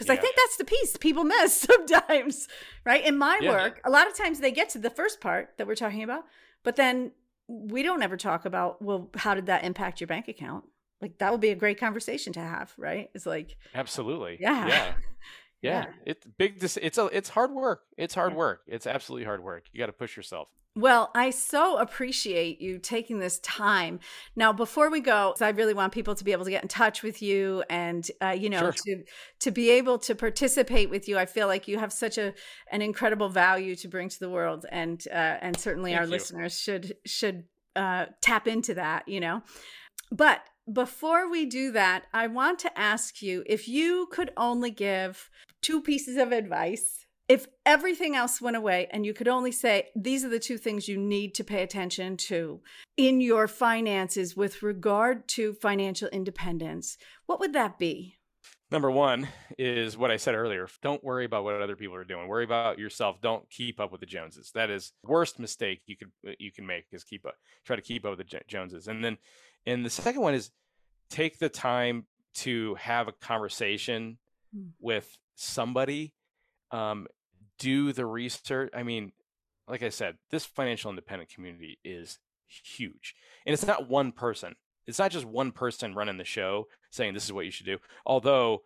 Because 0.00 0.14
yeah. 0.14 0.18
I 0.18 0.22
think 0.22 0.34
that's 0.36 0.56
the 0.56 0.64
piece 0.64 0.96
people 0.96 1.24
miss 1.24 1.54
sometimes, 1.60 2.48
right? 2.86 3.04
In 3.04 3.18
my 3.18 3.38
yeah. 3.42 3.50
work, 3.50 3.80
a 3.84 3.90
lot 3.90 4.06
of 4.06 4.16
times 4.16 4.40
they 4.40 4.50
get 4.50 4.70
to 4.70 4.78
the 4.78 4.88
first 4.88 5.20
part 5.20 5.50
that 5.58 5.66
we're 5.66 5.74
talking 5.74 6.02
about, 6.02 6.24
but 6.62 6.76
then 6.76 7.12
we 7.48 7.82
don't 7.82 8.02
ever 8.02 8.16
talk 8.16 8.46
about, 8.46 8.80
well, 8.80 9.10
how 9.14 9.34
did 9.34 9.46
that 9.46 9.62
impact 9.62 10.00
your 10.00 10.06
bank 10.06 10.28
account? 10.28 10.64
Like 11.02 11.18
that 11.18 11.30
would 11.32 11.40
be 11.42 11.50
a 11.50 11.54
great 11.54 11.78
conversation 11.78 12.32
to 12.34 12.40
have, 12.40 12.72
right? 12.78 13.10
It's 13.14 13.26
like, 13.26 13.56
absolutely. 13.74 14.38
Yeah. 14.40 14.66
Yeah. 14.66 14.92
Yeah. 15.62 15.84
yeah. 15.84 15.92
It's 16.06 16.26
big. 16.38 16.64
It's 16.64 16.96
a, 16.96 17.04
it's 17.12 17.28
hard 17.28 17.50
work. 17.50 17.82
It's 17.98 18.14
hard 18.14 18.34
work. 18.34 18.62
It's 18.66 18.86
absolutely 18.86 19.26
hard 19.26 19.44
work. 19.44 19.64
You 19.74 19.78
got 19.78 19.88
to 19.88 19.92
push 19.92 20.16
yourself. 20.16 20.48
Well, 20.76 21.10
I 21.16 21.30
so 21.30 21.78
appreciate 21.78 22.60
you 22.60 22.78
taking 22.78 23.18
this 23.18 23.40
time. 23.40 23.98
Now, 24.36 24.52
before 24.52 24.88
we 24.88 25.00
go, 25.00 25.34
I 25.40 25.48
really 25.50 25.74
want 25.74 25.92
people 25.92 26.14
to 26.14 26.22
be 26.22 26.30
able 26.30 26.44
to 26.44 26.50
get 26.50 26.62
in 26.62 26.68
touch 26.68 27.02
with 27.02 27.20
you 27.20 27.64
and, 27.68 28.08
uh, 28.22 28.36
you 28.38 28.48
know, 28.48 28.70
sure. 28.70 28.72
to 28.72 29.04
to 29.40 29.50
be 29.50 29.70
able 29.70 29.98
to 29.98 30.14
participate 30.14 30.88
with 30.88 31.08
you. 31.08 31.18
I 31.18 31.26
feel 31.26 31.48
like 31.48 31.66
you 31.66 31.78
have 31.78 31.92
such 31.92 32.18
a 32.18 32.34
an 32.70 32.82
incredible 32.82 33.28
value 33.28 33.74
to 33.76 33.88
bring 33.88 34.08
to 34.10 34.20
the 34.20 34.30
world, 34.30 34.64
and 34.70 35.04
uh, 35.10 35.38
and 35.40 35.56
certainly 35.58 35.90
Thank 35.90 36.02
our 36.02 36.06
you. 36.06 36.12
listeners 36.12 36.58
should 36.58 36.94
should 37.04 37.44
uh, 37.74 38.06
tap 38.20 38.46
into 38.46 38.74
that. 38.74 39.08
You 39.08 39.18
know, 39.18 39.42
but 40.12 40.42
before 40.72 41.28
we 41.28 41.46
do 41.46 41.72
that, 41.72 42.04
I 42.12 42.28
want 42.28 42.60
to 42.60 42.78
ask 42.78 43.22
you 43.22 43.42
if 43.46 43.66
you 43.66 44.06
could 44.12 44.30
only 44.36 44.70
give 44.70 45.30
two 45.62 45.80
pieces 45.80 46.16
of 46.16 46.30
advice 46.30 47.06
if 47.30 47.46
everything 47.64 48.16
else 48.16 48.40
went 48.40 48.56
away 48.56 48.88
and 48.90 49.06
you 49.06 49.14
could 49.14 49.28
only 49.28 49.52
say 49.52 49.86
these 49.94 50.24
are 50.24 50.28
the 50.28 50.40
two 50.40 50.58
things 50.58 50.88
you 50.88 50.98
need 50.98 51.32
to 51.32 51.44
pay 51.44 51.62
attention 51.62 52.16
to 52.16 52.60
in 52.96 53.20
your 53.20 53.46
finances 53.46 54.36
with 54.36 54.64
regard 54.64 55.28
to 55.28 55.52
financial 55.52 56.08
independence, 56.08 56.98
what 57.26 57.38
would 57.38 57.52
that 57.52 57.78
be? 57.78 58.16
Number 58.72 58.90
one 58.90 59.28
is 59.56 59.96
what 59.96 60.10
I 60.10 60.16
said 60.16 60.34
earlier. 60.34 60.66
Don't 60.82 61.04
worry 61.04 61.24
about 61.24 61.44
what 61.44 61.62
other 61.62 61.76
people 61.76 61.94
are 61.94 62.04
doing. 62.04 62.26
Worry 62.26 62.42
about 62.42 62.80
yourself. 62.80 63.20
Don't 63.20 63.48
keep 63.48 63.78
up 63.78 63.92
with 63.92 64.00
the 64.00 64.08
Joneses. 64.08 64.50
That 64.56 64.68
is 64.68 64.92
worst 65.04 65.38
mistake 65.38 65.82
you 65.86 65.96
could 65.96 66.10
you 66.40 66.50
can 66.50 66.66
make 66.66 66.86
is 66.90 67.04
keep 67.04 67.24
up 67.24 67.36
try 67.64 67.76
to 67.76 67.82
keep 67.82 68.04
up 68.04 68.18
with 68.18 68.28
the 68.28 68.40
Joneses. 68.48 68.88
And 68.88 69.04
then 69.04 69.18
and 69.66 69.86
the 69.86 69.90
second 69.90 70.22
one 70.22 70.34
is 70.34 70.50
take 71.10 71.38
the 71.38 71.48
time 71.48 72.06
to 72.38 72.74
have 72.74 73.06
a 73.06 73.12
conversation 73.12 74.18
hmm. 74.52 74.70
with 74.80 75.16
somebody 75.36 76.12
um, 76.70 77.06
do 77.60 77.92
the 77.92 78.06
research. 78.06 78.70
I 78.74 78.82
mean, 78.82 79.12
like 79.68 79.84
I 79.84 79.90
said, 79.90 80.16
this 80.30 80.44
financial 80.44 80.90
independent 80.90 81.30
community 81.30 81.78
is 81.84 82.18
huge. 82.48 83.14
And 83.46 83.52
it's 83.52 83.66
not 83.66 83.88
one 83.88 84.10
person. 84.10 84.56
It's 84.86 84.98
not 84.98 85.12
just 85.12 85.24
one 85.24 85.52
person 85.52 85.94
running 85.94 86.16
the 86.16 86.24
show 86.24 86.66
saying 86.90 87.14
this 87.14 87.24
is 87.24 87.32
what 87.32 87.44
you 87.44 87.52
should 87.52 87.66
do. 87.66 87.78
Although 88.04 88.62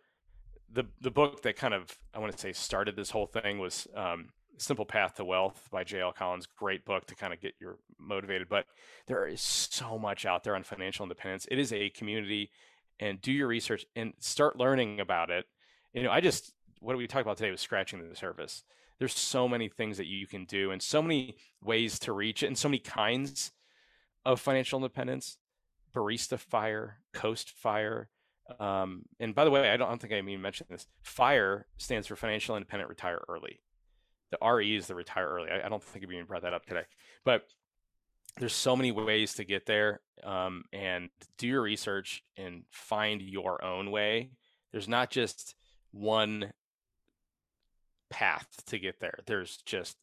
the 0.71 0.85
the 0.99 1.11
book 1.11 1.43
that 1.43 1.55
kind 1.55 1.75
of 1.75 1.99
I 2.13 2.19
want 2.19 2.31
to 2.31 2.39
say 2.39 2.53
started 2.53 2.95
this 2.95 3.11
whole 3.11 3.27
thing 3.27 3.59
was 3.59 3.87
um, 3.95 4.29
Simple 4.57 4.85
Path 4.85 5.15
to 5.15 5.25
Wealth 5.25 5.67
by 5.71 5.83
J.L. 5.83 6.13
Collins. 6.13 6.47
Great 6.47 6.85
book 6.85 7.05
to 7.07 7.15
kind 7.15 7.33
of 7.33 7.39
get 7.39 7.53
you 7.59 7.77
motivated. 7.99 8.49
But 8.49 8.65
there 9.05 9.27
is 9.27 9.41
so 9.41 9.99
much 9.99 10.25
out 10.25 10.43
there 10.43 10.55
on 10.55 10.63
financial 10.63 11.03
independence. 11.03 11.45
It 11.51 11.59
is 11.59 11.71
a 11.71 11.89
community, 11.91 12.49
and 12.99 13.21
do 13.21 13.31
your 13.31 13.47
research 13.47 13.85
and 13.95 14.13
start 14.19 14.57
learning 14.57 14.99
about 14.99 15.29
it. 15.29 15.45
You 15.93 16.03
know, 16.03 16.11
I 16.11 16.21
just 16.21 16.53
what 16.79 16.97
we 16.97 17.05
talked 17.07 17.25
about 17.25 17.37
today 17.37 17.51
was 17.51 17.61
scratching 17.61 18.07
the 18.07 18.15
surface 18.15 18.63
there's 18.99 19.13
so 19.13 19.47
many 19.47 19.69
things 19.69 19.97
that 19.97 20.07
you 20.07 20.27
can 20.27 20.45
do 20.45 20.71
and 20.71 20.81
so 20.81 21.01
many 21.01 21.35
ways 21.61 21.99
to 21.99 22.13
reach 22.13 22.43
it 22.43 22.47
and 22.47 22.57
so 22.57 22.69
many 22.69 22.79
kinds 22.79 23.51
of 24.25 24.39
financial 24.39 24.77
independence. 24.77 25.37
Barista 25.93 26.37
fire 26.37 26.99
coast 27.13 27.51
fire 27.51 28.09
um, 28.59 29.03
and 29.19 29.33
by 29.33 29.43
the 29.43 29.51
way 29.51 29.69
I 29.71 29.77
don't, 29.77 29.87
I 29.87 29.89
don't 29.89 30.01
think 30.01 30.13
i 30.13 30.17
even 30.17 30.41
mentioned 30.41 30.69
this. 30.69 30.87
Fire 31.01 31.67
stands 31.77 32.07
for 32.07 32.15
financial 32.15 32.55
independent 32.55 32.89
retire 32.89 33.21
early. 33.27 33.61
The 34.31 34.37
re 34.53 34.75
is 34.75 34.87
the 34.87 34.95
retire 34.95 35.27
early. 35.27 35.49
I, 35.49 35.65
I 35.65 35.69
don't 35.69 35.81
think 35.81 36.07
we 36.07 36.15
even 36.15 36.27
brought 36.27 36.43
that 36.43 36.53
up 36.53 36.65
today. 36.65 36.83
But 37.23 37.43
there's 38.37 38.53
so 38.53 38.75
many 38.75 38.91
ways 38.91 39.33
to 39.35 39.45
get 39.45 39.65
there 39.65 40.01
um, 40.23 40.63
and 40.73 41.09
do 41.37 41.47
your 41.47 41.61
research 41.61 42.23
and 42.37 42.63
find 42.69 43.21
your 43.21 43.63
own 43.63 43.91
way. 43.91 44.31
There's 44.71 44.89
not 44.89 45.09
just 45.09 45.55
one 45.91 46.51
path 48.09 48.63
to 48.67 48.79
get 48.79 48.99
there. 48.99 49.19
There's 49.25 49.57
just 49.57 49.97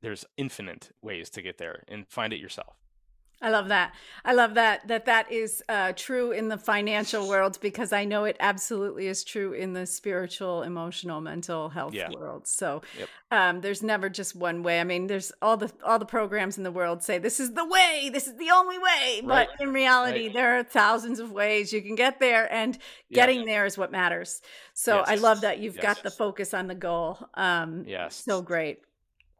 there's 0.00 0.24
infinite 0.36 0.90
ways 1.00 1.30
to 1.30 1.42
get 1.42 1.58
there 1.58 1.84
and 1.88 2.08
find 2.08 2.32
it 2.32 2.40
yourself. 2.40 2.76
I 3.42 3.50
love 3.50 3.68
that. 3.68 3.92
I 4.24 4.34
love 4.34 4.54
that 4.54 4.86
that 4.86 5.04
that 5.06 5.30
is 5.32 5.64
uh, 5.68 5.92
true 5.96 6.30
in 6.30 6.48
the 6.48 6.56
financial 6.56 7.28
world 7.28 7.58
because 7.60 7.92
I 7.92 8.04
know 8.04 8.24
it 8.24 8.36
absolutely 8.38 9.08
is 9.08 9.24
true 9.24 9.52
in 9.52 9.72
the 9.72 9.84
spiritual, 9.84 10.62
emotional, 10.62 11.20
mental 11.20 11.68
health 11.68 11.92
yeah. 11.92 12.10
world. 12.10 12.46
So 12.46 12.82
yep. 12.96 13.08
um, 13.32 13.60
there's 13.60 13.82
never 13.82 14.08
just 14.08 14.36
one 14.36 14.62
way. 14.62 14.80
I 14.80 14.84
mean, 14.84 15.08
there's 15.08 15.32
all 15.42 15.56
the 15.56 15.72
all 15.84 15.98
the 15.98 16.06
programs 16.06 16.56
in 16.56 16.62
the 16.62 16.70
world 16.70 17.02
say 17.02 17.18
this 17.18 17.40
is 17.40 17.52
the 17.54 17.66
way, 17.66 18.10
this 18.12 18.28
is 18.28 18.36
the 18.36 18.50
only 18.52 18.78
way, 18.78 19.20
right. 19.24 19.48
but 19.48 19.48
in 19.60 19.72
reality, 19.72 20.26
right. 20.26 20.34
there 20.34 20.58
are 20.58 20.62
thousands 20.62 21.18
of 21.18 21.32
ways 21.32 21.72
you 21.72 21.82
can 21.82 21.96
get 21.96 22.20
there, 22.20 22.50
and 22.52 22.78
getting 23.12 23.40
yeah. 23.40 23.46
there 23.46 23.66
is 23.66 23.76
what 23.76 23.90
matters. 23.90 24.40
So 24.72 24.98
yes. 24.98 25.08
I 25.08 25.14
love 25.16 25.40
that 25.40 25.58
you've 25.58 25.76
yes. 25.76 25.82
got 25.82 26.02
the 26.04 26.10
focus 26.10 26.54
on 26.54 26.68
the 26.68 26.76
goal. 26.76 27.18
Um, 27.34 27.84
yes, 27.88 28.14
so 28.14 28.40
great. 28.40 28.78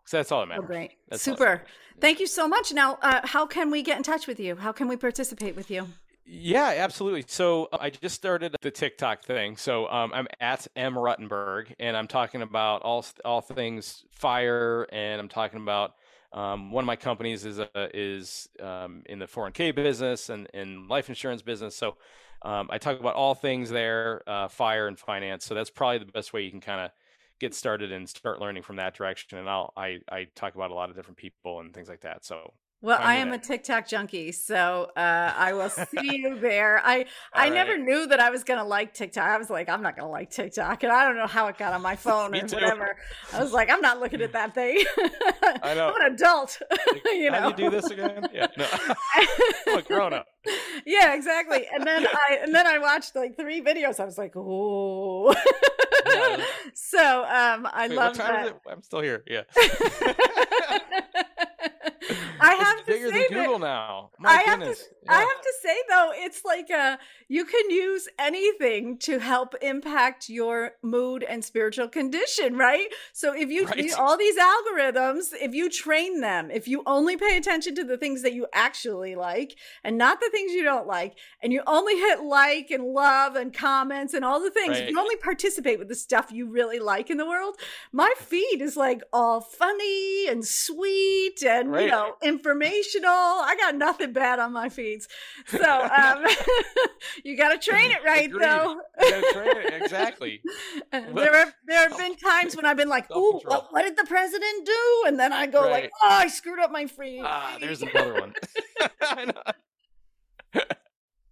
So 0.05 0.17
that's 0.19 0.33
all 0.33 0.41
that 0.41 0.49
matters. 0.49 0.65
Oh, 0.65 0.67
great. 0.67 0.93
That's 1.09 1.23
Super. 1.23 1.65
Thank 2.01 2.21
you 2.21 2.27
so 2.27 2.49
much. 2.49 2.73
Now, 2.73 2.99
uh, 3.03 3.21
how 3.25 3.47
can 3.47 3.71
we 3.71 3.83
get 3.83 3.97
in 3.97 4.03
touch 4.03 4.27
with 4.27 4.41
you? 4.41 4.57
How 4.57 4.73
can 4.73 4.89
we 4.89 4.97
participate 4.97 5.55
with 5.55 5.71
you? 5.71 5.87
Yeah, 6.25 6.75
absolutely. 6.77 7.25
So 7.27 7.69
uh, 7.73 7.79
I 7.81 7.91
just 7.91 8.15
started 8.15 8.57
the 8.61 8.71
TikTok 8.71 9.23
thing. 9.23 9.57
So 9.57 9.89
um, 9.89 10.13
I'm 10.15 10.27
at 10.41 10.67
M 10.77 10.95
Ruttenberg, 10.95 11.75
and 11.79 11.97
I'm 11.97 12.07
talking 12.07 12.43
about 12.43 12.83
all 12.83 13.05
all 13.25 13.41
things 13.41 14.05
fire, 14.11 14.87
and 14.93 15.21
I'm 15.21 15.29
talking 15.29 15.61
about 15.61 15.95
um, 16.33 16.71
one 16.71 16.85
of 16.85 16.87
my 16.87 16.97
companies 16.97 17.45
is 17.45 17.59
uh, 17.59 17.67
is 17.93 18.49
um, 18.61 19.03
in 19.07 19.19
the 19.19 19.27
401k 19.27 19.75
business 19.75 20.29
and 20.29 20.47
in 20.55 20.89
life 20.89 21.09
insurance 21.09 21.43
business. 21.43 21.77
So 21.77 21.97
um, 22.43 22.69
I 22.71 22.79
talk 22.79 22.99
about 22.99 23.15
all 23.15 23.35
things 23.35 23.71
there, 23.71 24.23
uh, 24.27 24.49
fire 24.49 24.87
and 24.87 24.99
finance. 24.99 25.45
So 25.45 25.55
that's 25.55 25.71
probably 25.71 25.99
the 25.99 26.07
best 26.07 26.33
way 26.33 26.43
you 26.43 26.51
can 26.51 26.61
kind 26.61 26.81
of 26.81 26.91
get 27.43 27.55
started 27.55 27.93
and 27.93 28.09
start 28.09 28.41
learning 28.41 28.63
from 28.63 28.77
that 28.77 28.95
direction. 28.95 29.39
And 29.39 29.49
I'll 29.51 29.73
I 29.77 29.99
I 30.11 30.29
talk 30.35 30.55
about 30.55 30.71
a 30.71 30.75
lot 30.75 30.91
of 30.91 30.97
different 30.97 31.19
people 31.19 31.61
and 31.61 31.75
things 31.75 31.89
like 31.89 32.01
that. 32.03 32.25
So 32.25 32.55
Well, 32.83 32.99
I 33.01 33.15
am 33.15 33.33
a 33.33 33.39
TikTok 33.39 33.87
junkie, 33.87 34.33
so 34.33 34.91
uh, 34.97 35.33
I 35.37 35.53
will 35.53 35.69
see 35.71 35.87
you 36.03 36.41
there. 36.41 36.81
I 36.85 37.07
I 37.33 37.45
right. 37.45 37.53
never 37.53 37.79
knew 37.79 38.09
that 38.09 38.19
I 38.19 38.31
was 38.31 38.43
gonna 38.43 38.65
like 38.65 38.93
TikTok. 38.93 39.25
I 39.25 39.39
was 39.39 39.49
like, 39.49 39.69
I'm 39.69 39.83
not 39.83 39.97
gonna 39.97 40.11
like 40.11 40.31
TikTok, 40.31 40.83
and 40.83 40.93
I 40.93 41.05
don't 41.05 41.17
know 41.17 41.29
how 41.29 41.47
it 41.47 41.57
got 41.57 41.75
on 41.75 41.81
my 41.81 41.95
phone 42.07 42.35
or 42.35 42.41
whatever. 42.41 42.97
I 43.33 43.41
was 43.41 43.53
like, 43.53 43.71
I'm 43.71 43.81
not 43.81 44.01
looking 44.01 44.21
at 44.21 44.33
that 44.33 44.53
thing. 44.57 44.85
I 45.63 45.75
know. 45.75 45.91
I'm 45.95 46.07
an 46.07 46.13
adult. 46.15 46.61
you 47.05 47.31
know. 47.31 47.39
How 47.39 47.53
do 47.53 47.63
you 47.63 47.71
do 47.71 47.77
this 47.81 47.89
again? 47.89 48.27
Yeah, 48.35 48.49
no. 48.57 48.67
I'm 49.69 49.79
a 49.79 49.83
grown 49.83 50.13
up. 50.13 50.27
Yeah, 50.85 51.15
exactly. 51.15 51.67
And 51.73 51.87
then 51.87 52.05
I 52.05 52.39
and 52.43 52.53
then 52.53 52.67
I 52.67 52.79
watched 52.79 53.15
like 53.15 53.37
three 53.37 53.63
videos. 53.63 54.01
I 54.01 54.05
was 54.05 54.19
like, 54.19 54.33
oh. 54.35 55.33
so 56.75 57.21
um, 57.25 57.69
I 57.73 57.87
Wait, 57.89 57.97
love 57.97 58.17
that. 58.19 58.59
I'm 58.69 58.83
still 58.83 59.03
here. 59.03 59.23
Yeah. 59.29 59.43
I 62.43 62.55
have 62.55 62.79
it's 62.79 62.87
to 62.87 62.93
bigger 62.93 63.09
say 63.11 63.29
than 63.29 63.39
Google 63.39 63.59
that, 63.61 63.67
now. 63.67 64.11
My 64.19 64.31
I 64.31 64.45
goodness. 64.45 64.69
have 64.69 64.89
to. 64.89 64.95
Yeah. 65.05 65.13
I 65.13 65.19
have 65.21 65.41
to 65.43 65.53
say 65.63 65.77
though, 65.89 66.11
it's 66.15 66.45
like 66.45 66.71
a 66.71 66.99
you 67.33 67.47
can 67.47 67.71
use 67.71 68.09
anything 68.19 68.99
to 68.99 69.19
help 69.19 69.55
impact 69.63 70.29
your 70.29 70.73
mood 70.83 71.23
and 71.23 71.43
spiritual 71.43 71.89
condition, 71.89 72.59
right? 72.59 72.89
So 73.15 73.35
if 73.35 73.49
you, 73.49 73.65
right. 73.65 73.79
you 73.79 73.95
all 73.99 74.19
these 74.19 74.37
algorithms, 74.37 75.33
if 75.41 75.55
you 75.55 75.71
train 75.71 76.21
them, 76.21 76.51
if 76.51 76.69
you 76.69 76.83
only 76.85 77.17
pay 77.17 77.39
attention 77.39 77.75
to 77.77 77.85
the 77.85 77.97
things 77.97 78.21
that 78.21 78.35
you 78.35 78.49
actually 78.53 79.15
like 79.15 79.57
and 79.83 79.97
not 79.97 80.21
the 80.21 80.29
things 80.31 80.53
you 80.53 80.63
don't 80.63 80.87
like, 80.87 81.17
and 81.43 81.55
you 81.55 81.63
only 81.67 81.97
hit 81.97 82.23
like 82.23 82.71
and 82.71 82.85
love 82.85 83.35
and 83.35 83.55
comments 83.55 84.13
and 84.13 84.27
all 84.27 84.39
the 84.39 84.51
things, 84.51 84.79
right. 84.79 84.91
you 84.91 85.01
only 85.01 85.17
participate 85.17 85.79
with 85.79 85.89
the 85.89 85.95
stuff 85.95 86.31
you 86.31 86.51
really 86.51 86.81
like 86.81 87.09
in 87.09 87.17
the 87.17 87.27
world. 87.27 87.57
My 87.93 88.13
feed 88.19 88.61
is 88.61 88.77
like 88.77 89.01
all 89.11 89.41
funny 89.41 90.29
and 90.29 90.45
sweet 90.45 91.43
and 91.43 91.73
right. 91.73 91.85
you 91.85 91.91
know 91.91 92.15
informational. 92.33 93.11
I 93.11 93.57
got 93.59 93.75
nothing 93.77 94.13
bad 94.13 94.39
on 94.39 94.53
my 94.53 94.69
feeds. 94.69 95.09
So 95.47 95.59
um, 95.63 96.25
you 97.25 97.37
got 97.37 97.51
to 97.51 97.71
train 97.71 97.91
it 97.91 98.03
right, 98.05 98.27
Agreed. 98.27 98.43
though. 98.43 98.81
train 99.33 99.57
it 99.57 99.83
exactly. 99.83 100.43
there 100.93 101.35
have 101.35 101.55
there 101.67 101.89
have 101.89 101.99
been 101.99 102.17
times 102.17 102.57
when 102.57 102.65
I've 102.65 102.77
been 102.77 102.89
like, 102.89 103.11
"Ooh, 103.15 103.41
what, 103.45 103.73
what, 103.73 103.83
did 103.83 103.97
the 103.97 104.07
president 104.07 104.67
do?" 104.67 105.05
And 105.07 105.19
then 105.19 105.33
I 105.33 105.47
go 105.47 105.63
right. 105.63 105.71
like, 105.71 105.91
"Oh, 106.03 106.09
I 106.11 106.29
screwed 106.29 106.61
up 106.61 106.71
my 106.71 106.87
feed." 106.87 107.23
Ah, 107.25 107.57
there's 107.61 107.83
another 107.83 108.15
one. 108.15 108.35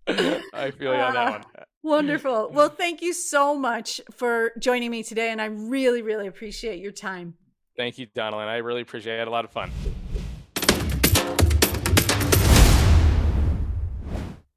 I 0.53 0.71
feel 0.73 0.95
you 0.95 1.01
on 1.01 1.15
that 1.15 1.31
one. 1.31 1.45
Wonderful. 1.83 2.51
Well, 2.53 2.69
thank 2.69 3.01
you 3.01 3.13
so 3.13 3.55
much 3.55 4.01
for 4.13 4.53
joining 4.59 4.91
me 4.91 5.03
today, 5.03 5.31
and 5.31 5.41
I 5.41 5.47
really, 5.47 6.03
really 6.03 6.27
appreciate 6.27 6.81
your 6.81 6.93
time. 6.93 7.35
Thank 7.77 7.99
you, 7.99 8.07
Donalyn. 8.07 8.47
I 8.47 8.59
really 8.59 8.83
appreciate 8.83 9.15
it. 9.15 9.17
I 9.17 9.19
had 9.21 9.29
a 9.29 9.31
lot 9.31 9.45
of 9.45 9.53
fun. 9.53 9.71